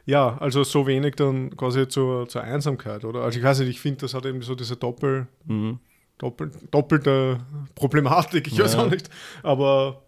Ja, 0.09 0.39
also 0.39 0.65
so 0.65 0.87
wenig 0.87 1.17
dann 1.17 1.55
quasi 1.55 1.87
zur, 1.87 2.27
zur 2.29 2.43
Einsamkeit, 2.43 3.05
oder? 3.05 3.21
Also 3.21 3.39
ich 3.39 3.45
weiß 3.45 3.59
nicht, 3.59 3.69
ich 3.69 3.79
finde, 3.81 4.01
das 4.01 4.15
hat 4.15 4.25
eben 4.25 4.41
so 4.41 4.55
diese 4.55 4.75
Doppel, 4.77 5.27
Mhm. 5.45 5.81
Doppel, 6.17 6.51
doppelte 6.71 7.41
Problematik, 7.75 8.47
ich 8.47 8.59
weiß 8.59 8.73
Ja. 8.75 8.85
auch 8.85 8.91
nicht. 8.91 9.11
Aber 9.43 10.03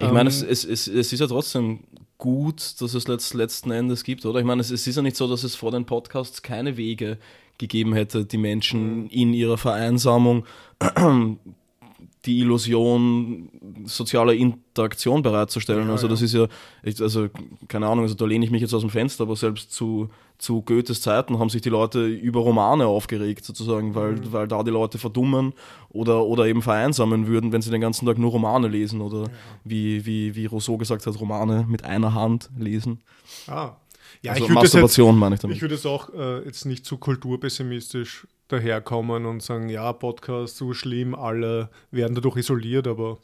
Ich 0.00 0.10
meine, 0.10 0.20
Ähm, 0.20 0.26
es, 0.28 0.42
es, 0.42 0.64
es, 0.64 0.88
es 0.88 1.12
ist 1.12 1.20
ja 1.20 1.26
trotzdem 1.26 1.80
gut, 2.16 2.80
dass 2.80 2.94
es 2.94 3.06
letzt, 3.06 3.34
letzten 3.34 3.70
Endes 3.70 4.02
gibt, 4.02 4.24
oder? 4.24 4.38
Ich 4.40 4.46
meine, 4.46 4.60
es, 4.62 4.70
es 4.70 4.86
ist 4.86 4.96
ja 4.96 5.02
nicht 5.02 5.16
so, 5.16 5.28
dass 5.28 5.44
es 5.44 5.56
vor 5.56 5.70
den 5.72 5.84
Podcasts 5.84 6.40
keine 6.42 6.76
Wege 6.78 7.18
gegeben 7.58 7.92
hätte, 7.92 8.24
die 8.24 8.38
Menschen 8.38 9.08
in 9.10 9.34
ihrer 9.34 9.58
Vereinsamung 9.58 10.44
die 12.24 12.38
Illusion 12.38 13.48
sozialer 13.84 14.32
Interaktion 14.34 15.22
bereitzustellen. 15.22 15.86
Ja, 15.86 15.92
also 15.92 16.06
ja. 16.06 16.10
das 16.10 16.22
ist 16.22 16.32
ja, 16.34 16.46
also 17.00 17.28
keine 17.68 17.88
Ahnung, 17.88 18.04
also 18.04 18.14
da 18.14 18.24
lehne 18.26 18.44
ich 18.44 18.50
mich 18.50 18.60
jetzt 18.60 18.72
aus 18.74 18.82
dem 18.82 18.90
Fenster, 18.90 19.24
aber 19.24 19.34
selbst 19.34 19.72
zu, 19.72 20.08
zu 20.38 20.62
Goethes 20.62 21.00
Zeiten 21.00 21.38
haben 21.40 21.48
sich 21.50 21.62
die 21.62 21.68
Leute 21.68 22.06
über 22.06 22.40
Romane 22.40 22.86
aufgeregt, 22.86 23.44
sozusagen, 23.44 23.94
weil, 23.96 24.12
Mhm. 24.12 24.32
weil 24.32 24.46
da 24.46 24.62
die 24.62 24.70
Leute 24.70 24.98
verdummen 24.98 25.52
oder, 25.88 26.24
oder 26.24 26.46
eben 26.46 26.62
vereinsamen 26.62 27.26
würden, 27.26 27.50
wenn 27.50 27.62
sie 27.62 27.70
den 27.70 27.80
ganzen 27.80 28.06
Tag 28.06 28.18
nur 28.18 28.30
Romane 28.30 28.68
lesen 28.68 29.00
oder 29.00 29.28
wie, 29.64 30.06
wie, 30.06 30.36
wie 30.36 30.46
Rousseau 30.46 30.76
gesagt 30.78 31.04
hat, 31.06 31.20
Romane 31.20 31.66
mit 31.68 31.84
einer 31.84 32.14
Hand 32.14 32.50
lesen. 32.56 33.00
ah, 33.48 33.72
ja, 34.22 34.32
also 34.32 34.44
ich 34.44 34.50
würde 34.50 34.60
das 34.60 34.72
jetzt 34.72 34.82
Masturbation 34.82 35.18
meine 35.18 35.34
ich 35.34 35.40
damit. 35.40 35.56
Ich 35.56 35.62
würde 35.62 35.74
es 35.74 35.84
auch 35.84 36.08
äh, 36.14 36.44
jetzt 36.44 36.66
nicht 36.66 36.86
zu 36.86 36.96
kulturpessimistisch 36.98 38.28
daherkommen 38.52 39.26
und 39.26 39.42
sagen, 39.42 39.68
ja, 39.68 39.92
Podcast 39.92 40.56
so 40.56 40.72
schlimm, 40.74 41.14
alle 41.14 41.70
werden 41.90 42.14
dadurch 42.14 42.36
isoliert, 42.36 42.86
aber 42.86 43.18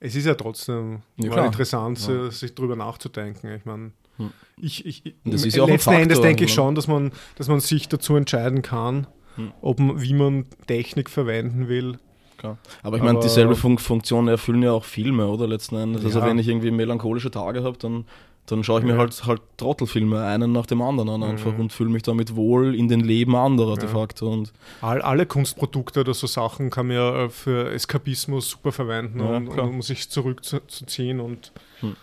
es 0.00 0.14
ist 0.16 0.26
ja 0.26 0.34
trotzdem 0.34 1.02
Ja, 1.16 1.44
interessant, 1.44 2.06
Ja. 2.08 2.26
äh, 2.26 2.30
sich 2.30 2.54
drüber 2.54 2.76
nachzudenken. 2.76 3.54
Ich 3.54 3.64
meine, 3.64 3.92
Hm. 4.18 4.30
ich, 4.56 4.84
ich, 4.86 5.14
Das 5.24 5.44
ist 5.44 5.56
ja 5.56 5.62
auch 5.62 5.66
ein 5.66 5.74
letzten 5.74 5.90
Endes 5.92 6.18
Faktor, 6.18 6.26
denke 6.26 6.44
ich 6.44 6.52
schon, 6.54 6.74
dass 6.74 6.88
man, 6.88 7.12
dass 7.36 7.48
man 7.48 7.60
sich 7.60 7.88
dazu 7.88 8.16
entscheiden 8.16 8.62
kann, 8.62 9.06
Hm. 9.36 9.52
ob 9.60 9.78
man, 9.78 10.00
wie 10.00 10.14
man 10.14 10.46
Technik 10.66 11.10
verwenden 11.10 11.68
will. 11.68 11.98
Klar. 12.38 12.58
Aber 12.82 12.96
ich 12.98 13.02
meine, 13.02 13.18
dieselbe 13.20 13.56
Fun 13.56 13.78
Funktion 13.78 14.28
erfüllen 14.28 14.62
ja 14.62 14.72
auch 14.72 14.84
Filme, 14.84 15.26
oder 15.26 15.46
letzten 15.46 15.76
Endes. 15.76 16.04
Also 16.04 16.18
Ja. 16.20 16.26
wenn 16.26 16.38
ich 16.38 16.48
irgendwie 16.48 16.70
melancholische 16.70 17.30
Tage 17.30 17.62
habe, 17.64 17.78
dann, 17.78 18.04
dann 18.46 18.62
schaue 18.64 18.80
ich 18.80 18.86
mir 18.86 18.92
Ja. 18.92 18.98
halt, 18.98 19.24
halt 19.26 19.42
Trottelfilme 19.56 20.22
einen 20.24 20.52
nach 20.52 20.66
dem 20.66 20.80
anderen 20.82 21.08
an 21.08 21.22
einfach 21.22 21.52
Mhm. 21.52 21.60
und 21.60 21.72
fühle 21.72 21.90
mich 21.90 22.02
damit 22.02 22.36
wohl 22.36 22.74
in 22.74 22.88
den 22.88 23.00
Leben 23.00 23.34
anderer 23.36 23.74
de 23.76 23.86
Ja. 23.86 23.92
facto. 23.94 24.30
Und 24.32 24.52
All, 24.80 25.02
alle 25.02 25.26
Kunstprodukte 25.26 26.00
oder 26.00 26.14
so 26.14 26.26
Sachen 26.26 26.70
kann 26.70 26.86
man 26.88 26.96
ja 26.96 27.24
äh, 27.24 27.28
für 27.28 27.70
Eskapismus 27.72 28.50
super 28.50 28.72
verwenden, 28.72 29.20
Ja, 29.20 29.36
und, 29.36 29.48
und, 29.48 29.58
um 29.58 29.82
sich 29.82 30.08
zurückzuziehen 30.10 31.20
und 31.20 31.52
Hm. 31.80 31.96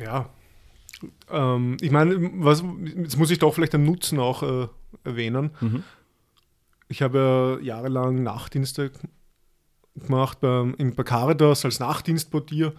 ja. 0.00 0.28
Ähm, 1.30 1.76
ich 1.80 1.90
meine, 1.90 2.30
was, 2.36 2.64
jetzt 2.96 3.18
muss 3.18 3.30
ich 3.30 3.38
doch 3.38 3.52
vielleicht 3.54 3.74
den 3.74 3.84
Nutzen 3.84 4.18
auch 4.20 4.42
äh, 4.42 4.68
erwähnen. 5.04 5.50
mhm. 5.60 5.82
Ich 6.88 7.02
habe 7.02 7.58
ja 7.60 7.64
jahrelang 7.64 8.22
Nachtdienste 8.22 8.92
gemacht 9.96 10.40
beim, 10.40 10.74
im, 10.78 10.94
bei 10.94 11.02
Caritas 11.02 11.64
als 11.64 11.80
Nachtdienstportier 11.80 12.72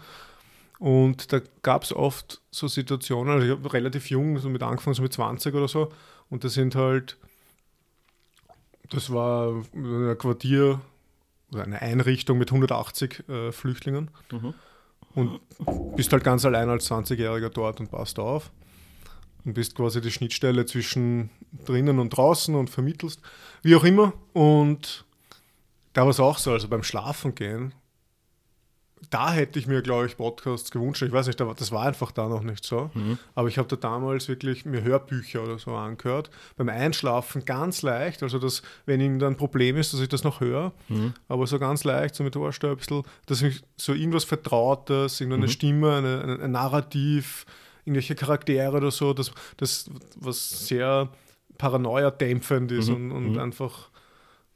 und 0.79 1.31
da 1.31 1.41
gab 1.61 1.83
es 1.83 1.93
oft 1.93 2.41
so 2.51 2.67
Situationen, 2.67 3.33
also 3.33 3.45
ich 3.45 3.51
habe 3.51 3.73
relativ 3.73 4.09
jung, 4.09 4.37
so 4.39 4.49
mit 4.49 4.63
angefangen, 4.63 4.93
so 4.93 5.01
mit 5.01 5.13
20 5.13 5.53
oder 5.53 5.67
so 5.67 5.91
und 6.29 6.43
das 6.43 6.53
sind 6.53 6.75
halt, 6.75 7.17
das 8.89 9.11
war 9.11 9.63
ein 9.73 10.17
Quartier 10.17 10.81
oder 11.51 11.63
eine 11.63 11.81
Einrichtung 11.81 12.37
mit 12.37 12.49
180 12.51 13.27
äh, 13.29 13.51
Flüchtlingen 13.51 14.09
Mhm. 14.31 14.53
und 15.15 15.39
bist 15.95 16.11
halt 16.11 16.23
ganz 16.23 16.45
allein 16.45 16.69
als 16.69 16.89
20-Jähriger 16.89 17.49
dort 17.49 17.79
und 17.79 17.89
passt 17.91 18.19
auf 18.19 18.51
und 19.45 19.53
bist 19.53 19.75
quasi 19.75 20.01
die 20.01 20.11
Schnittstelle 20.11 20.65
zwischen 20.65 21.29
drinnen 21.65 21.99
und 21.99 22.09
draußen 22.09 22.53
und 22.55 22.69
vermittelst, 22.69 23.21
wie 23.61 23.75
auch 23.75 23.83
immer. 23.83 24.13
Und 24.33 25.05
da 25.93 26.01
war 26.01 26.09
es 26.09 26.19
auch 26.19 26.39
so, 26.39 26.51
also 26.51 26.67
beim 26.67 26.83
Schlafen 26.83 27.35
gehen, 27.35 27.73
da 29.09 29.31
hätte 29.31 29.59
ich 29.59 29.67
mir, 29.67 29.81
glaube 29.81 30.05
ich, 30.05 30.17
Podcasts 30.17 30.71
gewünscht. 30.71 31.01
Ich 31.01 31.11
weiß 31.11 31.27
nicht, 31.27 31.39
aber 31.41 31.53
das 31.53 31.71
war 31.71 31.83
einfach 31.85 32.11
da 32.11 32.27
noch 32.27 32.43
nicht 32.43 32.63
so. 32.65 32.89
Mhm. 32.93 33.17
Aber 33.35 33.47
ich 33.47 33.57
habe 33.57 33.67
da 33.67 33.75
damals 33.75 34.27
wirklich 34.27 34.65
mir 34.65 34.83
Hörbücher 34.83 35.43
oder 35.43 35.57
so 35.59 35.71
angehört. 35.75 36.29
Beim 36.57 36.69
Einschlafen 36.69 37.45
ganz 37.45 37.81
leicht, 37.81 38.23
also 38.23 38.39
dass, 38.39 38.61
wenn 38.85 39.01
irgendein 39.01 39.35
Problem 39.37 39.77
ist, 39.77 39.93
dass 39.93 39.99
ich 40.01 40.09
das 40.09 40.23
noch 40.23 40.39
höre, 40.39 40.71
Mhm. 40.89 41.13
aber 41.27 41.47
so 41.47 41.59
ganz 41.59 41.83
leicht, 41.83 42.15
so 42.15 42.23
mit 42.23 42.35
Ohrstöpsel, 42.35 43.03
dass 43.25 43.41
ich 43.41 43.61
so 43.77 43.93
irgendwas 43.93 44.23
Vertrautes, 44.23 45.19
irgendeine 45.21 45.45
Mhm. 45.47 45.51
Stimme, 45.51 45.95
eine, 45.95 46.21
eine, 46.21 46.39
ein 46.43 46.51
Narrativ, 46.51 47.45
irgendwelche 47.85 48.15
Charaktere 48.15 48.75
oder 48.77 48.91
so, 48.91 49.13
das, 49.13 49.31
das 49.57 49.89
was 50.15 50.67
sehr 50.67 51.09
paranoia-dämpfend 51.57 52.71
ist 52.71 52.89
Mhm. 52.89 52.95
und, 52.95 53.11
und 53.11 53.31
Mhm. 53.33 53.39
einfach, 53.39 53.89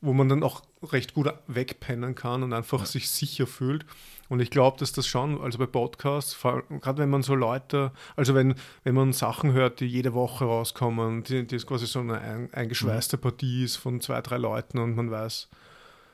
wo 0.02 0.14
man 0.14 0.30
dann 0.30 0.44
auch 0.44 0.64
recht 0.82 1.14
gut 1.14 1.32
wegpennen 1.48 2.16
kann 2.16 2.44
und 2.44 2.54
einfach 2.54 2.86
sich 2.86 3.10
sicher 3.10 3.48
fühlt. 3.48 3.86
Und 4.30 4.40
ich 4.42 4.52
glaube, 4.52 4.78
dass 4.78 4.92
das 4.94 5.08
schon, 5.08 5.42
also 5.42 5.58
bei 5.58 5.66
Podcasts, 5.66 6.38
gerade 6.42 7.02
wenn 7.02 7.10
man 7.10 7.24
so 7.24 7.36
Leute, 7.36 7.92
also 8.16 8.36
wenn, 8.36 8.56
wenn 8.84 8.96
man 8.96 9.12
Sachen 9.12 9.54
hört, 9.54 9.80
die 9.80 9.88
jede 9.88 10.14
Woche 10.14 10.46
rauskommen, 10.46 11.24
die, 11.24 11.46
die 11.46 11.56
ist 11.56 11.66
quasi 11.66 11.88
so 11.88 12.00
eine 12.00 12.20
ein, 12.20 12.54
eingeschweißte 12.54 13.18
Mhm. 13.18 13.22
Partie 13.22 13.64
ist 13.64 13.78
von 13.78 14.00
zwei, 14.02 14.22
drei 14.22 14.38
Leuten 14.38 14.78
und 14.78 14.96
man 14.96 15.10
weiß, 15.10 15.50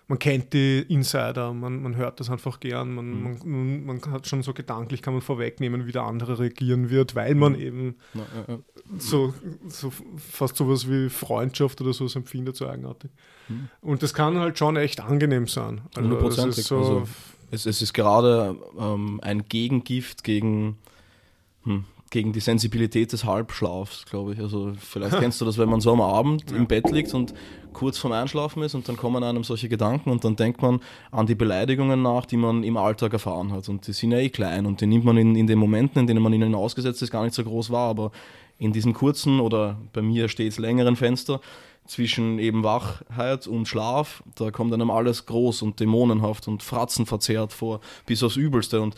man 0.07 0.19
kennt 0.19 0.53
die 0.53 0.81
Insider, 0.87 1.51
man, 1.53 1.81
man 1.81 1.95
hört 1.95 2.19
das 2.19 2.29
einfach 2.29 2.59
gern, 2.59 2.93
man, 2.93 3.09
Mhm. 3.09 3.39
man, 3.43 3.85
man, 3.85 4.11
hat 4.11 4.27
schon 4.27 4.43
so 4.43 4.53
gedanklich, 4.53 5.01
kann 5.01 5.13
man 5.13 5.21
vorwegnehmen, 5.21 5.87
wie 5.87 5.91
der 5.91 6.03
andere 6.03 6.37
reagieren 6.39 6.89
wird, 6.91 7.15
weil 7.15 7.33
man 7.35 7.53
Mhm. 7.53 7.59
eben 7.59 7.95
Ja, 8.13 8.21
ja, 8.47 8.53
ja. 8.55 8.59
so, 8.99 9.33
so 9.67 9.91
fast 10.17 10.57
sowas 10.57 10.89
wie 10.89 11.09
Freundschaft 11.09 11.81
oder 11.81 11.91
so 11.93 12.05
empfindet, 12.07 12.55
so 12.55 12.67
eigenartig. 12.67 13.09
Mhm. 13.49 13.69
Und 13.81 14.03
das 14.03 14.13
kann 14.13 14.37
halt 14.37 14.59
schon 14.59 14.75
echt 14.77 15.01
angenehm 15.01 15.47
sein. 15.47 15.81
Also 15.95 16.01
das 16.01 16.03
Hundertprozentig, 16.03 16.57
ist 16.59 16.67
so, 16.67 16.77
also 16.77 17.03
Es, 17.51 17.65
es 17.65 17.81
ist 17.81 17.93
gerade 17.93 18.55
ähm, 18.79 19.19
ein 19.23 19.45
Gegengift 19.49 20.23
gegen 20.23 20.77
hm, 21.63 21.85
gegen 22.09 22.33
die 22.33 22.39
Sensibilität 22.39 23.11
des 23.11 23.25
Halbschlafs, 23.25 24.05
glaube 24.05 24.33
ich. 24.33 24.39
Also 24.39 24.73
vielleicht 24.79 25.17
kennst 25.19 25.41
du 25.41 25.45
das, 25.45 25.57
wenn 25.57 25.69
man 25.69 25.81
so 25.81 25.91
am 25.91 26.01
Abend 26.01 26.51
im 26.51 26.67
Bett 26.67 26.89
liegt 26.91 27.13
und 27.13 27.33
kurz 27.73 27.97
vorm 27.97 28.13
Einschlafen 28.13 28.63
ist 28.63 28.73
und 28.73 28.87
dann 28.87 28.95
kommen 28.95 29.23
einem 29.23 29.43
solche 29.43 29.67
Gedanken 29.67 30.09
und 30.09 30.23
dann 30.23 30.35
denkt 30.35 30.61
man 30.61 30.79
an 31.11 31.25
die 31.25 31.35
Beleidigungen 31.35 32.01
nach, 32.01 32.25
die 32.25 32.37
man 32.37 32.63
im 32.63 32.77
Alltag 32.77 33.13
erfahren 33.13 33.51
hat. 33.51 33.67
Und 33.69 33.87
die 33.87 33.93
sind 33.93 34.11
ja 34.11 34.19
eh 34.19 34.29
klein 34.29 34.65
und 34.65 34.81
die 34.81 34.87
nimmt 34.87 35.05
man 35.05 35.17
in, 35.17 35.35
in 35.35 35.47
den 35.47 35.59
Momenten, 35.59 35.99
in 35.99 36.07
denen 36.07 36.23
man 36.23 36.33
ihnen 36.33 36.55
ausgesetzt 36.55 37.01
ist, 37.01 37.11
gar 37.11 37.23
nicht 37.23 37.35
so 37.35 37.43
groß 37.43 37.71
wahr. 37.71 37.89
Aber 37.89 38.11
in 38.57 38.71
diesem 38.71 38.93
kurzen 38.93 39.39
oder 39.39 39.77
bei 39.91 40.01
mir 40.01 40.29
stets 40.29 40.57
längeren 40.57 40.95
Fenster 40.95 41.41
zwischen 41.85 42.39
eben 42.39 42.63
Wachheit 42.63 43.45
und 43.45 43.67
Schlaf, 43.67 44.23
da 44.35 44.49
kommt 44.51 44.73
einem 44.73 44.89
alles 44.89 45.25
groß 45.25 45.61
und 45.61 45.79
dämonenhaft 45.79 46.47
und 46.47 46.63
fratzenverzerrt 46.63 47.53
vor, 47.53 47.79
bis 48.05 48.23
aufs 48.23 48.37
Übelste. 48.37 48.81
Und 48.81 48.95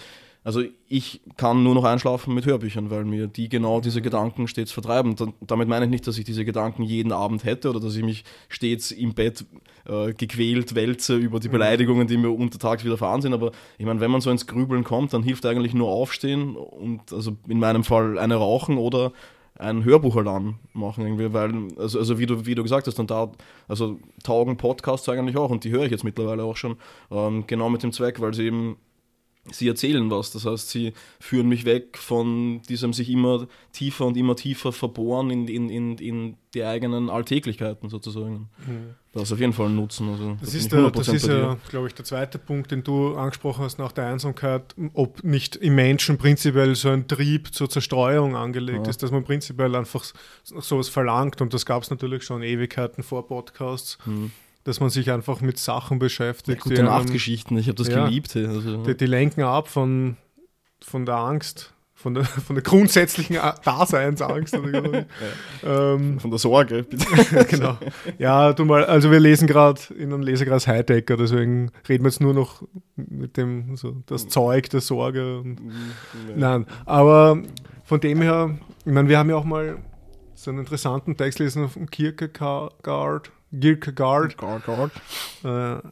also 0.47 0.63
ich 0.87 1.19
kann 1.35 1.61
nur 1.61 1.75
noch 1.75 1.83
einschlafen 1.83 2.33
mit 2.33 2.45
Hörbüchern, 2.45 2.89
weil 2.89 3.03
mir 3.03 3.27
die 3.27 3.49
genau 3.49 3.81
diese 3.81 4.01
Gedanken 4.01 4.47
stets 4.47 4.71
vertreiben. 4.71 5.13
damit 5.41 5.67
meine 5.67 5.83
ich 5.83 5.91
nicht, 5.91 6.07
dass 6.07 6.17
ich 6.17 6.23
diese 6.23 6.45
Gedanken 6.45 6.83
jeden 6.83 7.11
Abend 7.11 7.43
hätte 7.43 7.69
oder 7.69 7.81
dass 7.81 7.97
ich 7.97 8.03
mich 8.05 8.23
stets 8.47 8.91
im 8.91 9.13
Bett 9.13 9.45
äh, 9.85 10.13
gequält 10.13 10.73
wälze 10.73 11.17
über 11.17 11.41
die 11.41 11.49
mhm. 11.49 11.51
Beleidigungen, 11.51 12.07
die 12.07 12.15
mir 12.15 12.29
untertags 12.29 12.85
widerfahren 12.85 13.21
sind. 13.21 13.33
Aber 13.33 13.51
ich 13.77 13.85
meine, 13.85 13.99
wenn 13.99 14.09
man 14.09 14.21
so 14.21 14.31
ins 14.31 14.47
Grübeln 14.47 14.85
kommt, 14.85 15.11
dann 15.11 15.21
hilft 15.21 15.45
eigentlich 15.45 15.73
nur 15.73 15.89
aufstehen 15.89 16.55
und 16.55 17.11
also 17.11 17.35
in 17.49 17.59
meinem 17.59 17.83
Fall 17.83 18.17
eine 18.17 18.35
rauchen 18.35 18.77
oder 18.77 19.11
ein 19.59 19.83
Hörbuch 19.83 20.15
halt 20.15 20.27
anmachen, 20.27 21.03
irgendwie, 21.03 21.33
weil, 21.33 21.51
also, 21.77 21.99
also 21.99 22.19
wie, 22.19 22.25
du, 22.25 22.45
wie 22.45 22.55
du 22.55 22.63
gesagt 22.63 22.87
hast, 22.87 22.97
dann 22.97 23.07
da, 23.07 23.33
also 23.67 23.99
taugen 24.23 24.55
Podcasts 24.55 25.09
eigentlich 25.09 25.35
auch 25.35 25.49
und 25.49 25.65
die 25.65 25.71
höre 25.71 25.83
ich 25.83 25.91
jetzt 25.91 26.05
mittlerweile 26.05 26.43
auch 26.43 26.55
schon, 26.55 26.77
ähm, 27.11 27.45
genau 27.47 27.69
mit 27.69 27.83
dem 27.83 27.91
Zweck, 27.91 28.21
weil 28.21 28.33
sie 28.33 28.45
eben 28.45 28.77
sie 29.51 29.67
erzählen 29.67 30.09
was. 30.09 30.31
Das 30.31 30.45
heißt, 30.45 30.69
sie 30.69 30.93
führen 31.19 31.47
mich 31.47 31.65
weg 31.65 31.97
von 31.97 32.61
diesem 32.63 32.93
sich 32.93 33.09
immer 33.09 33.47
tiefer 33.71 34.05
und 34.05 34.17
immer 34.17 34.35
tiefer 34.35 34.71
verbohren 34.71 35.29
in, 35.29 35.47
in, 35.47 35.69
in, 35.69 35.97
in 35.97 36.37
die 36.53 36.63
eigenen 36.63 37.09
Alltäglichkeiten 37.09 37.89
sozusagen. 37.89 38.49
Mhm. 38.65 38.95
Das 39.13 39.23
ist 39.23 39.31
auf 39.31 39.39
jeden 39.39 39.53
Fall 39.53 39.67
ein 39.67 39.75
Nutzen. 39.75 40.09
Also, 40.09 40.37
das, 40.39 40.53
ist, 40.53 40.71
der, 40.71 40.91
das 40.91 41.07
ist 41.07 41.27
ja, 41.27 41.57
glaube 41.69 41.87
ich, 41.87 41.95
der 41.95 42.05
zweite 42.05 42.37
Punkt, 42.37 42.71
den 42.71 42.83
du 42.83 43.15
angesprochen 43.15 43.63
hast 43.63 43.79
nach 43.79 43.91
der 43.91 44.05
Einsamkeit, 44.07 44.75
ob 44.93 45.23
nicht 45.23 45.55
im 45.55 45.75
Menschen 45.75 46.17
prinzipiell 46.17 46.75
so 46.75 46.89
ein 46.89 47.07
Trieb 47.07 47.53
zur 47.53 47.69
Zerstreuung 47.69 48.35
angelegt 48.35 48.85
ja. 48.85 48.89
ist, 48.89 49.01
dass 49.01 49.11
man 49.11 49.23
prinzipiell 49.23 49.75
einfach 49.75 50.05
sowas 50.43 50.89
verlangt 50.89 51.41
und 51.41 51.53
das 51.53 51.65
gab 51.65 51.83
es 51.83 51.89
natürlich 51.89 52.23
schon 52.23 52.43
Ewigkeiten 52.43 53.03
vor 53.03 53.27
Podcasts. 53.27 53.97
Mhm 54.05 54.31
dass 54.67 54.81
man 54.81 54.89
sich 54.89 55.09
einfach 55.11 55.39
mit 55.39 55.57
Sachen 55.57 55.97
beschäftigt. 55.97 56.57
Ja, 56.57 56.69
gute 56.69 56.83
Nachtgeschichten, 56.83 57.57
ich 57.57 57.67
habe 57.67 57.77
das 57.77 57.87
ja, 57.87 58.03
geliebt. 58.03 58.35
Also. 58.35 58.83
Die, 58.83 58.97
die, 58.97 59.05
lenken 59.05 59.43
ab 59.43 59.69
von, 59.69 60.17
von 60.83 61.05
der 61.05 61.15
Angst, 61.15 61.73
von 61.93 62.13
der, 62.13 62.25
von 62.25 62.57
der 62.57 62.63
grundsätzlichen 62.63 63.37
Daseinsangst. 63.63 64.53
ja. 64.53 65.93
ähm, 65.93 66.19
von 66.19 66.29
der 66.31 66.37
Sorge, 66.37 66.83
bitte. 66.83 67.45
genau. 67.49 67.77
Ja, 68.17 68.51
du 68.51 68.65
mal, 68.65 68.83
also 68.83 69.09
wir 69.09 69.21
lesen 69.21 69.47
gerade 69.47 69.79
in 69.97 70.11
einem 70.11 70.21
Lesekreis 70.21 70.67
Heidegger, 70.67 71.15
deswegen 71.15 71.71
reden 71.87 72.03
wir 72.03 72.09
jetzt 72.09 72.19
nur 72.19 72.33
noch 72.33 72.61
mit 72.97 73.37
dem, 73.37 73.77
so, 73.77 74.03
das 74.05 74.25
mhm. 74.25 74.29
Zeug 74.31 74.69
der 74.69 74.81
Sorge. 74.81 75.39
Und, 75.39 75.63
mhm, 75.63 75.93
Nein, 76.35 76.65
aber 76.85 77.41
von 77.85 78.01
dem 78.01 78.21
her, 78.21 78.57
ich 78.85 78.91
meine, 78.91 79.07
wir 79.07 79.17
haben 79.17 79.29
ja 79.29 79.37
auch 79.37 79.45
mal 79.45 79.77
so 80.35 80.51
einen 80.51 80.59
interessanten 80.59 81.15
Text 81.15 81.39
lesen 81.39 81.69
von 81.69 81.89
Kierkegaard, 81.89 83.31
Kierkegaard. 83.51 84.37
Kierkegaard. 84.37 84.91
Äh, 85.43 85.89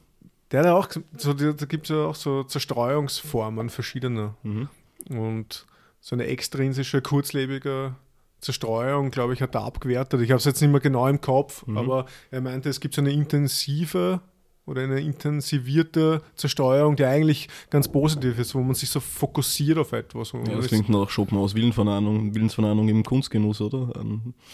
der 0.52 0.60
hat 0.60 0.68
auch, 0.68 0.90
so, 1.18 1.34
da 1.34 1.66
gibt 1.66 1.86
es 1.86 1.90
ja 1.90 2.06
auch 2.06 2.16
so 2.16 2.44
Zerstreuungsformen 2.44 3.70
verschiedene. 3.70 4.36
Mhm. 4.44 4.70
Und 5.10 5.66
so 6.00 6.16
eine 6.16 6.26
extrinsische, 6.26 7.02
kurzlebige 7.02 7.96
Zerstreuung, 8.40 9.12
glaube 9.12 9.34
ich, 9.34 9.42
hat 9.42 9.56
er 9.56 9.64
abgewertet. 9.64 10.22
Ich 10.22 10.30
habe 10.30 10.38
es 10.38 10.46
jetzt 10.46 10.62
nicht 10.62 10.72
mehr 10.72 10.80
genau 10.80 11.08
im 11.08 11.20
Kopf, 11.20 11.66
mhm. 11.66 11.78
aber 11.78 12.06
er 12.32 12.42
meinte, 12.42 12.70
es 12.70 12.80
gibt 12.80 12.94
so 12.94 13.02
eine 13.02 13.12
intensive 13.12 14.22
oder 14.68 14.84
eine 14.84 15.00
intensivierte 15.00 16.22
Zersteuerung, 16.36 16.96
die 16.96 17.06
eigentlich 17.06 17.50
ganz 17.70 17.88
positiv 17.88 18.40
ist, 18.40 18.56
wo 18.56 18.62
man 18.62 18.76
sich 18.76 18.90
so 18.90 19.00
fokussiert 19.00 19.78
auf 19.78 19.94
etwas. 19.94 20.32
Ja, 20.32 20.56
das 20.56 20.68
klingt 20.68 20.90
nach 20.90 21.10
Schopenhauers 21.10 21.54
Willensverneinung, 21.54 22.34
Willensverneinung 22.34 22.88
im 22.90 23.04
Kunstgenuss, 23.04 23.62
oder? 23.62 23.92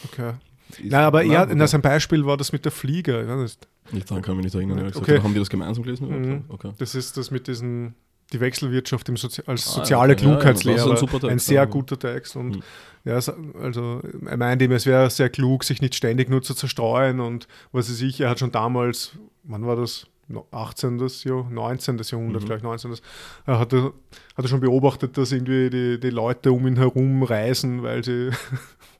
Okay. 0.05 0.33
Nein, 0.83 1.03
aber 1.03 1.23
er, 1.23 1.43
okay. 1.43 1.67
sein 1.67 1.81
Beispiel 1.81 2.25
war 2.25 2.37
das 2.37 2.51
mit 2.51 2.65
der 2.65 2.71
Fliege. 2.71 3.25
Ja, 3.27 3.35
das 3.35 3.57
nicht 3.91 4.09
daran 4.09 4.23
kann 4.23 4.33
ich 4.33 4.43
mich 4.43 4.53
nicht 4.53 4.55
erinnern. 4.55 4.91
Okay. 4.95 5.19
Haben 5.21 5.33
die 5.33 5.39
das 5.39 5.49
gemeinsam 5.49 5.83
gelesen? 5.83 6.07
Mhm. 6.07 6.43
Okay. 6.49 6.71
Das 6.77 6.95
ist 6.95 7.17
das 7.17 7.31
mit 7.31 7.47
diesen 7.47 7.95
die 8.31 8.39
Wechselwirtschaft 8.39 9.07
Sozi 9.17 9.43
als 9.45 9.67
ah, 9.67 9.71
soziale 9.71 10.13
okay. 10.13 10.23
Klugheitslehre. 10.23 10.77
Ja, 10.77 10.85
ein, 10.85 10.97
Text, 10.97 11.25
ein, 11.25 11.39
sehr 11.39 11.67
guter 11.67 11.99
Text. 11.99 12.35
Und 12.35 12.57
mhm. 12.57 12.63
ja, 13.03 13.19
also 13.61 14.01
er 14.25 14.37
meinte 14.37 14.65
ihm, 14.65 14.71
es 14.71 14.85
wäre 14.85 15.09
sehr 15.09 15.29
klug, 15.29 15.63
sich 15.63 15.81
nicht 15.81 15.95
ständig 15.95 16.29
nur 16.29 16.41
zu 16.41 16.53
zerstreuen. 16.53 17.19
Und 17.19 17.47
was 17.71 17.89
weiß 17.89 18.01
ich, 18.01 18.21
er 18.21 18.29
hat 18.29 18.39
schon 18.39 18.51
damals, 18.51 19.11
wann 19.43 19.65
war 19.65 19.75
das? 19.75 20.07
18. 20.51 21.05
Jahr, 21.25 21.49
19. 21.49 21.97
Jahrhundert, 21.97 22.43
mhm. 22.43 22.47
vielleicht 22.47 22.63
19. 22.63 22.95
Er 23.45 23.59
hat, 23.59 23.73
er, 23.73 23.91
hat 24.37 24.45
er 24.45 24.47
schon 24.47 24.61
beobachtet, 24.61 25.17
dass 25.17 25.33
irgendwie 25.33 25.69
die, 25.69 25.99
die 25.99 26.09
Leute 26.09 26.53
um 26.53 26.65
ihn 26.67 26.77
herum 26.77 27.23
reisen, 27.23 27.83
weil 27.83 28.01
sie 28.01 28.29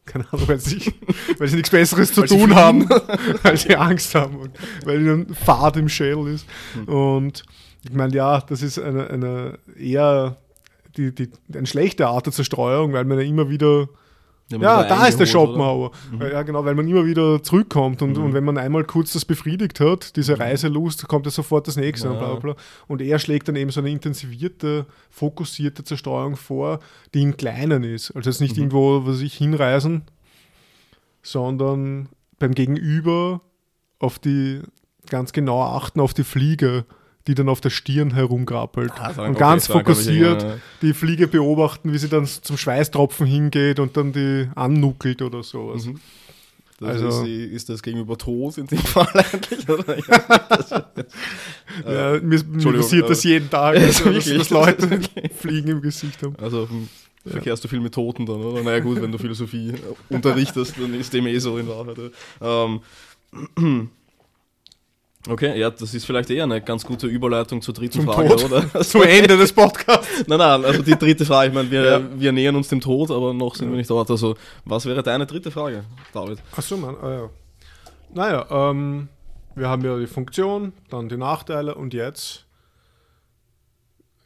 keine 0.05 0.31
Ahnung, 0.31 0.47
weil 0.47 0.59
sie, 0.59 0.93
weil 1.37 1.47
sie 1.47 1.55
nichts 1.55 1.69
Besseres 1.69 2.13
zu 2.13 2.23
tun 2.23 2.55
haben, 2.55 2.89
weil 3.43 3.57
sie 3.57 3.75
Angst 3.75 4.15
haben 4.15 4.37
und 4.37 4.51
weil 4.85 5.01
ihnen 5.01 5.33
Fahrt 5.33 5.77
im 5.77 5.89
Schädel 5.89 6.27
ist. 6.27 6.45
Mhm. 6.75 6.93
Und 6.93 7.43
ich 7.83 7.93
meine, 7.93 8.13
ja, 8.13 8.41
das 8.41 8.61
ist 8.61 8.79
eine, 8.79 9.09
eine 9.09 9.59
eher 9.77 10.37
die, 10.97 11.13
die, 11.13 11.29
eine 11.53 11.67
schlechte 11.67 12.07
Art 12.07 12.25
der 12.25 12.33
Zerstreuung, 12.33 12.93
weil 12.93 13.05
man 13.05 13.19
ja 13.19 13.25
immer 13.25 13.49
wieder 13.49 13.87
ja, 14.59 14.83
da 14.83 15.07
ist 15.07 15.19
der 15.19 15.25
Schopenhauer. 15.25 15.91
Mhm. 16.11 16.21
Ja, 16.21 16.41
genau, 16.43 16.65
weil 16.65 16.75
man 16.75 16.87
immer 16.87 17.05
wieder 17.05 17.41
zurückkommt 17.43 18.01
und, 18.01 18.17
mhm. 18.17 18.25
und 18.25 18.33
wenn 18.33 18.43
man 18.43 18.57
einmal 18.57 18.83
kurz 18.83 19.13
das 19.13 19.25
befriedigt 19.25 19.79
hat, 19.79 20.15
diese 20.15 20.35
mhm. 20.35 20.41
Reiselust, 20.41 21.07
kommt 21.07 21.25
ja 21.25 21.31
sofort 21.31 21.67
das 21.67 21.77
nächste 21.77 22.07
ja. 22.07 22.13
und 22.13 22.19
bla, 22.19 22.35
bla. 22.35 22.55
Und 22.87 23.01
er 23.01 23.19
schlägt 23.19 23.47
dann 23.47 23.55
eben 23.55 23.71
so 23.71 23.79
eine 23.79 23.89
intensivierte, 23.89 24.85
fokussierte 25.09 25.83
Zerstreuung 25.83 26.35
vor, 26.35 26.79
die 27.13 27.21
im 27.21 27.37
Kleinen 27.37 27.83
ist. 27.83 28.11
Also 28.11 28.29
jetzt 28.29 28.41
nicht 28.41 28.55
mhm. 28.55 28.63
irgendwo, 28.63 29.05
was 29.05 29.21
ich 29.21 29.35
hinreisen, 29.35 30.03
sondern 31.21 32.09
beim 32.39 32.53
Gegenüber 32.53 33.41
auf 33.99 34.19
die 34.19 34.61
ganz 35.09 35.33
genau 35.33 35.61
achten 35.61 35.99
auf 35.99 36.13
die 36.13 36.23
Fliege 36.23 36.85
die 37.27 37.35
dann 37.35 37.49
auf 37.49 37.61
der 37.61 37.69
Stirn 37.69 38.13
herumgrappelt. 38.13 38.91
Ah, 38.97 39.25
und 39.25 39.37
ganz 39.37 39.67
fokussiert 39.67 40.43
ich, 40.43 40.49
die 40.81 40.93
Fliege 40.93 41.27
beobachten, 41.27 41.93
wie 41.93 41.97
sie 41.97 42.09
dann 42.09 42.25
zum 42.25 42.57
Schweißtropfen 42.57 43.25
hingeht 43.25 43.79
und 43.79 43.95
dann 43.97 44.11
die 44.11 44.49
annuckelt 44.55 45.21
oder 45.21 45.43
sowas. 45.43 45.85
Mhm. 45.85 45.99
Das 46.81 46.99
also, 46.99 47.23
ist, 47.23 47.51
ist, 47.51 47.69
das 47.69 47.83
gegenüber 47.83 48.17
Tod 48.17 48.57
in 48.57 48.65
dem 48.65 48.79
Fall 48.79 49.07
eigentlich? 49.13 49.69
Oder? 49.69 49.97
Ja, 51.85 52.15
äh, 52.15 52.21
mir, 52.21 52.43
mir 52.43 52.73
passiert 52.73 53.07
das 53.07 53.23
jeden 53.23 53.51
Tag, 53.51 53.77
also, 53.77 54.11
dass, 54.11 54.25
dass 54.25 54.49
Leute 54.49 54.99
Fliegen 55.35 55.69
im 55.69 55.81
Gesicht 55.81 56.23
haben. 56.23 56.35
Also 56.41 56.67
ja. 57.23 57.33
verkehrst 57.33 57.63
du 57.63 57.67
viel 57.67 57.81
mit 57.81 57.93
Toten 57.93 58.25
dann, 58.25 58.41
oder? 58.41 58.63
Naja 58.63 58.79
gut, 58.79 58.99
wenn 58.99 59.11
du 59.11 59.19
Philosophie 59.19 59.75
unterrichtest, 60.09 60.73
dann 60.79 60.95
ist 60.95 61.13
dem 61.13 61.27
eh 61.27 61.37
so 61.37 61.59
in 61.59 61.67
Wahrheit. 61.67 61.99
Ähm, 62.41 62.81
Okay, 65.27 65.59
ja, 65.59 65.69
das 65.69 65.93
ist 65.93 66.05
vielleicht 66.05 66.29
eher 66.31 66.45
eine 66.45 66.61
ganz 66.61 66.83
gute 66.83 67.05
Überleitung 67.07 67.61
zur 67.61 67.73
dritten 67.73 68.01
Zum 68.01 68.05
Frage, 68.05 68.29
Tod. 68.29 68.45
oder? 68.45 68.81
Zum 68.83 69.03
Ende 69.03 69.37
des 69.37 69.53
Podcasts. 69.53 70.23
nein, 70.27 70.39
nein, 70.39 70.65
also 70.65 70.81
die 70.81 70.97
dritte 70.97 71.25
Frage, 71.25 71.49
ich 71.49 71.53
meine, 71.53 71.69
wir, 71.69 71.83
ja. 71.83 72.01
wir 72.15 72.31
nähern 72.31 72.55
uns 72.55 72.69
dem 72.69 72.81
Tod, 72.81 73.11
aber 73.11 73.33
noch 73.33 73.55
sind 73.55 73.67
ja. 73.67 73.73
wir 73.73 73.77
nicht 73.77 73.89
dort. 73.89 74.09
Also, 74.09 74.35
was 74.65 74.85
wäre 74.85 75.03
deine 75.03 75.27
dritte 75.27 75.51
Frage, 75.51 75.83
David? 76.11 76.39
Achso, 76.55 76.75
Mann, 76.75 76.95
ah, 77.01 77.11
ja. 77.11 77.29
Naja, 78.13 78.45
ähm, 78.49 79.09
wir 79.55 79.69
haben 79.69 79.85
ja 79.85 79.97
die 79.97 80.07
Funktion, 80.07 80.73
dann 80.89 81.07
die 81.07 81.17
Nachteile 81.17 81.75
und 81.75 81.93
jetzt 81.93 82.45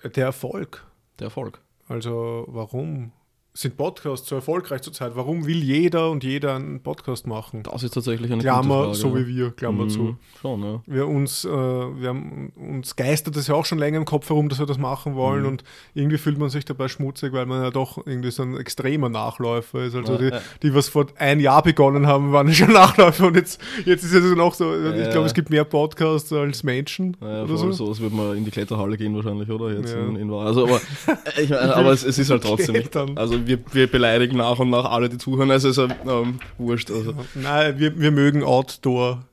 der 0.04 0.26
Erfolg. 0.26 0.86
Der 1.20 1.26
Erfolg. 1.26 1.60
Also, 1.90 2.46
warum 2.48 3.12
sind 3.58 3.78
Podcasts 3.78 4.28
so 4.28 4.36
erfolgreich 4.36 4.82
zurzeit? 4.82 5.14
Warum 5.16 5.46
will 5.46 5.64
jeder 5.64 6.12
und 6.12 6.26
jeder 6.26 6.56
einen 6.56 6.82
Podcast 6.82 7.26
machen? 7.26 7.64
Das 7.64 7.84
ist 7.84 7.94
tatsächlich 7.94 8.30
eine 8.30 8.42
Klammer, 8.42 8.84
Frage, 8.84 8.96
so 8.96 9.16
wie 9.16 9.28
wir, 9.28 9.52
Klammer 9.52 9.86
mhm, 9.86 9.90
zu. 9.90 10.18
Schon, 10.42 10.62
ja. 10.62 10.82
Wir 10.86 11.08
uns, 11.08 11.46
äh, 11.46 11.50
wir 11.50 12.10
haben, 12.10 12.52
uns 12.58 12.98
geistert 12.98 13.38
das 13.38 13.48
ja 13.48 13.56
auch 13.56 13.64
schon 13.64 13.78
länger 13.78 13.98
im 13.98 14.04
Kopf 14.04 14.28
herum, 14.28 14.50
dass 14.50 14.60
wir 14.60 14.66
das 14.66 14.78
machen 14.78 15.16
wollen 15.16 15.44
mhm. 15.44 15.48
und 15.48 15.64
irgendwie 15.94 16.18
fühlt 16.18 16.38
man 16.38 16.50
sich 16.50 16.66
dabei 16.66 16.90
schmutzig, 16.90 17.32
weil 17.32 17.46
man 17.46 17.64
ja 17.64 17.72
doch 17.72 18.06
irgendwie 18.06 18.30
so 18.30 18.44
ein 18.44 18.58
extremer 18.58 19.08
Nachläufer 19.08 19.86
ist. 19.86 19.96
Also 19.96 20.14
ja, 20.14 20.18
die, 20.18 20.28
ja. 20.36 20.42
die, 20.62 20.76
was 20.76 20.90
vor 20.90 21.06
ein 21.18 21.40
Jahr 21.40 21.64
begonnen 21.64 22.08
haben, 22.08 22.34
waren 22.34 22.54
schon 22.54 22.72
Nachläufer 22.74 23.28
und 23.28 23.38
jetzt, 23.38 23.62
jetzt 23.86 24.04
ist 24.04 24.14
es 24.14 24.36
noch 24.36 24.54
so, 24.54 24.76
ich 24.76 25.12
glaube, 25.12 25.28
es 25.28 25.34
gibt 25.34 25.50
mehr 25.50 25.64
Podcasts 25.64 26.34
als 26.34 26.64
Menschen. 26.64 27.16
Ja, 27.22 27.44
oder 27.44 27.56
so. 27.56 27.72
so. 27.72 27.98
würde 28.00 28.16
man 28.16 28.36
in 28.36 28.44
die 28.44 28.52
Kletterhalle 28.52 28.98
gehen 28.98 29.16
wahrscheinlich, 29.16 29.50
oder? 29.50 29.72
Jetzt 29.72 29.94
in, 29.94 30.18
in 30.18 30.34
also, 30.34 30.66
aber, 30.68 30.82
ich 31.42 31.58
aber 31.58 31.94
es, 31.94 32.04
es, 32.04 32.18
ist 32.18 32.30
halt 32.30 32.44
trotzdem. 32.44 32.84
Also 33.16 33.45
wir, 33.48 33.60
wir 33.74 33.88
beleidigen 33.88 34.38
nach 34.38 34.60
und 34.60 34.70
nach 34.70 34.86
alle, 34.86 35.10
die 35.10 35.18
zuhören. 35.18 35.52
Also 35.52 35.70
ist 35.70 35.78
ähm, 35.78 36.40
wurscht. 36.58 36.92
Also. 36.92 37.14
Nein, 37.36 37.80
wir, 37.80 38.00
wir 38.00 38.12
mögen 38.12 38.44
Outdoor. 38.44 39.24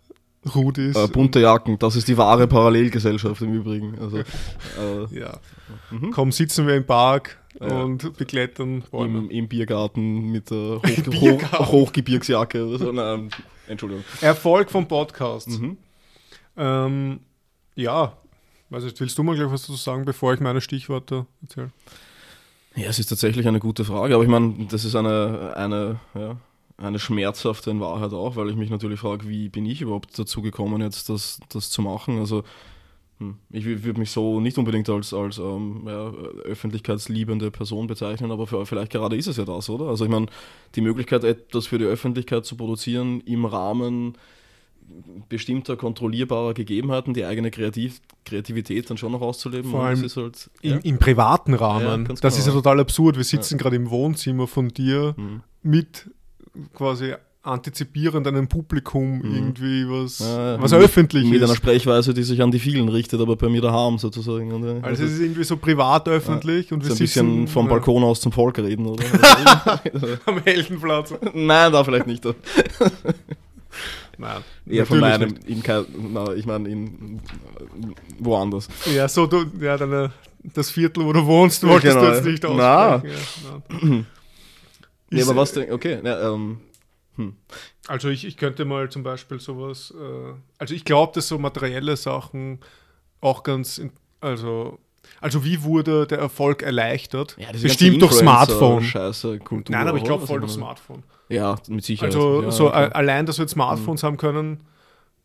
Rudis. 0.55 0.97
Äh, 0.97 1.07
bunte 1.07 1.39
Jacken, 1.41 1.79
das 1.79 1.95
ist 1.95 2.09
die 2.09 2.17
wahre 2.17 2.49
Parallelgesellschaft 2.49 3.41
im 3.43 3.55
Übrigen. 3.55 3.97
Also, 4.01 4.19
äh, 4.19 5.17
ja. 5.17 5.39
Mhm. 5.91 6.11
Komm, 6.11 6.33
sitzen 6.33 6.67
wir 6.67 6.75
im 6.75 6.85
Park, 6.85 7.39
Ja. 7.61 7.83
und 7.83 8.17
beklettern 8.17 8.83
Bäume. 8.91 9.19
Im, 9.21 9.31
Im 9.31 9.47
Biergarten 9.49 10.33
mit 10.33 10.51
der 10.51 10.79
Hoch 10.79 10.83
Biergarten. 11.11 11.59
Hoch 11.59 11.73
Hochgebirgsjacke 11.73 12.67
oder 12.67 12.79
so. 12.79 12.91
Nein, 12.91 13.31
Entschuldigung. 13.69 14.05
Erfolg 14.21 14.71
vom 14.71 14.89
Podcast. 14.89 15.49
Mhm. 15.49 15.77
Ähm, 16.57 17.21
ja, 17.77 18.17
weiß 18.71 18.83
nicht, 18.83 18.99
willst 19.01 19.17
du 19.17 19.23
mal 19.23 19.37
gleich 19.37 19.51
was 19.51 19.63
dazu 19.63 19.77
sagen, 19.77 20.05
bevor 20.05 20.35
ich 20.35 20.41
meine 20.41 20.61
Stichworte 20.61 21.27
erzähle? 21.43 21.71
Ja, 22.75 22.89
es 22.89 22.99
ist 22.99 23.09
tatsächlich 23.09 23.47
eine 23.47 23.61
gute 23.61 23.85
Frage, 23.85 24.15
aber 24.15 24.25
ich 24.25 24.31
meine, 24.31 24.67
das 24.71 24.85
ist 24.85 24.97
eine, 24.97 25.55
eine, 25.57 26.01
ja, 26.15 26.37
eine 26.79 26.99
schmerzhafte 26.99 27.71
in 27.71 27.81
Wahrheit 27.81 28.13
auch, 28.13 28.37
weil 28.37 28.49
ich 28.49 28.57
mich 28.57 28.71
natürlich 28.71 29.01
frage, 29.01 29.29
wie 29.29 29.49
bin 29.49 29.67
ich 29.67 29.83
überhaupt 29.83 30.19
dazu 30.19 30.41
gekommen, 30.41 30.81
jetzt 30.81 31.09
das, 31.09 31.39
das 31.51 31.71
zu 31.71 31.83
machen? 31.83 32.19
Also 32.19 32.45
hm, 33.19 33.37
ich 33.51 33.65
würde 33.65 34.01
mich 34.01 34.11
so 34.11 34.41
nicht 34.41 34.57
unbedingt 34.59 34.89
als, 34.89 35.13
als 35.13 35.39
ähm, 35.39 35.83
ja, 35.87 36.13
öffentlichkeitsliebende 36.45 37.51
Person 37.51 37.87
bezeichnen, 37.87 38.31
aber 38.31 38.47
für, 38.47 38.65
vielleicht 38.65 38.93
gerade 38.93 39.17
ist 39.17 39.27
es 39.27 39.37
ja 39.37 39.45
das, 39.45 39.69
oder? 39.69 39.87
Also 39.87 40.05
ich 40.05 40.11
meine, 40.11 40.27
die 40.75 40.81
Möglichkeit, 40.81 41.25
etwas 41.25 41.67
für 41.67 41.79
die 41.79 41.85
Öffentlichkeit 41.85 42.47
zu 42.47 42.57
produzieren 42.57 43.21
im 43.23 43.45
Rahmen 43.45 44.17
bestimmter 45.29 45.77
kontrollierbarer 45.77 46.55
Gegebenheiten, 46.55 47.15
die 47.15 47.25
eigene 47.25 47.51
Kreativ 47.51 48.01
Kreativität 48.25 48.89
dann 48.91 48.97
schon 48.99 49.13
noch 49.13 49.21
auszuleben. 49.21 49.71
Vor 49.71 49.83
allem 49.85 50.05
ist 50.05 50.17
halt, 50.17 50.51
Im, 50.61 50.71
ja. 50.73 50.77
im 50.79 50.99
privaten 50.99 51.53
Ja, 51.53 51.59
Rahmen. 51.59 52.05
ganz 52.05 52.21
das 52.21 52.35
genau. 52.35 52.41
ist 52.41 52.47
ja 52.47 52.53
total 52.53 52.81
absurd. 52.81 53.17
Wir 53.17 53.25
sitzen 53.25 53.59
gerade 53.59 53.77
im 53.77 53.91
Wohnzimmer 53.91 54.47
von 54.47 54.69
dir 54.69 55.15
Mhm. 55.17 55.43
mit 55.63 56.11
quasi 56.75 57.15
antizipierend 57.45 58.25
einem 58.29 58.47
Publikum 58.47 59.21
irgendwie 59.25 59.85
was, 59.89 60.21
Mhm. 60.21 60.27
Ja, 60.27 60.63
was 60.63 60.71
mit- 60.71 60.81
öffentlich 60.83 61.25
mit 61.29 61.43
einer 61.43 61.51
ist. 61.51 61.57
Sprechweise, 61.57 62.15
die 62.15 62.23
sich 62.23 62.41
an 62.41 62.53
die 62.53 62.61
vielen 62.61 62.89
richtet, 62.89 63.21
aber 63.21 63.35
bei 63.35 63.49
mir 63.49 63.61
daheim 63.61 63.99
sozusagen. 63.99 64.53
Und, 64.53 64.63
äh, 64.65 64.79
Also 64.83 65.03
es 65.03 65.15
ist 65.15 65.21
irgendwie 65.21 65.43
so 65.43 65.57
privat 65.57 66.07
öffentlich 66.09 66.73
und 66.73 66.83
wir 66.85 66.91
so 66.91 66.95
ein 66.95 66.99
sitzen 66.99 67.27
bisschen 67.27 67.49
vom 67.49 67.65
ja, 67.67 67.71
Balkon 67.73 68.05
aus 68.05 68.21
zum 68.21 68.31
Volk 68.31 68.59
reden, 68.61 68.87
oder? 68.87 69.03
am 70.27 70.39
Heldenplatz. 70.45 71.13
Nein, 71.35 71.73
da 71.73 71.83
vielleicht 71.83 72.07
nicht. 72.07 72.25
Nein, 74.19 74.43
Eher 74.67 74.87
von 74.87 75.01
meinem, 75.01 75.35
in 75.47 75.63
na, 76.13 76.33
ich 76.35 76.47
meine, 76.47 76.69
in 76.69 77.21
woanders. 78.19 78.69
Ja, 78.95 79.09
so 79.09 79.27
du, 79.27 79.45
ja, 79.61 79.77
deine, 79.77 80.13
das 80.43 80.71
Viertel, 80.71 81.05
wo 81.05 81.13
du 81.13 81.25
wohnst, 81.27 81.67
wolltest 81.67 81.97
Genau. 81.97 82.09
du 82.11 82.15
jetzt 82.17 82.25
nicht 82.25 82.43
Na. 82.45 82.97
aussprechen. 82.97 83.17
Ja, 83.45 83.79
nein. 83.81 84.07
Ja, 85.11 85.19
Ist- 85.19 85.29
aber 85.29 85.41
was 85.41 85.53
denn? 85.53 85.71
Okay, 85.73 85.99
ja, 86.05 86.33
ähm, 86.33 86.59
Also 87.89 88.09
ich, 88.09 88.25
ich 88.25 88.37
könnte 88.37 88.65
mal 88.65 88.89
zum 88.91 89.03
Beispiel 89.03 89.39
sowas, 89.41 89.93
äh, 89.97 90.33
also 90.59 90.75
ich 90.75 90.85
glaube, 90.85 91.13
dass 91.15 91.29
so 91.29 91.39
materielle 91.39 91.97
Sachen 91.97 92.61
auch 93.21 93.43
ganz, 93.43 93.79
in, 93.79 93.93
also, 94.21 94.79
also 95.21 95.45
wie 95.45 95.63
wurde 95.63 96.07
der 96.07 96.19
Erfolg 96.19 96.63
erleichtert? 96.63 97.37
ja, 97.39 97.49
Bestimmt 97.53 98.03
durch 98.03 98.13
Smartphone. 98.13 98.83
Scheiße 98.83 99.39
Kultur. 99.39 99.75
Nein, 99.75 99.89
aber 99.89 99.99
ich 99.99 100.05
glaube 100.05 100.27
voll 100.27 100.41
durch. 100.41 100.53
Smartphone. 100.53 101.03
Ja, 101.29 101.57
mit 101.69 101.85
Sicherheit. 101.85 102.15
Also 102.15 102.43
ja, 102.43 102.51
so 102.51 102.69
okay. 102.69 102.91
allein, 102.93 103.27
dass 103.27 103.39
wir 103.39 103.45
jetzt 103.45 103.53
Smartphones 103.53 104.03
haben 104.03 104.17
können, 104.17 104.61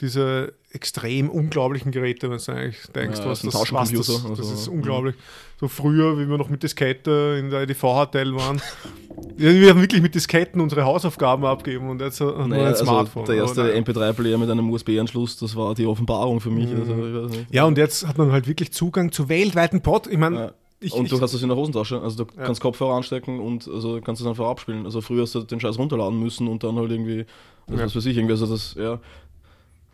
diese 0.02 0.54
extrem 0.72 1.30
unglaublichen 1.30 1.92
Geräte, 1.92 2.30
wenn 2.30 2.38
du 2.38 2.52
eigentlich 2.52 2.78
denkst, 2.94 3.20
Ja, 3.20 3.26
was 3.26 3.42
das 3.42 3.54
was 3.56 3.92
das, 3.92 4.06
das 4.08 4.26
also, 4.26 4.54
ist 4.54 4.68
unglaublich. 4.68 5.16
So 5.60 5.68
früher, 5.68 6.20
wie 6.20 6.30
wir 6.30 6.38
noch 6.38 6.50
mit 6.50 6.62
Diskette 6.62 7.38
in 7.40 7.50
der 7.50 7.62
EDV-Hotel 7.62 8.36
waren, 8.36 8.62
ja, 9.38 9.52
wir 9.54 9.70
haben 9.72 9.82
wirklich 9.82 10.02
mit 10.04 10.14
Disketten 10.14 10.62
unsere 10.62 10.84
Hausaufgaben 10.86 11.46
abgeben 11.46 11.90
und 11.90 12.00
jetzt 12.02 12.22
haben 12.22 12.38
wir 12.38 12.48
Naja, 12.48 12.62
ein 12.64 12.68
also 12.70 12.84
Smartphone. 12.86 13.26
der 13.26 13.36
erste 13.38 13.62
Aber 13.64 13.72
nein. 13.72 13.84
MP3-Player 13.86 14.38
mit 14.38 14.50
einem 14.52 14.70
USB-Anschluss, 14.70 15.38
das 15.38 15.56
war 15.56 15.74
die 15.74 15.88
Offenbarung 15.88 16.42
für 16.42 16.52
mich. 16.52 16.70
Mhm. 16.72 16.80
Also, 16.82 17.30
ich. 17.36 17.48
Ja, 17.56 17.66
und 17.66 17.78
jetzt 17.80 18.08
hat 18.08 18.20
man 18.20 18.32
halt 18.32 18.48
wirklich 18.48 18.72
Zugang 18.72 19.12
zu 19.12 19.30
weltweiten 19.30 19.82
Pod. 19.82 20.06
Ich 20.06 20.18
meine, 20.20 20.36
Ja. 20.38 20.52
ich, 20.80 20.94
und 20.94 21.06
ich, 21.06 21.10
du 21.12 21.20
hast 21.20 21.34
das 21.34 21.42
in 21.42 21.48
der 21.48 21.58
Hosentasche, 21.58 22.00
also 22.02 22.24
du 22.26 22.30
Ja. 22.38 22.44
kannst 22.46 22.62
Kopfhörer 22.62 22.94
anstecken 22.94 23.40
und 23.40 23.68
also 23.68 24.00
kannst 24.02 24.22
es 24.22 24.28
einfach 24.28 24.46
abspielen. 24.48 24.86
Also 24.86 25.02
früher 25.02 25.24
hast 25.24 25.34
du 25.34 25.42
den 25.42 25.60
Scheiß 25.60 25.80
runterladen 25.80 26.20
müssen 26.20 26.48
und 26.48 26.64
dann 26.64 26.76
halt 26.76 26.92
irgendwie, 26.92 27.26
also 27.66 27.80
Ja. 27.80 27.86
was 27.88 27.96
weiß 27.96 28.06
ich, 28.06 28.16
irgendwie, 28.18 28.34
also 28.34 28.46
das, 28.46 28.76
ja. 28.78 29.00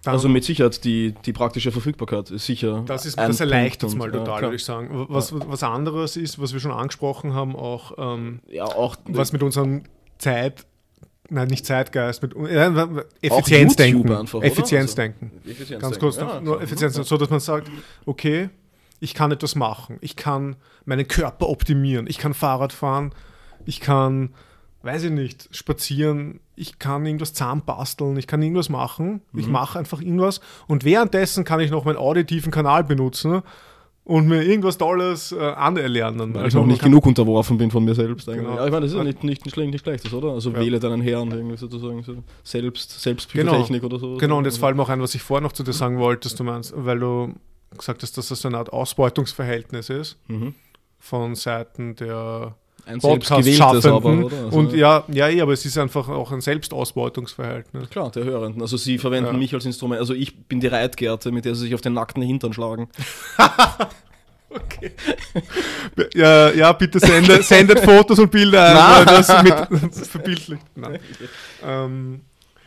Also 0.06 0.28
mit 0.30 0.44
Sicherheit 0.44 0.84
die, 0.84 1.14
die 1.26 1.34
praktische 1.34 1.72
Verfügbarkeit 1.72 2.30
ist 2.32 2.46
sicher. 2.46 2.84
das, 2.86 3.06
ist, 3.06 3.18
das 3.18 3.40
erleichtert 3.40 3.90
es 3.90 3.96
mal 3.96 4.12
total, 4.12 4.36
ja, 4.36 4.42
würde 4.42 4.56
ich 4.56 4.66
sagen. 4.66 5.06
Was, 5.10 5.34
was 5.34 5.64
anderes 5.64 6.18
ist, 6.18 6.40
was 6.40 6.54
wir 6.54 6.60
schon 6.60 6.72
angesprochen 6.72 7.34
haben, 7.34 7.56
auch 7.56 7.94
ähm, 7.98 8.40
Ja, 8.50 8.66
auch 8.66 8.98
was 9.06 9.32
mit 9.32 9.44
unserem 9.44 9.84
Zeit, 10.18 10.66
nein, 11.30 11.48
nicht 11.48 11.66
Zeitgeist, 11.66 12.22
mit 12.22 12.36
äh, 12.36 12.70
Effizienzdenken. 13.22 14.12
einfach, 14.12 14.40
oder? 14.40 14.48
Effizienzdenken. 14.48 15.32
Effizienz 15.46 15.82
Ganz 15.82 16.00
kurz 16.00 16.18
Ja, 16.18 16.42
nur 16.42 16.56
klar. 16.56 16.62
Effizienz, 16.64 16.96
so 16.96 17.18
dass 17.18 17.30
man 17.30 17.40
sagt, 17.40 17.70
okay, 18.06 18.50
ich 19.00 19.14
kann 19.14 19.32
etwas 19.32 19.56
machen, 19.56 19.98
ich 20.02 20.16
kann 20.16 20.56
meinen 20.86 21.08
Körper 21.08 21.50
optimieren, 21.50 22.08
ich 22.08 22.18
kann 22.18 22.34
Fahrrad 22.34 22.74
fahren, 22.74 23.14
ich 23.66 23.80
kann, 23.80 24.34
weiß 24.84 25.06
ich 25.06 25.12
nicht, 25.12 25.48
spazieren, 25.56 26.40
ich 26.56 26.78
kann 26.78 27.06
irgendwas 27.06 27.34
zusammenbasteln, 27.34 28.18
ich 28.18 28.28
kann 28.28 28.42
irgendwas 28.42 28.70
machen, 28.70 29.22
ich 29.36 29.48
Mhm. 29.48 29.54
mache 29.54 29.80
einfach 29.80 30.02
irgendwas 30.02 30.42
und 30.68 30.84
währenddessen 30.84 31.44
kann 31.46 31.60
ich 31.62 31.72
noch 31.72 31.86
meinen 31.86 31.98
auditiven 31.98 32.52
Kanal 32.52 32.84
benutzen 32.84 33.42
und 34.04 34.28
mir 34.28 34.44
irgendwas 34.44 34.78
Tolles 34.78 35.32
äh, 35.32 35.40
anerlernen. 35.40 36.34
Weil 36.36 36.50
ich 36.50 36.54
noch 36.54 36.66
nicht 36.66 36.82
kann- 36.82 36.92
genug 36.92 37.06
unterworfen 37.06 37.58
bin 37.58 37.72
von 37.72 37.86
mir 37.86 37.96
selbst. 37.96 38.28
Eigentlich. 38.28 38.44
Genau. 38.44 38.58
Ja, 38.58 38.66
ich 38.66 38.72
meine, 38.72 38.82
das 38.86 38.92
ist 38.92 38.98
ja 38.98 39.04
nicht, 39.06 39.24
nicht, 39.24 39.46
nicht, 39.46 39.54
schlecht, 39.54 39.72
nicht 39.72 39.82
schlechtes, 39.84 40.14
oder? 40.14 40.34
Also 40.34 40.52
Ja. 40.52 40.60
wähle 40.60 40.80
deinen 40.82 41.02
Herrn 41.02 41.32
irgendwie 41.32 41.56
sozusagen. 41.56 42.04
So 42.04 42.16
selbst, 42.44 43.00
selbst 43.02 43.32
Genau. 43.32 43.64
Oder 43.66 44.00
so. 44.00 44.18
Genau, 44.18 44.38
und 44.38 44.44
jetzt 44.44 44.56
Also, 44.56 44.66
fällt 44.66 44.76
mir 44.76 44.84
auch 44.84 44.90
ein, 44.90 45.02
was 45.02 45.16
ich 45.16 45.22
vorher 45.24 45.42
noch 45.42 45.54
zu 45.54 45.64
dir 45.64 45.72
sagen 45.72 45.98
wollte, 46.00 46.28
dass 46.28 46.36
du 46.36 46.44
meinst, 46.44 46.74
weil 46.76 47.00
du 47.00 47.34
gesagt 47.78 48.04
hast, 48.04 48.18
dass 48.18 48.28
das 48.28 48.42
so 48.42 48.50
eine 48.50 48.58
Art 48.58 48.74
Ausbeutungsverhältnis 48.74 49.90
ist 49.90 50.20
mhm. 50.28 50.54
von 51.00 51.36
Seiten 51.36 51.96
der 51.96 52.56
Ein 52.86 53.00
selbstgewähltes 53.00 53.60
Podcast-Schaffenden. 53.60 53.92
aber, 54.20 54.26
oder? 54.26 54.46
Also, 54.46 54.58
und 54.58 54.74
ja, 54.74 55.04
ja, 55.08 55.30
eh, 55.30 55.42
aber 55.42 55.54
es 55.54 55.66
ist 55.66 55.78
einfach 55.78 56.10
auch 56.10 56.32
ein 56.32 56.42
Selbstausbeutungsverhältnis. 56.42 57.90
Klar, 57.90 58.12
der 58.12 58.26
Hörenden. 58.26 58.62
Also 58.62 58.76
sie 58.78 58.98
verwenden 58.98 59.32
Ja. 59.34 59.38
mich 59.38 59.54
als 59.54 59.66
Instrument. 59.66 60.00
Also 60.02 60.14
ich 60.14 60.36
bin 60.48 60.60
die 60.60 60.68
Reitgerte, 60.68 61.32
mit 61.32 61.46
der 61.46 61.56
sie 61.56 61.62
sich 61.62 61.76
auf 61.76 61.82
den 61.82 61.94
nackten 61.94 62.22
Hintern 62.24 62.54
schlagen. 62.54 62.90
Okay. 64.56 64.92
Ja, 66.14 66.52
ja 66.52 66.72
bitte 66.74 67.00
sende, 67.00 67.42
sendet 67.42 67.80
Fotos 67.80 68.20
und 68.20 68.30
Bilder 68.30 69.00
ein, 69.00 69.06
das 69.08 69.42
mit 69.42 69.96
verbildlicht. 70.08 70.62
Nein. 70.76 71.00
Ähm, 71.66 72.22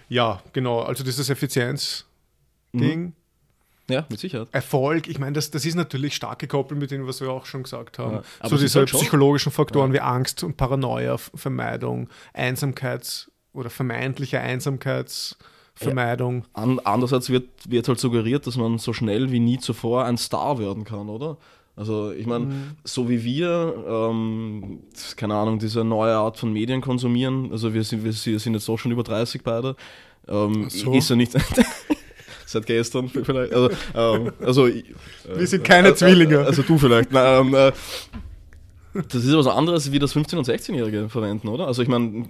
ja, 0.09 0.43
genau. 0.53 0.81
Also 0.81 1.05
dieses 1.05 1.29
Effizienz-Ding. 1.31 3.13
Ja, 3.89 4.05
mit 4.09 4.19
Sicherheit. 4.19 4.49
Erfolg, 4.53 5.09
ich 5.09 5.19
meine, 5.19 5.33
das, 5.33 5.51
das 5.51 5.65
ist 5.65 5.75
natürlich 5.77 6.15
stark 6.17 6.41
gekoppelt 6.41 6.81
mit 6.81 6.91
dem, 6.91 7.07
was 7.07 7.21
wir 7.21 7.31
auch 7.31 7.47
schon 7.47 7.63
gesagt 7.63 7.99
haben. 7.99 8.17
Ja, 8.43 8.49
so 8.49 8.57
diese 8.57 8.81
halt 8.81 8.91
schon- 8.91 9.01
psychologischen 9.01 9.53
Faktoren 9.53 9.93
wie 9.93 10.01
Angst 10.01 10.43
und 10.43 10.57
Paranoia, 10.57 11.17
Vermeidung, 11.19 12.09
Einsamkeits- 12.35 13.31
oder 13.53 13.71
vermeintliche 13.71 14.41
Einsamkeitsvermeidung. 14.41 16.45
An, 16.53 16.81
andererseits 16.85 17.31
wird, 17.31 17.49
wird 17.69 17.89
halt 17.89 18.01
suggeriert, 18.01 18.47
dass 18.47 18.57
man 18.57 18.79
so 18.79 18.93
schnell 18.93 19.31
wie 19.31 19.41
nie 19.41 19.59
zuvor 19.59 20.05
ein 20.05 20.17
Star 20.19 20.59
werden 20.59 20.85
kann, 20.85 21.09
oder? 21.09 21.37
Also 21.77 22.11
ich 22.13 22.27
meine, 22.27 22.47
Mhm. 22.47 22.71
so 22.85 23.09
wie 23.11 23.23
wir, 23.23 23.85
ähm, 23.87 24.81
keine 25.17 25.35
Ahnung, 25.35 25.59
diese 25.59 25.85
neue 25.85 26.15
Art 26.15 26.39
von 26.39 26.53
Medien 26.53 26.81
konsumieren, 26.81 27.51
also 27.53 27.75
wir 27.75 27.85
sind, 27.85 28.03
wir 28.03 28.13
sind 28.13 28.55
jetzt 28.55 28.69
auch 28.71 28.79
schon 28.79 28.93
über 28.93 29.03
30 29.03 29.43
beide, 29.43 29.77
ähm, 30.27 30.71
so. 30.71 30.93
ist 30.95 31.11
ja 31.11 31.17
nicht... 31.17 31.35
Seit 32.47 32.65
gestern 32.67 33.09
vielleicht. 33.09 33.53
Also, 33.53 33.71
ähm, 33.95 34.33
also 34.41 34.67
ich- 34.67 34.85
Wir 35.37 35.47
sind 35.47 35.65
keine 35.65 35.95
Zwillinge. 35.95 36.39
Also 36.41 36.63
du 36.63 36.79
vielleicht. 36.79 37.13
Nein, 37.13 37.47
ähm, 37.49 37.55
äh, 37.55 37.73
das 38.95 39.25
ist 39.25 39.37
was 39.37 39.47
anderes, 39.47 39.93
wie 39.93 39.99
das 39.99 40.15
15- 40.17 40.37
und 40.39 40.47
16-Jährige 40.47 41.09
verwenden, 41.11 41.49
oder? 41.49 41.67
Also 41.67 41.83
ich 41.83 41.89
meine, 41.89 42.29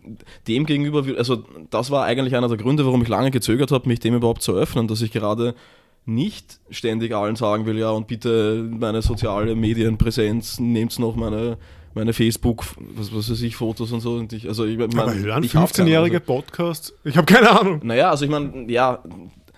dem 0.49 0.67
gegenüber, 0.67 1.05
also 1.17 1.45
das 1.71 1.91
war 1.93 2.05
eigentlich 2.05 2.35
einer 2.35 2.49
der 2.49 2.57
Gründe, 2.57 2.85
warum 2.85 3.03
ich 3.03 3.09
lange 3.09 3.31
gezögert 3.31 3.71
habe, 3.71 3.89
mich 3.89 4.01
dem 4.01 4.15
überhaupt 4.17 4.43
zu 4.43 4.53
öffnen, 4.53 4.89
dass 4.89 5.01
ich 5.03 5.13
gerade 5.13 5.55
nicht 6.07 6.59
ständig 6.71 7.15
allen 7.15 7.37
sagen 7.37 7.67
will, 7.67 7.79
ja 7.79 7.91
und 7.91 8.07
bitte 8.09 8.69
meine 8.69 9.03
soziale 9.03 9.55
Medienpräsenz, 9.55 10.59
nehmt 10.59 10.99
noch 10.99 11.15
meine, 11.15 11.57
meine 11.95 12.13
Facebook, 12.13 12.65
was, 12.97 13.15
was 13.15 13.31
weiß 13.31 13.43
ich, 13.43 13.55
Fotos 13.57 13.93
und 13.93 14.01
so. 14.01 14.15
Und 14.15 14.33
ich, 14.33 14.49
also 14.49 14.65
ich, 14.65 14.77
mein, 14.77 14.99
Aber 14.99 15.15
hören 15.15 15.45
ich 15.45 15.55
hab 15.55 15.73
keine, 15.73 15.89
15-jährige 15.89 16.17
also- 16.17 16.27
Podcasts? 16.27 16.95
Ich 17.05 17.17
habe 17.17 17.27
keine 17.33 17.61
Ahnung. 17.61 17.81
naja, 17.85 18.11
also 18.11 18.25
ich 18.25 18.31
meine, 18.31 18.71
ja, 18.71 19.03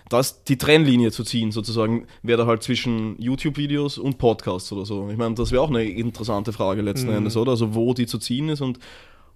das, 0.09 0.43
die 0.43 0.57
Trennlinie 0.57 1.11
zu 1.11 1.23
ziehen, 1.23 1.51
sozusagen, 1.51 2.07
wäre 2.23 2.39
da 2.39 2.45
halt 2.47 2.63
zwischen 2.63 3.21
YouTube-Videos 3.21 3.97
und 3.97 4.17
Podcasts 4.17 4.71
oder 4.71 4.85
so. 4.85 5.09
Ich 5.09 5.17
meine, 5.17 5.35
das 5.35 5.51
wäre 5.51 5.61
auch 5.61 5.69
eine 5.69 5.83
interessante 5.83 6.51
Frage 6.51 6.81
letzten 6.81 7.09
Mhm. 7.09 7.17
Endes, 7.17 7.37
oder? 7.37 7.51
Also 7.51 7.75
wo 7.75 7.93
die 7.93 8.07
zu 8.07 8.17
ziehen 8.17 8.49
ist 8.49 8.61
und 8.61 8.79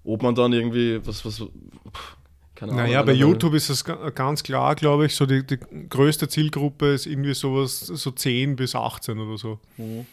ob 0.03 0.21
man 0.23 0.35
dann 0.35 0.51
irgendwie, 0.51 0.99
was, 1.05 1.23
was, 1.25 1.37
pff, 1.37 2.17
keine 2.55 2.71
Ahnung. 2.73 2.85
Naja, 2.85 3.01
bei 3.03 3.13
YouTube 3.13 3.53
ist 3.53 3.69
es 3.69 3.85
ga- 3.85 4.09
ganz 4.09 4.43
klar, 4.43 4.75
glaube 4.75 5.05
ich, 5.05 5.15
so 5.15 5.25
die, 5.25 5.45
die 5.45 5.59
größte 5.89 6.27
Zielgruppe 6.27 6.93
ist 6.93 7.05
irgendwie 7.05 7.33
sowas, 7.33 7.79
so 7.79 8.11
10 8.11 8.55
bis 8.55 8.75
18 8.75 9.19
oder 9.19 9.37
so. 9.37 9.59
Mhm. 9.77 10.05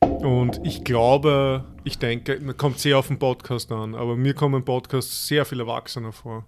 Und 0.00 0.60
ich 0.64 0.84
glaube, 0.84 1.64
ich 1.84 1.98
denke, 1.98 2.38
man 2.40 2.56
kommt 2.56 2.78
sehr 2.78 2.98
auf 2.98 3.08
den 3.08 3.18
Podcast 3.18 3.70
an, 3.72 3.94
aber 3.94 4.16
mir 4.16 4.34
kommen 4.34 4.64
Podcasts 4.64 5.26
sehr 5.26 5.44
viel 5.44 5.60
Erwachsener 5.60 6.12
vor. 6.12 6.44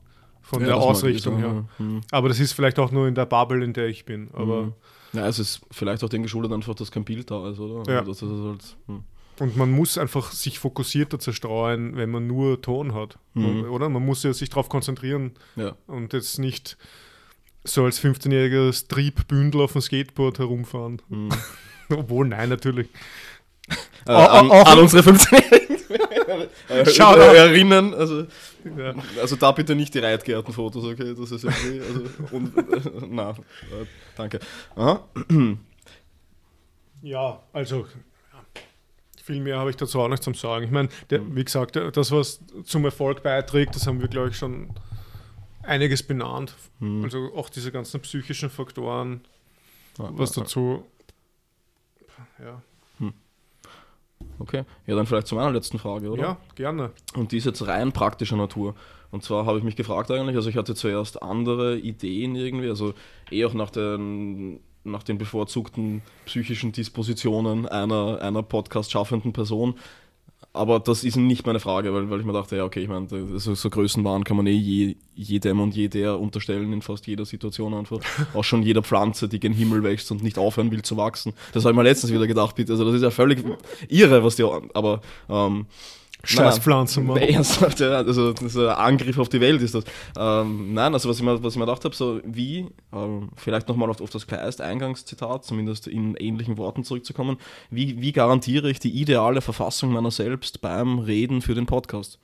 Von 0.51 0.61
Ja, 0.63 0.69
der 0.69 0.77
Ausrichtung 0.79 1.37
her. 1.39 1.65
ja. 1.79 1.85
Mhm. 1.85 2.01
Aber 2.11 2.29
das 2.29 2.41
ist 2.41 2.53
vielleicht 2.53 2.79
auch 2.79 2.91
nur 2.91 3.07
in 3.07 3.15
der 3.15 3.27
Bubble, 3.27 3.63
in 3.63 3.75
der 3.75 3.87
ich 3.89 4.05
bin. 4.07 4.31
Aber 4.33 4.63
Mhm. 4.63 4.73
Ja, 5.13 5.27
es 5.27 5.39
ist 5.39 5.61
vielleicht 5.71 6.03
auch 6.05 6.09
dem 6.09 6.23
geschuldet 6.23 6.53
einfach, 6.53 6.75
dass 6.75 6.91
kein 6.91 7.05
Bild 7.05 7.31
da 7.31 7.49
ist, 7.51 7.59
oder? 7.59 7.91
Ja. 7.93 8.01
Also, 8.01 8.13
das 8.13 8.23
ist 8.23 8.45
halt, 8.45 8.77
hm. 8.87 9.05
Und 9.41 9.57
man 9.57 9.71
muss 9.71 9.97
einfach 9.99 10.33
sich 10.33 10.59
fokussierter 10.59 11.19
zerstreuen, 11.19 11.97
wenn 11.97 12.11
man 12.11 12.27
nur 12.27 12.61
Ton 12.61 12.93
hat. 12.95 13.19
Mhm. 13.35 13.71
Oder? 13.71 13.89
Man 13.89 14.05
muss 14.05 14.23
ja 14.23 14.33
sich 14.33 14.49
darauf 14.51 14.69
konzentrieren 14.69 15.33
Ja. 15.57 15.77
und 15.87 16.13
jetzt 16.13 16.39
nicht 16.39 16.77
so 17.65 17.85
als 17.85 18.03
15-jähriger 18.03 18.89
Triebbündel 18.89 19.61
auf 19.61 19.73
dem 19.73 19.81
Skateboard 19.83 20.39
herumfahren. 20.41 21.01
Mhm. 21.09 21.29
Obwohl, 21.91 22.27
nein, 22.29 22.49
natürlich. 22.49 22.89
Äh, 24.07 24.13
an, 24.13 24.51
an 24.51 24.79
unsere 24.79 25.03
15-Jährigen 25.09 25.77
äh, 26.69 26.81
äh, 26.83 27.37
erinnern. 27.37 27.95
Also, 27.95 28.27
Ja. 28.77 28.95
also 29.21 29.37
da 29.37 29.53
bitte 29.53 29.75
nicht 29.75 29.95
die 29.95 29.99
Reitgärtenfotos, 30.01 30.85
okay? 30.85 31.15
Das 31.19 31.31
ist 31.31 31.45
irgendwie. 31.45 31.81
Also, 31.81 32.03
und, 32.37 32.57
äh, 32.57 33.07
na, 33.09 33.31
äh, 33.31 33.35
danke. 34.17 34.41
Aha. 34.77 35.05
Ja, 37.03 37.43
also 37.53 37.87
viel 39.23 39.41
mehr 39.41 39.59
habe 39.59 39.71
ich 39.71 39.77
dazu 39.77 40.01
auch 40.01 40.09
nicht 40.09 40.23
zum 40.23 40.35
Sagen. 40.35 40.65
Ich 40.65 40.71
meine, 40.71 40.89
der, 41.11 41.21
wie 41.37 41.45
gesagt, 41.45 41.75
der- 41.77 41.91
das, 41.91 42.11
was 42.11 42.41
zum 42.65 42.85
Erfolg 42.87 43.23
beiträgt, 43.23 43.75
das 43.75 43.87
haben 43.87 44.01
wir, 44.01 44.09
glaube 44.09 44.31
ich, 44.31 44.37
schon 44.39 44.71
einiges 45.63 46.03
benannt. 46.03 46.55
Hm. 46.81 47.05
Also 47.05 47.33
auch 47.35 47.51
diese 47.51 47.71
ganzen 47.71 48.01
psychischen 48.01 48.49
Faktoren, 48.49 49.21
Ja, 49.99 50.09
was 50.13 50.35
ja, 50.35 50.43
dazu. 50.43 50.85
Ja, 52.39 52.63
Okay, 54.39 54.65
ja, 54.87 54.95
dann 54.95 55.07
vielleicht 55.07 55.27
zu 55.27 55.35
meiner 55.35 55.51
letzten 55.51 55.79
Frage, 55.79 56.11
oder? 56.11 56.23
ja 56.23 56.37
gerne. 56.55 56.91
Und 57.15 57.33
die 57.33 57.39
ist 57.39 57.47
jetzt 57.47 57.67
rein 57.67 57.93
praktischer 57.93 58.37
Natur. 58.37 58.75
Und 59.11 59.25
zwar 59.25 59.47
habe 59.47 59.59
ich 59.59 59.65
mich 59.65 59.77
gefragt 59.77 60.11
eigentlich, 60.11 60.37
also 60.37 60.51
ich 60.51 60.57
hatte 60.57 60.75
zuerst 60.75 61.23
andere 61.23 61.79
Ideen 61.79 62.35
irgendwie, 62.37 62.69
also 62.69 62.95
eh 63.31 63.45
auch 63.45 63.55
nach 63.55 63.71
den, 63.71 64.61
nach 64.85 65.03
den 65.03 65.19
bevorzugten 65.19 66.03
psychischen 66.27 66.73
Dispositionen 66.73 67.67
einer, 67.67 68.21
einer 68.21 68.43
Podcast-schaffenden 68.43 69.33
Person. 69.33 69.77
Aber 70.55 70.81
das 70.81 71.05
ist 71.05 71.17
nicht 71.17 71.47
meine 71.47 71.61
Frage, 71.61 71.93
weil, 71.93 72.11
weil 72.11 72.21
ich 72.21 72.27
mir 72.27 72.33
dachte, 72.33 72.57
ja, 72.57 72.65
okay, 72.65 72.81
ich 72.81 72.89
meine, 72.89 73.07
so, 73.39 73.55
so 73.55 73.71
Größenwahn 73.71 74.25
kann 74.25 74.37
man 74.37 74.47
eh 74.47 74.53
je, 74.53 74.97
jedem 75.15 75.61
und 75.61 75.77
jeder 75.77 76.19
unterstellen 76.19 76.73
in 76.73 76.83
fast 76.83 77.07
jeder 77.07 77.27
Situation 77.27 77.75
einfach. 77.75 78.01
Auch 78.35 78.45
schon 78.45 78.63
jeder 78.63 78.83
Pflanze, 78.83 79.29
die 79.29 79.41
gen 79.41 79.53
Himmel 79.53 79.83
wächst 79.83 80.11
und 80.11 80.23
nicht 80.23 80.39
aufhören 80.39 80.71
will 80.71 80.83
zu 80.83 80.97
wachsen. 80.97 81.35
Das 81.53 81.65
habe 81.65 81.73
ich 81.73 81.77
mir 81.77 81.83
letztens 81.83 82.13
wieder 82.13 82.27
gedacht, 82.27 82.57
bitte. 82.57 82.73
Also 82.73 82.85
das 82.85 82.95
ist 82.95 83.03
ja 83.03 83.11
völlig 83.11 83.45
irre, 83.89 84.25
was 84.25 84.37
die, 84.37 84.43
aber 84.43 85.01
ähm, 85.29 85.67
Scheiß 86.25 86.59
Pflanzen, 86.59 87.07
Mann. 87.07 87.19
Ernsthaft, 87.19 87.81
ja, 87.81 87.91
also 87.91 88.33
das 88.33 88.57
ein 88.57 88.69
Angriff 88.69 89.19
auf 89.19 89.29
die 89.29 89.41
Welt 89.41 89.63
ist 89.63 89.75
das. 89.75 89.85
Ähm, 90.19 90.75
nein, 90.75 90.93
also 90.93 91.09
was 91.09 91.19
ich 91.19 91.23
mir, 91.23 91.43
was 91.43 91.55
ich 91.55 91.59
mir 91.59 91.67
gedacht 91.67 91.85
habe, 91.85 91.95
so 91.95 92.21
wie, 92.25 92.67
ähm, 92.93 93.31
vielleicht 93.37 93.69
nochmal 93.69 93.89
auf, 93.89 94.01
auf 94.01 94.11
das 94.11 94.27
Kleist-Eingangszitat, 94.27 95.45
zumindest 95.45 95.87
in 95.87 96.17
ähnlichen 96.17 96.59
Worten 96.59 96.83
zurückzukommen, 96.83 97.37
wie, 97.71 98.01
wie 98.01 98.13
garantiere 98.13 98.69
ich 98.69 98.81
die 98.81 98.91
ideale 98.91 99.41
Verfassung 99.41 99.93
meiner 99.93 100.11
selbst 100.11 100.61
beim 100.61 100.99
Reden 100.99 101.41
für 101.41 101.55
den 101.55 101.67
Podcast? 101.67 102.19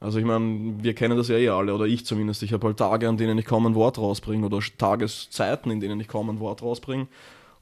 Also 0.00 0.18
ich 0.18 0.24
meine, 0.24 0.74
wir 0.82 0.94
kennen 0.94 1.16
das 1.16 1.28
ja 1.28 1.36
eh 1.36 1.48
alle, 1.48 1.74
oder 1.74 1.86
ich 1.86 2.04
zumindest. 2.04 2.42
Ich 2.42 2.52
habe 2.52 2.66
halt 2.66 2.76
Tage, 2.76 3.08
an 3.08 3.16
denen 3.16 3.38
ich 3.38 3.46
kaum 3.46 3.66
ein 3.66 3.74
Wort 3.74 3.98
rausbringe, 3.98 4.46
oder 4.46 4.60
Tageszeiten, 4.78 5.70
in 5.72 5.80
denen 5.80 5.98
ich 5.98 6.08
kaum 6.08 6.30
ein 6.30 6.40
Wort 6.40 6.62
rausbringe. 6.62 7.08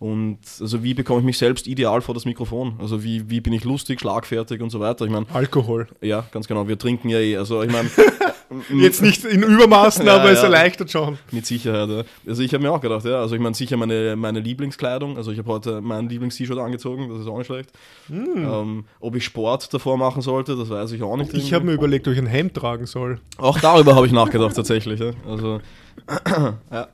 Und 0.02 0.38
also 0.60 0.82
wie 0.82 0.94
bekomme 0.94 1.20
ich 1.20 1.24
mich 1.24 1.38
selbst 1.38 1.68
ideal 1.68 2.00
vor 2.00 2.12
das 2.12 2.24
Mikrofon? 2.24 2.74
Also 2.80 3.04
wie, 3.04 3.30
wie 3.30 3.40
bin 3.40 3.52
ich 3.52 3.62
lustig, 3.62 4.00
schlagfertig 4.00 4.60
und 4.60 4.70
so 4.70 4.80
weiter? 4.80 5.04
Ich 5.04 5.12
meine, 5.12 5.26
Alkohol. 5.32 5.86
ja, 6.00 6.24
ganz 6.32 6.48
genau. 6.48 6.66
Wir 6.66 6.76
trinken 6.76 7.08
ja 7.08 7.18
eh. 7.18 7.36
Also 7.36 7.62
ich 7.62 7.70
meine, 7.70 7.88
Jetzt 8.74 9.00
nicht 9.00 9.24
in 9.24 9.42
Übermaßen, 9.42 10.04
Ja, 10.06 10.16
aber 10.16 10.30
es 10.30 10.38
ja. 10.38 10.44
erleichtert 10.44 10.90
schon. 10.90 11.18
mit 11.30 11.46
Sicherheit. 11.46 11.88
Ja. 11.88 12.02
Also 12.26 12.42
ich 12.42 12.52
habe 12.52 12.64
mir 12.64 12.72
auch 12.72 12.80
gedacht, 12.80 13.04
ja. 13.04 13.20
Also 13.20 13.36
ich 13.36 13.40
meine 13.40 13.54
sicher 13.54 13.76
meine, 13.76 14.16
meine 14.16 14.40
Lieblingskleidung. 14.40 15.16
Also 15.16 15.30
ich 15.30 15.38
habe 15.38 15.48
heute 15.48 15.80
mein 15.80 16.08
Lieblings-T-Shirt 16.08 16.58
angezogen, 16.58 17.08
das 17.08 17.20
ist 17.20 17.28
auch 17.28 17.38
nicht 17.38 17.46
schlecht. 17.46 17.70
Ähm, 18.10 18.84
ob 18.98 19.14
ich 19.14 19.24
Sport 19.24 19.72
davor 19.72 19.96
machen 19.96 20.20
sollte, 20.20 20.56
das 20.56 20.68
weiß 20.68 20.92
ich 20.92 21.02
auch 21.04 21.16
nicht. 21.16 21.32
Ich 21.34 21.52
habe 21.54 21.64
mir 21.64 21.72
überlegt, 21.72 22.06
ob 22.08 22.14
ich 22.14 22.18
ein 22.18 22.26
Hemd 22.26 22.54
tragen 22.54 22.86
soll. 22.86 23.20
Auch 23.38 23.58
darüber 23.60 23.94
habe 23.94 24.06
ich 24.06 24.12
nachgedacht 24.12 24.56
tatsächlich. 24.56 25.00
Also 25.26 25.60
ja. 26.72 26.88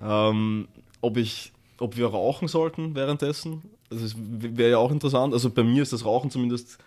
ähm, 0.00 0.68
ob 1.00 1.16
ich, 1.16 1.52
ob 1.82 1.96
wir 1.96 2.06
rauchen 2.06 2.48
sollten 2.48 2.94
währenddessen, 2.94 3.62
das 3.90 4.14
wäre 4.16 4.70
ja 4.70 4.78
auch 4.78 4.90
interessant. 4.90 5.34
Also 5.34 5.50
bei 5.50 5.62
mir 5.62 5.82
ist 5.82 5.92
das 5.92 6.04
Rauchen 6.04 6.30
zumindest 6.30 6.78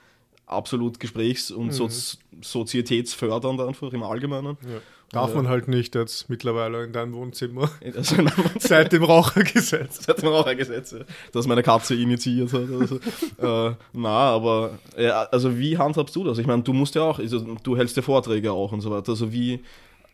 absolut 0.48 1.00
gesprächs- 1.00 1.52
und 1.52 1.72
Sozi 1.72 2.18
sozietätsfördernd 2.42 3.62
einfach 3.62 3.94
im 3.94 4.04
Allgemeinen. 4.04 4.58
Ja. 4.64 4.80
Darf 5.12 5.30
Ja. 5.30 5.36
man 5.38 5.48
halt 5.48 5.68
nicht 5.68 5.96
jetzt 5.96 6.30
mittlerweile 6.30 6.84
in 6.84 6.92
deinem 6.94 7.14
Wohnzimmer. 7.14 7.70
Also 7.96 8.16
in 8.16 8.30
Seit 8.60 8.92
dem 8.92 9.04
Rauchergesetz. 9.04 9.98
Das 10.00 10.08
hat 10.08 10.24
man 10.24 10.34
auch 10.34 10.46
ein 10.46 10.58
Gesetz, 10.58 10.92
ja, 10.92 11.00
das 11.32 11.48
meine 11.48 11.64
Katze 11.64 11.96
initiiert 11.96 12.52
hat. 12.54 12.70
Also, 12.70 12.96
äh, 13.70 13.76
na, 13.94 14.10
aber 14.10 14.80
ja, 14.98 15.24
also 15.32 15.58
wie 15.58 15.78
handhabst 15.78 16.16
du 16.16 16.24
das? 16.24 16.38
Ich 16.40 16.48
meine, 16.48 16.64
du 16.64 16.74
musst 16.74 16.96
ja 16.96 17.04
auch, 17.04 17.20
also, 17.20 17.40
du 17.64 17.78
hältst 17.78 17.96
ja 17.96 18.02
Vorträge 18.02 18.52
auch 18.52 18.72
und 18.72 18.82
so 18.82 18.92
weiter. 18.92 19.10
Also 19.10 19.32
wie 19.32 19.54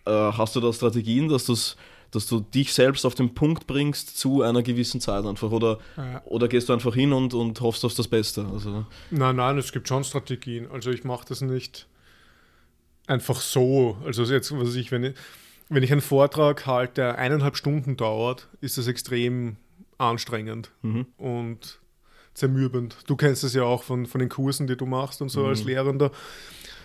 äh, 0.06 0.12
hast 0.12 0.56
du 0.56 0.60
da 0.60 0.72
Strategien, 0.74 1.28
dass, 1.30 1.46
du's, 1.46 1.76
dass 2.12 2.28
du 2.28 2.42
dich 2.42 2.74
selbst 2.74 3.06
auf 3.06 3.16
den 3.16 3.34
Punkt 3.34 3.68
bringst 3.68 4.18
zu 4.18 4.42
einer 4.42 4.62
gewissen 4.64 5.00
Zeit 5.02 5.26
einfach? 5.26 5.52
Oder, 5.52 5.80
Ja. 5.98 6.22
oder 6.26 6.48
gehst 6.48 6.70
du 6.70 6.74
einfach 6.74 6.94
hin 6.94 7.14
und, 7.14 7.34
und 7.34 7.60
hoffst 7.62 7.84
auf 7.86 7.94
das 7.94 8.08
Beste? 8.08 8.46
Also, 8.52 8.86
Nein, 9.10 9.36
nein, 9.38 9.58
es 9.58 9.72
gibt 9.72 9.88
schon 9.88 10.04
Strategien. 10.04 10.70
Also 10.72 10.92
ich 10.92 11.04
mache 11.04 11.26
das 11.28 11.42
nicht 11.42 11.88
einfach 13.08 13.40
so. 13.42 13.98
Also 14.06 14.24
jetzt, 14.26 14.52
was 14.58 14.76
ich, 14.76 14.92
wenn 14.92 15.04
ich, 15.06 15.14
wenn 15.70 15.84
ich 15.84 15.92
einen 15.92 16.02
Vortrag 16.02 16.66
halte, 16.66 16.94
der 16.96 17.18
eineinhalb 17.18 17.56
Stunden 17.58 17.98
dauert, 17.98 18.48
ist 18.60 18.78
das 18.78 18.88
extrem 18.88 19.56
anstrengend 19.98 20.72
mhm. 20.82 21.06
und 21.18 21.80
zermürbend. 22.34 22.98
Du 23.08 23.16
kennst 23.16 23.44
es 23.44 23.54
ja 23.54 23.64
auch 23.64 23.84
von, 23.84 24.06
von 24.06 24.20
den 24.20 24.30
Kursen, 24.30 24.68
die 24.68 24.76
du 24.78 24.86
machst 24.86 25.22
und 25.22 25.30
so 25.30 25.42
Mhm. 25.42 25.48
als 25.48 25.64
Lehrender. 25.64 26.12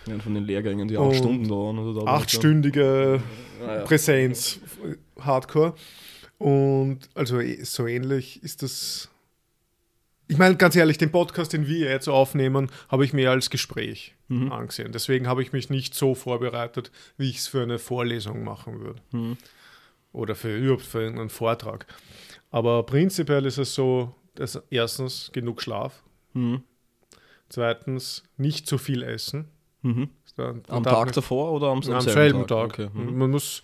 ja, 0.05 0.19
von 0.19 0.33
den 0.33 0.43
Lehrgängen, 0.45 0.87
die 0.87 0.97
acht 0.97 1.05
Und 1.07 1.15
Stunden 1.15 1.47
dauern. 1.47 1.95
Ich 1.97 2.07
Achtstündige 2.07 3.21
ja. 3.65 3.79
Präsenz, 3.83 4.59
Hardcore. 5.21 5.73
Und 6.37 7.09
also 7.15 7.39
eh- 7.39 7.63
so 7.63 7.87
ähnlich 7.87 8.43
ist 8.43 8.63
das. 8.63 9.09
Ich 10.29 10.37
meine, 10.37 10.57
ganz 10.57 10.75
ehrlich, 10.75 10.97
den 10.97 11.11
Podcast, 11.11 11.53
den 11.53 11.67
wir 11.67 11.89
jetzt 11.89 12.09
aufnehmen, 12.09 12.69
habe 12.89 13.05
ich 13.05 13.13
mehr 13.13 13.31
als 13.31 13.49
Gespräch 13.49 14.13
Mhm. 14.27 14.51
angesehen. 14.51 14.91
Deswegen 14.91 15.25
habe 15.27 15.41
ich 15.41 15.53
mich 15.53 15.69
nicht 15.69 15.93
so 15.95 16.15
vorbereitet, 16.15 16.91
wie 17.17 17.29
ich 17.29 17.37
es 17.37 17.47
für 17.47 17.63
eine 17.63 17.79
Vorlesung 17.79 18.43
machen 18.43 18.81
würde. 18.81 19.01
Mhm. 19.11 19.37
Oder 20.11 20.35
für 20.35 20.55
überhaupt 20.55 20.81
für 20.83 21.07
einen 21.07 21.29
Vortrag. 21.29 21.85
Aber 22.51 22.83
prinzipiell 22.83 23.45
ist 23.45 23.57
es 23.57 23.73
so, 23.73 24.13
dass 24.35 24.61
erstens 24.69 25.29
genug 25.33 25.61
Schlaf, 25.61 26.03
Mhm. 26.33 26.61
zweitens 27.49 28.23
nicht 28.37 28.67
zu 28.67 28.77
viel 28.77 29.03
essen. 29.03 29.47
Mhm. 29.81 30.09
Am 30.67 30.83
Tag 30.83 31.13
davor 31.13 31.51
oder 31.53 31.67
am, 31.67 31.77
am 31.77 31.83
selben 31.83 32.01
selben 32.01 32.47
Tag. 32.47 32.65
Okay. 32.73 32.89
Mhm. 32.93 33.17
Man 33.17 33.31
muss 33.31 33.63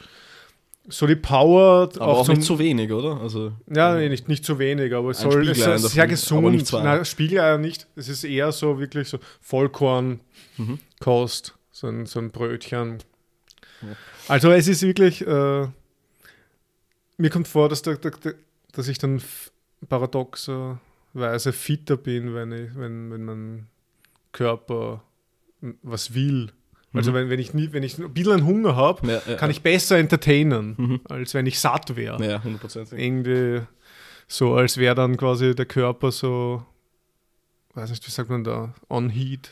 so 0.88 1.08
die 1.08 1.16
Power 1.16 1.90
Aber 1.96 2.08
auch, 2.08 2.26
zum, 2.26 2.36
nicht 2.36 2.46
zu 2.46 2.60
wenig, 2.60 2.92
oder? 2.92 3.22
Also, 3.22 3.54
ja, 3.74 3.96
nee, 3.96 4.10
nicht, 4.10 4.28
nicht 4.28 4.44
zu 4.44 4.60
wenig, 4.60 4.94
aber 4.94 5.12
es 5.12 5.20
soll 5.22 5.48
es 5.48 5.58
ist 5.58 5.92
sehr 5.92 6.08
gesund. 6.08 6.52
nicht. 6.52 6.72
Nein, 6.74 7.06
Spiegeleier 7.06 7.58
nicht. 7.58 7.88
Es 7.96 8.10
ist 8.10 8.24
eher 8.24 8.52
so 8.52 8.80
wirklich 8.80 9.08
so 9.08 9.20
Vollkorn, 9.42 10.20
Mhm. 10.58 10.80
So 11.72 11.88
ein, 11.88 12.06
so 12.06 12.20
ein 12.20 12.32
Brötchen. 12.32 13.00
Ja. 13.82 13.88
Also 14.28 14.52
es 14.52 14.68
ist 14.68 14.84
wirklich, 14.84 15.26
äh, 15.26 15.68
mir 17.18 17.30
kommt 17.32 17.48
vor, 17.48 17.70
dass, 17.70 17.82
der, 17.82 17.98
der, 17.98 18.12
der, 18.12 18.36
dass 18.72 18.88
ich 18.88 18.98
dann 19.00 19.22
paradoxerweise 19.90 21.52
fitter 21.54 21.98
bin, 21.98 22.34
wenn, 22.36 22.52
ich, 22.52 22.76
wenn, 22.76 23.12
wenn 23.12 23.26
mein 23.26 23.68
Körper 24.32 25.04
was 25.82 26.14
will. 26.14 26.52
Also 26.94 27.12
Mhm. 27.12 27.16
wenn, 27.16 27.30
wenn, 27.30 27.40
ich 27.40 27.54
nie, 27.54 27.74
wenn 27.74 27.84
ich 27.84 27.98
ein 27.98 28.14
bisschen 28.14 28.46
Hunger 28.46 28.76
habe, 28.76 29.08
ja, 29.08 29.22
ja, 29.28 29.36
kann 29.36 29.50
ich 29.50 29.62
besser 29.62 29.98
entertainen, 29.98 30.76
Mhm. 30.78 31.02
als 31.10 31.34
wenn 31.34 31.46
ich 31.48 31.60
satt 31.60 31.96
wäre. 31.96 32.24
Ja, 32.26 32.44
hundertprozentig. 32.44 32.98
Irgendwie 33.00 33.62
so, 34.28 34.54
als 34.54 34.78
wäre 34.78 34.96
dann 34.96 35.18
quasi 35.18 35.56
der 35.56 35.66
Körper 35.66 36.12
so, 36.12 36.64
weiß 37.74 37.90
nicht, 37.90 38.06
wie 38.06 38.12
sagt 38.12 38.30
man 38.30 38.44
da, 38.44 38.74
on 38.90 39.10
heat. 39.10 39.50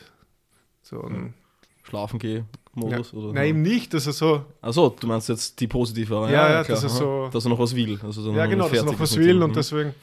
So 0.82 1.02
ein, 1.02 1.34
Schlafen 1.82 2.18
geh 2.18 2.42
Modus 2.74 3.12
oder 3.12 3.32
Nein, 3.32 3.48
eben 3.48 3.62
nicht, 3.62 3.92
dass 3.92 4.06
er 4.06 4.12
so, 4.12 4.44
Achso, 4.60 4.94
du 4.98 5.06
meinst 5.06 5.28
jetzt 5.28 5.58
die 5.60 5.66
positive. 5.66 6.14
Ja, 6.14 6.30
ja, 6.30 6.64
klar, 6.64 6.76
dass 6.76 6.82
er 6.84 6.88
so- 6.88 7.28
dass 7.32 7.44
er 7.44 7.48
noch 7.50 7.58
was 7.58 7.74
will. 7.74 7.98
Also 8.02 8.32
ja 8.32 8.46
genau, 8.46 8.68
dass 8.68 8.78
er 8.78 8.84
noch 8.84 8.98
was 9.00 9.16
will 9.16 9.42
und 9.42 9.50
Mhm. 9.50 9.54
deswegen, 9.54 9.94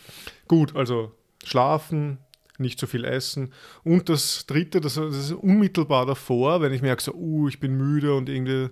gut, 0.47 0.75
also 0.75 1.11
schlafen, 1.43 2.17
nicht 2.59 2.79
zu 2.79 2.87
viel 2.87 3.05
essen. 3.05 3.51
Und 3.83 4.09
das 4.09 4.45
dritte, 4.45 4.81
das, 4.81 4.95
das 4.95 5.15
ist 5.15 5.31
unmittelbar 5.31 6.05
davor, 6.05 6.61
wenn 6.61 6.73
ich 6.73 6.81
merke 6.81 7.01
so, 7.01 7.13
uh, 7.13 7.47
ich 7.47 7.59
bin 7.59 7.75
müde 7.77 8.13
und 8.15 8.29
irgendwie, 8.29 8.69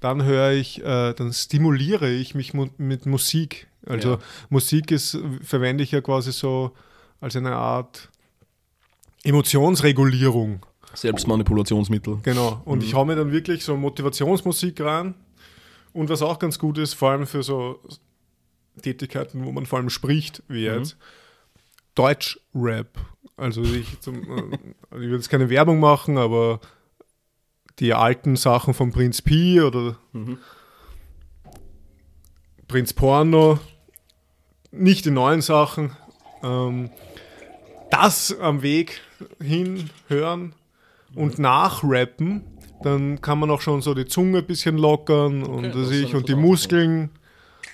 dann 0.00 0.22
höre 0.24 0.52
ich, 0.52 0.82
äh, 0.84 1.12
dann 1.14 1.32
stimuliere 1.32 2.10
ich 2.10 2.34
mich 2.34 2.54
mu 2.54 2.66
mit 2.78 3.06
Musik. 3.06 3.66
Also 3.86 4.10
Ja. 4.12 4.18
Musik 4.50 4.90
ist, 4.90 5.18
verwende 5.42 5.82
ich 5.84 5.92
ja 5.92 6.00
quasi 6.00 6.32
so 6.32 6.72
als 7.20 7.36
eine 7.36 7.54
Art 7.56 8.10
Emotionsregulierung. 9.24 10.64
Selbstmanipulationsmittel. 10.94 12.18
Genau. 12.22 12.62
Und 12.64 12.78
Mhm. 12.78 12.84
ich 12.84 12.94
hau 12.94 13.04
mir 13.04 13.16
dann 13.16 13.32
wirklich 13.32 13.64
so 13.64 13.76
Motivationsmusik 13.76 14.80
rein. 14.80 15.14
Und 15.92 16.08
was 16.08 16.22
auch 16.22 16.38
ganz 16.38 16.58
gut 16.58 16.78
ist, 16.78 16.94
vor 16.94 17.10
allem 17.10 17.26
für 17.26 17.42
so 17.42 17.80
Tätigkeiten, 18.80 19.44
wo 19.44 19.52
man 19.52 19.66
vor 19.66 19.78
allem 19.78 19.90
spricht, 19.90 20.42
wie 20.48 20.68
Mhm. 20.68 20.84
Deutsch-Rap. 21.96 22.98
Also 23.36 23.62
ich, 23.62 24.00
zum, 24.00 24.16
äh, 24.22 24.56
ich 24.92 25.00
will 25.00 25.14
jetzt 25.14 25.28
keine 25.28 25.50
Werbung 25.50 25.80
machen, 25.80 26.16
aber 26.16 26.60
die 27.80 27.92
alten 27.92 28.36
Sachen 28.36 28.72
von 28.72 28.92
Prinz 28.92 29.20
Pi 29.20 29.60
oder 29.60 29.96
Mhm. 30.12 30.38
Prinz 32.68 32.92
Porno, 32.92 33.58
nicht 34.72 35.04
die 35.04 35.10
neuen 35.10 35.40
Sachen. 35.40 35.96
Ähm, 36.42 36.90
das 37.90 38.36
am 38.40 38.62
Weg 38.62 39.00
hin 39.40 39.90
hören 40.08 40.54
und 41.14 41.38
nachrappen, 41.38 42.44
dann 42.82 43.20
kann 43.20 43.38
man 43.38 43.50
auch 43.50 43.60
schon 43.60 43.82
so 43.82 43.94
die 43.94 44.06
Zunge 44.06 44.38
ein 44.38 44.46
bisschen 44.46 44.76
lockern 44.78 45.44
und, 45.44 45.74
das 45.74 45.90
ich, 45.90 46.14
und 46.14 46.28
die. 46.28 46.34
Muskeln 46.34 47.10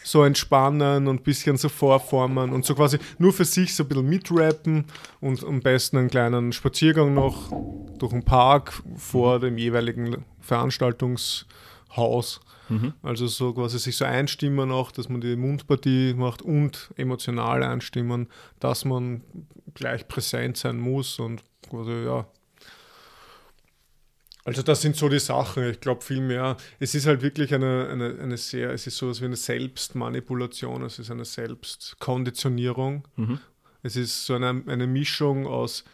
so 0.05 0.25
entspannen 0.25 1.07
und 1.07 1.21
ein 1.21 1.23
bisschen 1.23 1.57
so 1.57 1.69
vorformen 1.69 2.53
und 2.53 2.65
so 2.65 2.75
quasi 2.75 2.99
nur 3.19 3.33
für 3.33 3.45
sich 3.45 3.75
so 3.75 3.85
ein 3.85 3.89
bisschen 3.89 4.09
mitrappen 4.09 4.85
und 5.21 5.45
am 5.45 5.61
besten 5.61 5.99
einen 5.99 6.11
kleinen 6.11 6.53
Spaziergang 6.53 7.15
noch 7.15 7.53
durch 7.99 8.13
den 8.13 8.25
Park 8.25 8.73
vor 8.97 9.41
dem 9.41 9.59
jeweiligen 9.59 10.25
Veranstaltungshaus. 10.41 12.41
Mhm. 12.69 12.95
Also 13.03 13.27
so 13.27 13.53
quasi 13.53 13.79
sich 13.79 13.97
so 13.97 14.05
einstimmen 14.05 14.71
auch, 14.71 14.93
dass 14.93 15.09
man 15.09 15.21
die 15.21 15.37
Mundpartie 15.37 16.15
macht 16.15 16.43
und 16.43 16.91
emotional 16.97 17.63
einstimmen, 17.63 18.29
dass 18.61 18.85
man 18.85 19.23
gleich 19.75 20.09
präsent 20.09 20.57
sein 20.57 20.79
muss 20.79 21.19
und 21.19 21.43
quasi, 21.69 22.05
ja. 22.05 22.27
Also 24.45 24.63
das 24.63 24.83
sind 24.83 24.97
so 24.97 25.09
die 25.09 25.21
Sachen. 25.21 25.71
Ich 25.71 25.81
glaube 25.81 26.03
viel 26.03 26.21
mehr. 26.21 26.57
Es 26.81 26.95
ist 26.95 27.07
halt 27.07 27.23
wirklich 27.23 27.55
eine, 27.55 27.89
eine, 27.91 28.19
eine 28.21 28.37
sehr, 28.37 28.71
es 28.71 28.87
ist 28.87 28.97
sowas 28.97 29.21
wie 29.21 29.27
eine 29.27 29.37
Selbstmanipulation, 29.37 30.83
es 30.83 30.99
ist 30.99 31.11
eine 31.11 31.25
Selbstkonditionierung. 31.25 33.07
Mhm. 33.17 33.39
Es 33.83 33.97
ist 33.97 34.27
so 34.27 34.35
eine, 34.35 34.63
eine 34.67 34.87
Mischung 34.87 35.47
aus, 35.47 35.85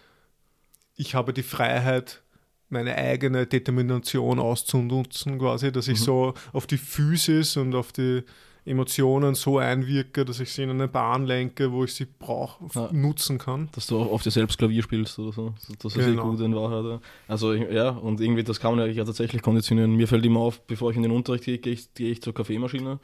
ich 0.96 1.14
habe 1.14 1.32
die 1.32 1.42
Freiheit, 1.42 2.22
meine 2.70 2.94
eigene 2.96 3.46
Determination 3.46 4.38
auszunutzen, 4.38 5.38
quasi, 5.38 5.72
dass 5.72 5.88
ich 5.88 6.00
Mhm. 6.00 6.04
so 6.04 6.34
auf 6.52 6.66
die 6.66 6.76
Physis 6.76 7.56
und 7.56 7.74
auf 7.74 7.92
die 7.92 8.22
Emotionen 8.64 9.34
so 9.34 9.58
einwirke, 9.58 10.24
dass 10.24 10.40
ich 10.40 10.50
sie 10.52 10.62
in 10.64 10.70
eine 10.70 10.88
Bahn 10.88 11.24
lenke, 11.26 11.72
wo 11.72 11.84
ich 11.84 11.94
sie 11.94 12.06
brauch, 12.18 12.58
Ja. 12.74 12.90
nutzen 12.92 13.38
kann. 13.38 13.68
Dass 13.72 13.86
du 13.86 13.98
auch 13.98 14.12
auf 14.12 14.22
dir 14.22 14.30
selbst 14.30 14.58
Klavier 14.58 14.82
spielst 14.82 15.18
oder 15.18 15.32
so. 15.32 15.54
Das 15.80 15.96
ist 15.96 16.04
Genau. 16.04 16.22
eh 16.26 16.30
gut 16.30 16.40
in 16.40 16.54
Wahrheit. 16.54 16.84
Ja. 16.84 17.00
Also 17.28 17.54
ja, 17.54 17.90
und 17.90 18.20
irgendwie, 18.20 18.44
das 18.44 18.60
kann 18.60 18.76
man 18.76 18.92
ja 18.92 19.04
tatsächlich 19.04 19.40
konditionieren. 19.42 19.94
Mir 19.96 20.06
fällt 20.08 20.24
immer 20.26 20.40
auf, 20.40 20.60
bevor 20.66 20.90
ich 20.90 20.96
in 20.96 21.02
den 21.02 21.12
Unterricht 21.12 21.44
gehe, 21.44 21.58
gehe 21.58 21.72
ich, 21.72 21.92
gehe 21.94 22.10
ich 22.10 22.20
zur 22.20 22.34
Kaffeemaschine 22.34 22.98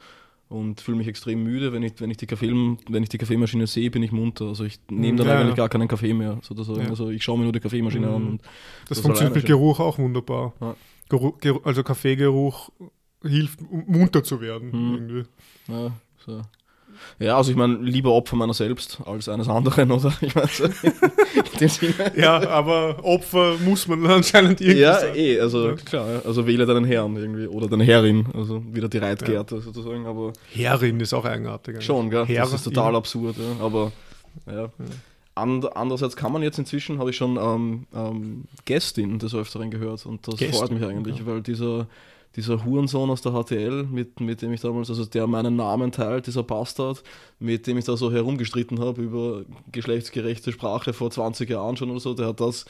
und 0.49 0.81
fühle 0.81 0.97
mich 0.97 1.07
extrem 1.07 1.41
müde. 1.43 1.73
Wenn 1.73 1.81
ich, 1.81 1.93
wenn, 1.99 2.11
ich 2.11 2.17
die 2.17 2.27
Kaffee, 2.27 2.51
wenn 2.89 3.01
ich 3.03 3.09
die 3.09 3.17
Kaffeemaschine 3.17 3.65
sehe, 3.65 3.89
bin 3.89 4.03
ich 4.03 4.11
munter. 4.11 4.45
Also 4.45 4.63
ich 4.65 4.79
nehme 4.91 5.17
dann 5.17 5.27
Ja, 5.27 5.33
eigentlich 5.39 5.49
ja. 5.49 5.55
gar 5.55 5.69
keinen 5.69 5.87
Kaffee 5.87 6.13
mehr, 6.13 6.37
sozusagen. 6.43 6.81
Ja. 6.83 6.89
Also 6.89 7.09
ich 7.09 7.23
schaue 7.23 7.37
mir 7.39 7.45
nur 7.45 7.53
die 7.53 7.59
Kaffeemaschine 7.59 8.05
Mhm. 8.07 8.13
an. 8.13 8.37
Das, 8.87 8.97
Das 8.97 8.99
funktioniert 8.99 9.35
mit. 9.35 9.45
Geruch 9.47 9.79
auch 9.79 9.97
wunderbar. 9.97 10.53
Geruch, 11.09 11.35
also 11.63 11.83
Kaffeegeruch 11.83 12.69
hilft, 13.27 13.59
um 13.69 13.83
munter 13.87 14.23
zu 14.23 14.41
werden. 14.41 14.71
Irgendwie. 14.73 15.23
ja, 15.67 15.91
so. 16.25 16.41
Ja, 17.19 17.35
also 17.35 17.51
ich 17.51 17.57
meine, 17.57 17.75
lieber 17.75 18.13
Opfer 18.13 18.37
meiner 18.37 18.53
selbst 18.53 18.99
als 19.05 19.27
eines 19.27 19.49
anderen, 19.49 19.91
oder? 19.91 20.13
Ich 20.21 20.33
meine, 20.33 20.47
so. 20.47 20.65
Ja, 22.15 22.47
aber 22.49 23.03
Opfer 23.03 23.55
muss 23.63 23.87
man 23.87 24.05
anscheinend 24.05 24.61
irgendwie 24.61 24.79
Ja, 24.81 24.99
sein. 24.99 25.15
eh, 25.15 25.39
also 25.39 25.69
Ja. 25.69 25.75
klar, 25.75 26.09
ja. 26.09 26.21
also 26.25 26.47
wähle 26.47 26.65
deinen 26.65 26.85
Herrn 26.85 27.15
irgendwie 27.17 27.47
oder 27.47 27.67
deine 27.67 27.83
Herrin, 27.83 28.27
also 28.33 28.63
wieder 28.71 28.87
die 28.87 28.97
Reitgerte 28.99 29.59
sozusagen, 29.61 30.05
aber 30.05 30.33
Herrin 30.53 30.99
ist 30.99 31.13
auch 31.13 31.25
eigenartig. 31.25 31.75
eigentlich. 31.75 31.85
schon, 31.85 32.09
gell? 32.09 32.25
Herr, 32.25 32.43
das 32.43 32.53
ist 32.53 32.63
total 32.63 32.93
ja. 32.93 32.97
absurd, 32.97 33.35
ja. 33.37 33.63
aber 33.65 33.91
ja. 34.47 34.69
And, 35.35 35.75
andererseits 35.75 36.15
kann 36.15 36.31
man 36.31 36.43
jetzt 36.43 36.59
inzwischen, 36.59 36.99
habe 36.99 37.09
ich 37.09 37.17
schon 37.17 37.37
ähm, 37.37 37.87
ähm, 37.93 38.43
Gästin 38.63 39.19
des 39.19 39.35
Öfteren 39.35 39.69
gehört 39.69 40.05
und 40.05 40.25
das 40.27 40.37
Gästin, 40.37 40.57
freut 40.59 40.71
mich 40.71 40.83
eigentlich, 40.85 41.19
ja. 41.19 41.25
weil 41.25 41.41
dieser, 41.41 41.87
dieser 42.35 42.65
Hurensohn 42.65 43.09
aus 43.09 43.21
der 43.21 43.31
HTL, 43.31 43.83
mit, 43.83 44.19
mit 44.19 44.41
dem 44.41 44.51
ich 44.53 44.61
damals, 44.61 44.89
also 44.89 45.05
der 45.05 45.27
meinen 45.27 45.55
Namen 45.55 45.91
teilt, 45.91 46.27
dieser 46.27 46.43
Bastard, 46.43 47.03
mit 47.39 47.67
dem 47.67 47.77
ich 47.77 47.85
da 47.85 47.95
so 47.95 48.11
herumgestritten 48.11 48.79
habe 48.79 49.01
über 49.01 49.43
geschlechtsgerechte 49.71 50.51
Sprache 50.51 50.93
vor 50.93 51.11
20 51.11 51.49
Jahren 51.49 51.77
schon 51.77 51.89
oder 51.89 51.99
so, 51.99 52.13
der 52.13 52.27
hat 52.27 52.41
das, 52.41 52.65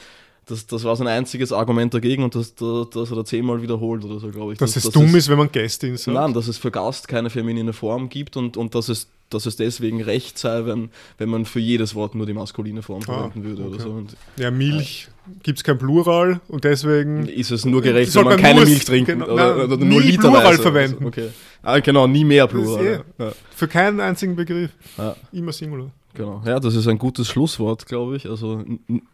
das, 0.47 0.67
das 0.67 0.83
war 0.83 0.95
sein 0.95 1.07
einziges 1.07 1.51
Argument 1.51 1.93
dagegen 1.93 2.23
und 2.23 2.35
das, 2.35 2.53
das, 2.55 2.89
das 2.91 3.09
hat 3.11 3.17
er 3.17 3.25
zehnmal 3.25 3.61
wiederholt 3.61 4.03
oder 4.05 4.19
so, 4.19 4.29
glaube 4.29 4.53
ich. 4.53 4.59
Dass 4.59 4.75
es 4.75 4.89
dumm 4.89 5.15
ist, 5.15 5.29
wenn 5.29 5.37
man 5.37 5.51
Gästin 5.51 5.97
sagt. 5.97 6.13
Nein, 6.15 6.33
dass 6.33 6.47
es 6.47 6.57
für 6.57 6.71
Gast 6.71 7.07
keine 7.07 7.29
feminine 7.29 7.73
Form 7.73 8.09
gibt 8.09 8.37
und, 8.37 8.55
und 8.57 8.75
dass, 8.75 8.89
es, 8.89 9.07
dass 9.29 9.45
es 9.45 9.55
deswegen 9.55 10.01
recht 10.03 10.37
sei, 10.37 10.65
wenn, 10.65 10.89
wenn 11.17 11.29
man 11.29 11.45
für 11.45 11.59
jedes 11.59 11.95
Wort 11.95 12.13
nur 12.15 12.25
die 12.25 12.33
maskuline 12.33 12.81
Form 12.83 13.01
verwenden 13.01 13.43
würde 13.43 13.63
oder 13.63 13.71
Ah, 13.71 13.75
okay. 13.75 13.83
so. 13.83 13.89
Und 13.89 14.15
Ja, 14.37 14.51
Milch 14.51 15.07
gibt 15.41 15.57
es 15.59 15.63
kein 15.63 15.79
Plural 15.79 16.39
und 16.47 16.63
deswegen 16.63 17.27
ist 17.27 17.49
es 17.51 17.65
nur 17.65 17.81
gerecht, 17.81 18.11
Soll 18.11 18.25
wenn 18.25 18.33
man 18.33 18.39
keine 18.39 18.61
Milch 18.65 18.85
trinkt 18.85 19.07
genau, 19.09 19.25
oder, 19.25 19.55
nein, 19.55 19.65
oder 19.65 19.77
nie 19.77 19.85
nur 19.85 20.01
literweise. 20.01 20.29
Plural 20.41 20.57
verwenden. 20.59 21.05
Okay. 21.05 21.29
Ah, 21.63 21.79
genau, 21.79 22.05
nie 22.05 22.23
mehr 22.23 22.45
Plural. 22.47 22.85
Das 22.85 23.03
ja. 23.17 23.25
Ja, 23.25 23.31
für 23.55 23.67
keinen 23.67 23.99
einzigen 23.99 24.35
Begriff 24.35 24.69
ja, 24.97 25.15
immer 25.31 25.51
Singular. 25.51 25.89
Genau. 26.15 26.41
Ja, 26.45 26.59
das 26.59 26.73
ist 26.75 26.87
ein 26.87 26.97
gutes 26.97 27.27
Schlusswort, 27.27 27.85
glaube 27.85 28.15
ich. 28.15 28.27
Also 28.27 28.63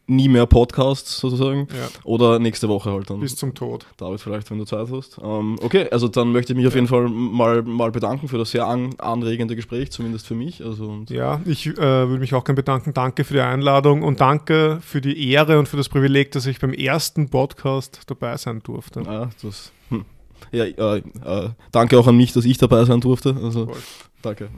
nie 0.08 0.30
mehr 0.30 0.46
Podcasts 0.46 1.20
sozusagen. 1.20 1.68
Ja, 1.72 1.90
Oder 2.04 2.40
nächste 2.40 2.70
Woche 2.70 2.92
halt 2.92 3.10
dann. 3.10 3.20
bis 3.20 3.36
zum 3.36 3.54
Tod. 3.54 3.86
David, 3.98 4.22
vielleicht, 4.22 4.50
wenn 4.52 4.58
du 4.58 4.66
Zeit 4.66 4.88
hast. 4.92 5.20
Ähm, 5.22 5.58
okay, 5.62 5.88
also 5.92 6.08
dann 6.08 6.32
möchte 6.32 6.54
ich 6.54 6.58
mich 6.58 6.68
auf 6.68 6.76
jeden 6.76 6.88
Fall 6.88 7.10
mal, 7.10 7.62
mal 7.64 7.92
bedanken 7.92 8.28
für 8.28 8.38
das 8.38 8.52
sehr 8.52 8.66
an, 8.68 8.96
anregende 9.00 9.56
Gespräch, 9.56 9.92
zumindest 9.92 10.28
für 10.28 10.36
mich. 10.36 10.64
Also, 10.64 11.04
Ja, 11.10 11.42
ich 11.46 11.68
äh, 11.68 11.76
würde 11.78 12.20
mich 12.20 12.34
auch 12.34 12.44
gerne 12.44 12.56
bedanken. 12.58 12.94
Danke 12.94 13.24
für 13.24 13.34
die 13.34 13.42
Einladung 13.42 14.04
und 14.04 14.22
danke 14.22 14.80
für 14.82 15.02
die 15.02 15.30
Ehre 15.32 15.60
und 15.60 15.68
für 15.68 15.78
das 15.78 15.90
Privileg, 15.90 16.32
dass 16.32 16.46
ich 16.46 16.60
beim 16.60 16.74
ersten 16.74 17.30
Podcast 17.30 18.02
dabei 18.08 18.38
sein 18.38 18.62
durfte. 18.64 19.02
Ja, 19.02 19.30
das. 19.42 19.72
Hm. 19.90 20.06
Ja, 20.52 20.66
äh, 20.66 20.98
äh, 20.98 21.50
danke 21.72 21.98
auch 22.00 22.08
an 22.08 22.18
mich, 22.18 22.34
dass 22.34 22.46
ich 22.46 22.58
dabei 22.58 22.84
sein 22.86 23.02
durfte. 23.02 23.36
Also, 23.42 23.66
Voll. 23.66 23.78
danke. 24.22 24.50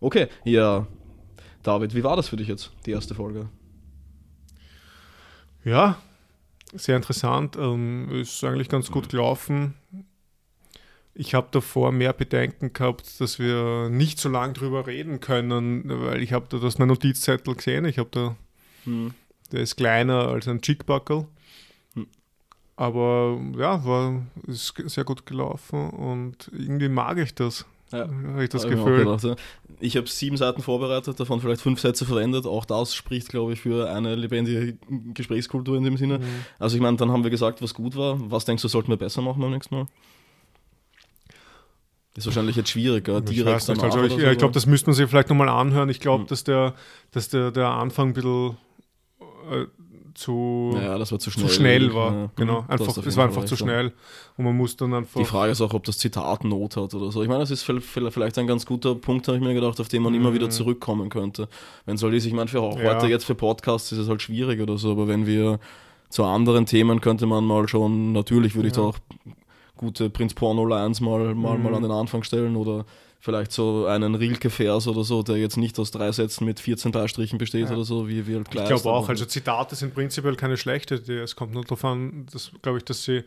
Okay, 0.00 0.28
ja. 0.44 0.86
David, 1.62 1.94
wie 1.94 2.04
war 2.04 2.16
das 2.16 2.28
für 2.28 2.36
dich 2.36 2.48
jetzt, 2.48 2.72
die 2.86 2.92
erste 2.92 3.14
Folge? 3.14 3.48
Ja, 5.64 5.98
sehr 6.72 6.96
interessant. 6.96 7.56
Ähm, 7.56 8.08
ist 8.10 8.42
eigentlich 8.44 8.68
ganz 8.68 8.90
gut 8.90 9.10
gelaufen. 9.10 9.74
Ich 11.12 11.34
habe 11.34 11.48
davor 11.50 11.92
mehr 11.92 12.12
Bedenken 12.14 12.72
gehabt, 12.72 13.20
dass 13.20 13.38
wir 13.38 13.90
nicht 13.90 14.18
so 14.18 14.28
lange 14.30 14.54
drüber 14.54 14.86
reden 14.86 15.20
können, 15.20 15.82
weil 15.86 16.22
ich 16.22 16.32
habe 16.32 16.46
da 16.48 16.58
das 16.58 16.78
mein 16.78 16.88
Notizzettel 16.88 17.54
gesehen. 17.54 17.84
Ich 17.84 17.98
habe 17.98 18.08
da, 18.10 18.36
Hm. 18.84 19.12
der 19.52 19.60
ist 19.60 19.76
kleiner 19.76 20.28
als 20.28 20.48
ein 20.48 20.62
Chickbuckle. 20.62 21.26
Hm. 21.94 22.06
Aber 22.76 23.38
ja, 23.58 23.84
war 23.84 24.22
ist 24.46 24.72
sehr 24.86 25.04
gut 25.04 25.26
gelaufen 25.26 25.90
und 25.90 26.50
irgendwie 26.54 26.88
mag 26.88 27.18
ich 27.18 27.34
das. 27.34 27.66
Ja. 27.92 28.08
Habe 28.08 28.44
ich 28.44 28.50
das 28.50 28.64
Hab 28.64 28.70
ich 28.70 28.76
mir 28.76 28.82
auch 28.82 28.86
Gefühl. 28.86 29.04
gedacht, 29.04 29.24
ja. 29.24 29.36
Ich 29.80 29.96
habe 29.96 30.06
sieben 30.06 30.36
Seiten 30.36 30.62
vorbereitet, 30.62 31.18
davon 31.18 31.40
vielleicht 31.40 31.60
fünf 31.60 31.80
Sätze 31.80 32.04
verwendet. 32.04 32.46
Auch 32.46 32.64
das 32.64 32.94
spricht, 32.94 33.28
glaube 33.30 33.52
ich, 33.52 33.60
für 33.60 33.90
eine 33.90 34.14
lebendige 34.14 34.76
Gesprächskultur 35.12 35.76
in 35.76 35.84
dem 35.84 35.96
Sinne. 35.96 36.18
Mhm. 36.18 36.24
Also 36.58 36.76
ich 36.76 36.82
meine, 36.82 36.96
dann 36.96 37.10
haben 37.10 37.24
wir 37.24 37.30
gesagt, 37.30 37.62
was 37.62 37.74
gut 37.74 37.96
war. 37.96 38.18
Was 38.30 38.44
denkst 38.44 38.62
du, 38.62 38.68
sollten 38.68 38.88
wir 38.88 38.96
besser 38.96 39.22
machen 39.22 39.40
beim 39.40 39.50
nächsten 39.50 39.74
Mal? 39.74 39.86
Ist 42.16 42.26
wahrscheinlich 42.26 42.56
jetzt 42.56 42.70
schwieriger, 42.70 43.20
direkt 43.20 43.68
danach 43.68 43.84
also 43.84 44.02
ich, 44.02 44.12
ja, 44.16 44.18
so, 44.18 44.30
ich 44.32 44.38
glaube, 44.38 44.52
das 44.52 44.66
müsste 44.66 44.88
man 44.90 44.94
sich 44.94 45.08
vielleicht 45.08 45.28
nochmal 45.28 45.48
anhören. 45.48 45.88
Ich 45.88 46.00
glaube, 46.00 46.22
Hm. 46.22 46.28
dass, 46.28 46.42
der, 46.44 46.74
dass 47.12 47.28
der, 47.28 47.52
der 47.52 47.68
Anfang 47.68 48.08
ein 48.08 48.12
bisschen 48.14 48.56
äh, 49.50 49.66
zu, 50.14 50.72
Ja, 50.82 50.98
das 50.98 51.12
war 51.12 51.18
zu 51.18 51.30
zu 51.30 51.38
schnell. 51.38 51.48
schnell 51.50 51.94
war. 51.94 52.12
Ja. 52.12 52.30
Genau, 52.36 52.60
Mhm, 52.62 52.70
einfach, 52.70 52.96
es 53.06 53.16
war 53.16 53.24
einfach 53.26 53.44
zu 53.44 53.54
ja. 53.54 53.58
schnell. 53.58 53.92
Und 54.36 54.44
man 54.44 54.56
muss 54.56 54.76
dann 54.76 54.92
einfach. 54.94 55.20
Die 55.20 55.24
Frage 55.26 55.52
ist 55.52 55.60
auch, 55.60 55.72
ob 55.74 55.84
das 55.84 55.98
Zitat 55.98 56.44
Not 56.44 56.76
hat 56.76 56.94
oder 56.94 57.10
so. 57.12 57.22
Ich 57.22 57.28
meine, 57.28 57.40
das 57.40 57.50
ist 57.50 57.64
vi- 57.68 57.80
vi- 57.80 58.10
vielleicht 58.10 58.38
ein 58.38 58.46
ganz 58.46 58.66
guter 58.66 58.94
Punkt, 58.94 59.26
habe 59.28 59.38
ich 59.38 59.44
mir 59.44 59.54
gedacht, 59.54 59.80
auf 59.80 59.88
den 59.88 60.02
man 60.02 60.14
immer 60.14 60.32
wieder 60.34 60.46
Mhm. 60.46 60.50
zurückkommen 60.52 61.08
könnte. 61.10 61.48
Wenn 61.86 61.96
soll 61.96 62.14
ist, 62.14 62.26
ich 62.26 62.32
meine, 62.32 62.48
für 62.48 62.58
Ja. 62.58 62.94
heute 62.94 63.06
jetzt 63.08 63.24
für 63.24 63.34
Podcasts 63.34 63.92
ist 63.92 63.98
es 63.98 64.08
halt 64.08 64.22
schwierig 64.22 64.60
oder 64.60 64.78
so, 64.78 64.92
aber 64.92 65.08
wenn 65.08 65.26
wir 65.26 65.58
zu 66.08 66.24
anderen 66.24 66.66
Themen 66.66 67.00
könnte 67.00 67.26
man 67.26 67.44
mal 67.44 67.68
schon, 67.68 68.12
natürlich 68.12 68.54
würde 68.54 68.68
ich 68.68 68.74
da 68.74 68.80
Ja. 68.82 68.86
auch 68.88 68.98
gute 69.76 70.10
Prinz 70.10 70.34
Porno 70.34 70.64
Lines 70.66 71.00
mal, 71.00 71.34
mal, 71.34 71.56
mal 71.56 71.70
Mhm. 71.70 71.74
an 71.76 71.82
den 71.82 71.92
Anfang 71.92 72.22
stellen 72.22 72.56
oder 72.56 72.84
vielleicht 73.20 73.52
so 73.52 73.86
einen 73.86 74.14
Rilke-Vers 74.14 74.88
oder 74.88 75.04
so, 75.04 75.22
der 75.22 75.36
jetzt 75.36 75.56
nicht 75.58 75.78
aus 75.78 75.90
drei 75.90 76.10
Sätzen 76.10 76.44
mit 76.46 76.58
14 76.58 76.90
Beistrichen 76.90 77.38
besteht 77.38 77.66
Ja. 77.68 77.74
oder 77.74 77.84
so, 77.84 78.08
wie 78.08 78.26
wir 78.26 78.36
halt 78.38 78.46
ich 78.48 78.52
Kleist, 78.52 78.68
glaube 78.82 78.90
auch, 78.90 79.08
also 79.08 79.24
Zitate 79.26 79.74
sind 79.76 79.94
prinzipiell 79.94 80.36
keine 80.36 80.56
schlechte 80.56 80.94
Idee. 80.96 81.18
Es 81.18 81.36
kommt 81.36 81.52
nur 81.52 81.62
darauf 81.62 81.84
an, 81.84 82.26
dass, 82.32 82.50
glaube 82.62 82.78
ich, 82.78 82.84
dass 82.84 83.04
sie 83.04 83.22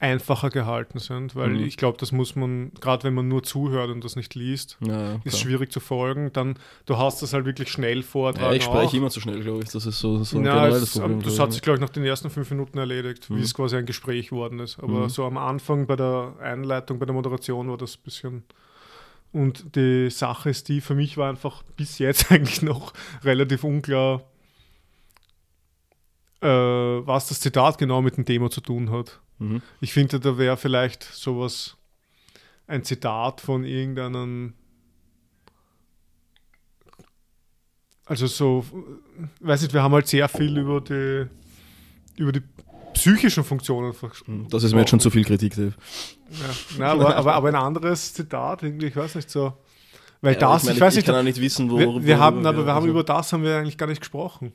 einfacher 0.00 0.48
gehalten 0.50 1.00
sind, 1.00 1.34
weil 1.34 1.48
Mhm. 1.50 1.64
ich 1.64 1.76
glaube, 1.76 1.98
das 1.98 2.12
muss 2.12 2.36
man, 2.36 2.70
gerade 2.80 3.02
wenn 3.02 3.14
man 3.14 3.26
nur 3.26 3.42
zuhört 3.42 3.90
und 3.90 4.04
das 4.04 4.14
nicht 4.14 4.34
liest, 4.36 4.78
ja, 4.80 5.14
ist 5.16 5.22
klar. 5.24 5.34
schwierig 5.34 5.72
zu 5.72 5.80
folgen. 5.80 6.30
Dann, 6.32 6.54
du 6.86 6.96
hast 6.98 7.20
das 7.20 7.32
halt 7.32 7.44
wirklich 7.46 7.68
schnell 7.68 8.04
vortragen. 8.04 8.46
Ja, 8.46 8.52
ich 8.52 8.66
auch. 8.68 8.74
spreche 8.76 8.96
immer 8.96 9.10
zu 9.10 9.20
schnell, 9.20 9.40
glaube 9.42 9.64
ich. 9.64 9.70
Das 9.70 9.84
ist 9.86 9.98
so, 9.98 10.22
so 10.22 10.38
ein 10.38 10.44
Ja, 10.44 10.68
es, 10.68 10.92
Problem. 10.92 11.20
das 11.22 11.40
hat 11.40 11.48
ich. 11.48 11.54
sich, 11.54 11.62
glaube 11.62 11.78
ich, 11.78 11.80
nach 11.80 11.88
den 11.88 12.04
ersten 12.04 12.30
fünf 12.30 12.48
Minuten 12.50 12.78
erledigt, 12.78 13.28
Mhm. 13.28 13.38
wie 13.38 13.42
es 13.42 13.52
quasi 13.52 13.76
ein 13.76 13.86
Gespräch 13.86 14.30
worden 14.30 14.60
ist. 14.60 14.78
Aber 14.78 15.00
Mhm. 15.04 15.08
so 15.08 15.24
am 15.24 15.36
Anfang 15.36 15.86
bei 15.88 15.96
der 15.96 16.32
Einleitung, 16.40 17.00
bei 17.00 17.06
der 17.06 17.14
Moderation 17.14 17.68
war 17.68 17.76
das 17.76 17.96
ein 17.96 18.02
bisschen 18.04 18.42
Und 19.32 19.76
die 19.76 20.10
Sache 20.10 20.50
ist 20.50 20.68
die, 20.68 20.80
für 20.80 20.94
mich 20.94 21.16
war 21.16 21.28
einfach 21.28 21.62
bis 21.76 21.98
jetzt 21.98 22.30
eigentlich 22.32 22.62
noch 22.62 22.92
relativ 23.24 23.64
unklar, 23.64 24.22
äh, 26.40 26.46
was 26.46 27.28
das 27.28 27.40
Zitat 27.40 27.78
genau 27.78 28.00
mit 28.02 28.16
dem 28.16 28.24
Thema 28.24 28.50
zu 28.50 28.60
tun 28.60 28.90
hat. 28.90 29.20
Mhm. 29.38 29.62
Ich 29.80 29.92
finde, 29.92 30.20
da 30.20 30.38
wäre 30.38 30.56
vielleicht 30.56 31.02
sowas, 31.02 31.76
ein 32.66 32.84
Zitat 32.84 33.40
von 33.40 33.64
irgendeinem, 33.64 34.54
also 38.04 38.26
so, 38.26 38.64
weiß 39.40 39.62
nicht, 39.62 39.74
wir 39.74 39.82
haben 39.82 39.94
halt 39.94 40.06
sehr 40.06 40.28
viel 40.28 40.56
über 40.58 40.80
die, 40.80 41.26
über 42.16 42.32
die 42.32 42.42
psychischen 42.98 43.44
Funktionen 43.44 43.92
gesprochen. 43.92 44.46
Das 44.50 44.64
ist 44.64 44.72
mir 44.72 44.80
jetzt 44.80 44.90
schon 44.90 45.00
zu 45.00 45.10
viel 45.10 45.24
Kritik, 45.24 45.54
Dave. 45.54 45.74
Ja, 46.30 46.46
na, 46.78 46.92
aber, 46.92 47.16
aber, 47.16 47.34
aber, 47.34 47.48
ein 47.48 47.54
anderes 47.54 48.12
Zitat, 48.14 48.62
irgendwie, 48.62 48.86
ich 48.86 48.96
weiß 48.96 49.14
nicht 49.14 49.30
so. 49.30 49.52
Weil 50.20 50.34
ja, 50.34 50.40
das, 50.40 50.62
ich, 50.62 50.66
meine, 50.66 50.76
ich 50.76 50.80
weiß 50.80 50.92
ich, 50.92 50.96
nicht, 50.96 51.02
ich 51.02 51.06
kann 51.06 51.20
auch 51.20 51.24
nicht 51.24 51.40
wissen, 51.40 51.70
wo. 51.70 51.78
Wir, 51.78 52.04
wir 52.04 52.18
haben, 52.18 52.44
aber 52.44 52.58
wir 52.58 52.74
also. 52.74 52.74
haben 52.74 52.88
über 52.88 53.04
das 53.04 53.32
haben 53.32 53.44
wir 53.44 53.56
eigentlich 53.56 53.78
gar 53.78 53.86
nicht 53.86 54.00
gesprochen. 54.00 54.52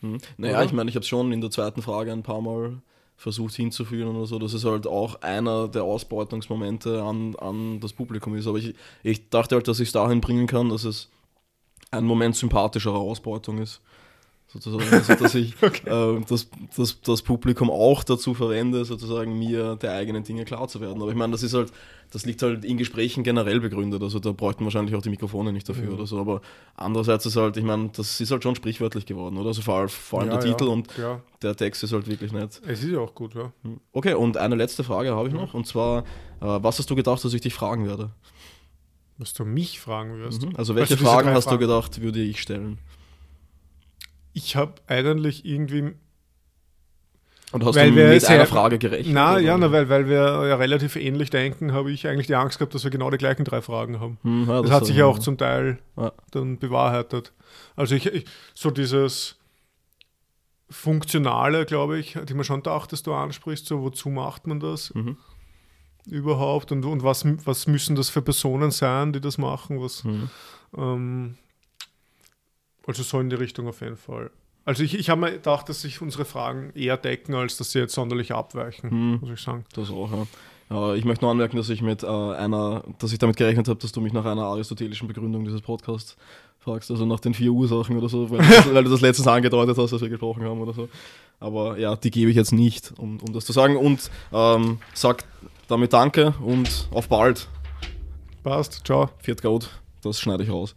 Hm. 0.00 0.18
Naja, 0.36 0.56
Oder? 0.56 0.64
ich 0.64 0.72
meine, 0.72 0.90
ich 0.90 0.96
habe 0.96 1.06
schon 1.06 1.32
in 1.32 1.40
der 1.40 1.50
zweiten 1.50 1.82
Frage 1.82 2.12
ein 2.12 2.22
paar 2.22 2.40
Mal 2.40 2.82
versucht 3.16 3.54
hinzuführen 3.54 4.16
oder 4.16 4.26
so, 4.26 4.40
dass 4.40 4.54
es 4.54 4.64
halt 4.64 4.88
auch 4.88 5.22
einer 5.22 5.68
der 5.68 5.84
Ausbeutungsmomente 5.84 7.00
an, 7.02 7.36
an 7.36 7.78
das 7.78 7.92
Publikum 7.92 8.34
ist. 8.34 8.48
Aber 8.48 8.58
ich, 8.58 8.74
ich 9.04 9.30
dachte 9.30 9.54
halt, 9.54 9.68
dass 9.68 9.78
ich 9.78 9.88
es 9.88 9.92
dahin 9.92 10.20
bringen 10.20 10.48
kann, 10.48 10.68
dass 10.68 10.82
es 10.82 11.10
ein 11.92 12.04
Moment 12.04 12.34
sympathischerer 12.34 12.98
Ausbeutung 12.98 13.58
ist 13.58 13.80
sozusagen. 14.54 14.90
Also, 14.92 15.14
dass 15.14 15.34
ich 15.34 15.54
okay. 15.62 15.88
äh, 15.88 16.20
das, 16.28 16.48
das, 16.76 17.00
das 17.00 17.22
Publikum 17.22 17.70
auch 17.70 18.04
dazu 18.04 18.34
verwende, 18.34 18.84
sozusagen 18.84 19.38
mir 19.38 19.76
der 19.76 19.92
eigenen 19.92 20.24
Dinge 20.24 20.44
klar 20.44 20.68
zu 20.68 20.80
werden. 20.80 21.02
Aber 21.02 21.10
ich 21.10 21.16
meine, 21.16 21.32
das 21.32 21.42
ist 21.42 21.54
halt, 21.54 21.72
das 22.10 22.24
liegt 22.24 22.42
halt 22.42 22.64
in 22.64 22.78
Gesprächen 22.78 23.24
generell 23.24 23.60
begründet. 23.60 24.02
Also 24.02 24.20
da 24.20 24.32
bräuchten 24.32 24.64
wahrscheinlich 24.64 24.94
auch 24.94 25.02
die 25.02 25.10
Mikrofone 25.10 25.52
nicht 25.52 25.68
dafür 25.68 25.88
ja. 25.88 25.90
oder 25.90 26.06
so. 26.06 26.18
Aber 26.18 26.40
andererseits 26.76 27.26
ist 27.26 27.36
halt, 27.36 27.56
ich 27.56 27.64
meine, 27.64 27.90
das 27.94 28.20
ist 28.20 28.30
halt 28.30 28.42
schon 28.42 28.54
sprichwörtlich 28.54 29.06
geworden, 29.06 29.36
oder? 29.36 29.48
Also 29.48 29.62
vor, 29.62 29.78
allem, 29.78 29.88
vor 29.88 30.20
allem 30.20 30.30
ja, 30.30 30.38
der 30.38 30.50
Titel 30.50 30.68
und 30.68 30.88
ja. 30.96 31.20
der 31.42 31.56
Text 31.56 31.82
ist 31.82 31.92
halt 31.92 32.06
wirklich 32.06 32.32
nett. 32.32 32.60
Es 32.66 32.82
ist 32.84 32.90
ja 32.90 33.00
auch 33.00 33.14
gut, 33.14 33.34
ja. 33.34 33.52
Hm. 33.62 33.80
Okay, 33.92 34.14
und 34.14 34.36
eine 34.36 34.54
letzte 34.54 34.84
Frage 34.84 35.14
habe 35.14 35.28
ich 35.28 35.34
noch. 35.34 35.54
Und 35.54 35.66
zwar, 35.66 36.00
äh, 36.00 36.02
was 36.40 36.78
hast 36.78 36.88
du 36.88 36.94
gedacht, 36.94 37.24
dass 37.24 37.34
ich 37.34 37.40
dich 37.40 37.54
fragen 37.54 37.86
werde? 37.86 38.10
Was 39.18 39.32
du 39.32 39.44
mich 39.44 39.78
fragen 39.78 40.18
wirst. 40.18 40.44
Mhm. 40.44 40.56
Also 40.56 40.74
welche 40.74 40.96
Fragen 40.96 41.30
hast 41.30 41.44
Fragen? 41.44 41.60
du 41.60 41.66
gedacht, 41.66 42.00
würde 42.00 42.20
ich 42.20 42.40
stellen? 42.40 42.78
Ich 44.34 44.56
habe 44.56 44.74
eigentlich 44.86 45.44
irgendwie. 45.46 45.94
Und 47.52 47.64
hast 47.64 47.76
weil 47.76 47.92
du 47.92 48.08
mit 48.08 48.24
einer 48.24 48.46
Frage 48.46 48.78
gerechnet? 48.78 49.14
Na, 49.14 49.38
ja, 49.38 49.56
na, 49.56 49.70
weil, 49.70 49.88
weil 49.88 50.08
wir 50.08 50.48
ja 50.48 50.56
relativ 50.56 50.96
ähnlich 50.96 51.30
denken, 51.30 51.72
habe 51.72 51.92
ich 51.92 52.08
eigentlich 52.08 52.26
die 52.26 52.34
Angst 52.34 52.58
gehabt, 52.58 52.74
dass 52.74 52.82
wir 52.82 52.90
genau 52.90 53.10
die 53.10 53.16
gleichen 53.16 53.44
drei 53.44 53.62
Fragen 53.62 54.00
haben. 54.00 54.18
Hm, 54.22 54.48
ja, 54.48 54.54
das, 54.54 54.62
das, 54.62 54.70
hat 54.72 54.86
sich 54.86 54.96
ja 54.96 55.06
auch 55.06 55.20
zum 55.20 55.38
Teil 55.38 55.78
ja. 55.96 56.12
dann 56.32 56.58
bewahrheitet. 56.58 57.32
Also 57.76 57.94
ich, 57.94 58.06
ich, 58.06 58.24
so 58.54 58.72
dieses 58.72 59.36
Funktionale, 60.68 61.64
glaube 61.64 61.98
ich, 61.98 62.16
hatte 62.16 62.32
ich 62.32 62.36
mir 62.36 62.42
schon 62.42 62.64
gedacht, 62.64 62.90
dass 62.90 63.04
du 63.04 63.14
ansprichst, 63.14 63.66
so 63.66 63.82
wozu 63.82 64.08
macht 64.08 64.48
man 64.48 64.58
das 64.58 64.92
mhm. 64.92 65.16
überhaupt 66.06 66.72
und, 66.72 66.84
und 66.84 67.04
was, 67.04 67.24
was 67.46 67.68
müssen 67.68 67.94
das 67.94 68.10
für 68.10 68.22
Personen 68.22 68.72
sein, 68.72 69.12
die 69.12 69.20
das 69.20 69.38
machen, 69.38 69.80
was 69.80 70.02
mhm. 70.02 70.28
ähm, 70.76 71.38
also 72.86 73.02
so 73.02 73.20
in 73.20 73.30
die 73.30 73.36
Richtung 73.36 73.68
auf 73.68 73.80
jeden 73.80 73.96
Fall. 73.96 74.30
Also 74.64 74.82
ich, 74.82 74.98
ich 74.98 75.10
habe 75.10 75.20
mir 75.20 75.32
gedacht, 75.32 75.68
dass 75.68 75.82
sich 75.82 76.00
unsere 76.00 76.24
Fragen 76.24 76.72
eher 76.74 76.96
decken, 76.96 77.34
als 77.34 77.56
dass 77.56 77.72
sie 77.72 77.80
jetzt 77.80 77.94
sonderlich 77.94 78.32
abweichen, 78.32 78.90
hm, 78.90 79.18
muss 79.20 79.30
ich 79.30 79.40
sagen. 79.40 79.64
Das 79.74 79.90
auch, 79.90 80.10
ja. 80.10 80.26
Ja, 80.70 80.94
ich 80.94 81.04
möchte 81.04 81.24
nur 81.24 81.30
anmerken, 81.30 81.58
dass 81.58 81.68
ich 81.68 81.82
mit 81.82 82.02
äh, 82.02 82.06
einer, 82.06 82.82
dass 82.98 83.12
ich 83.12 83.18
damit 83.18 83.36
gerechnet 83.36 83.68
habe, 83.68 83.78
dass 83.78 83.92
du 83.92 84.00
mich 84.00 84.14
nach 84.14 84.24
einer 84.24 84.44
aristotelischen 84.44 85.06
Begründung 85.06 85.44
dieses 85.44 85.60
Podcasts 85.60 86.16
fragst, 86.58 86.90
also 86.90 87.04
nach 87.04 87.20
den 87.20 87.34
vier 87.34 87.52
Ursachen 87.52 87.98
oder 87.98 88.08
so, 88.08 88.30
weil, 88.30 88.38
weil 88.74 88.84
du 88.84 88.90
das 88.90 89.02
letztens 89.02 89.28
angedeutet 89.28 89.76
hast, 89.76 89.92
dass 89.92 90.00
wir 90.00 90.08
gesprochen 90.08 90.44
haben 90.44 90.60
oder 90.60 90.72
so. 90.72 90.88
Aber 91.38 91.78
ja, 91.78 91.96
die 91.96 92.10
gebe 92.10 92.30
ich 92.30 92.36
jetzt 92.36 92.52
nicht, 92.52 92.94
um, 92.98 93.20
um 93.20 93.32
das 93.34 93.44
zu 93.44 93.52
sagen. 93.52 93.76
Und 93.76 94.10
ähm, 94.32 94.78
sag 94.94 95.24
damit 95.68 95.92
Danke 95.92 96.34
und 96.40 96.88
auf 96.90 97.08
bald. 97.08 97.48
Passt, 98.42 98.82
ciao. 98.86 99.10
Viert 99.18 99.42
Gold, 99.42 99.68
das 100.02 100.18
schneide 100.20 100.42
ich 100.44 100.50
raus. 100.50 100.74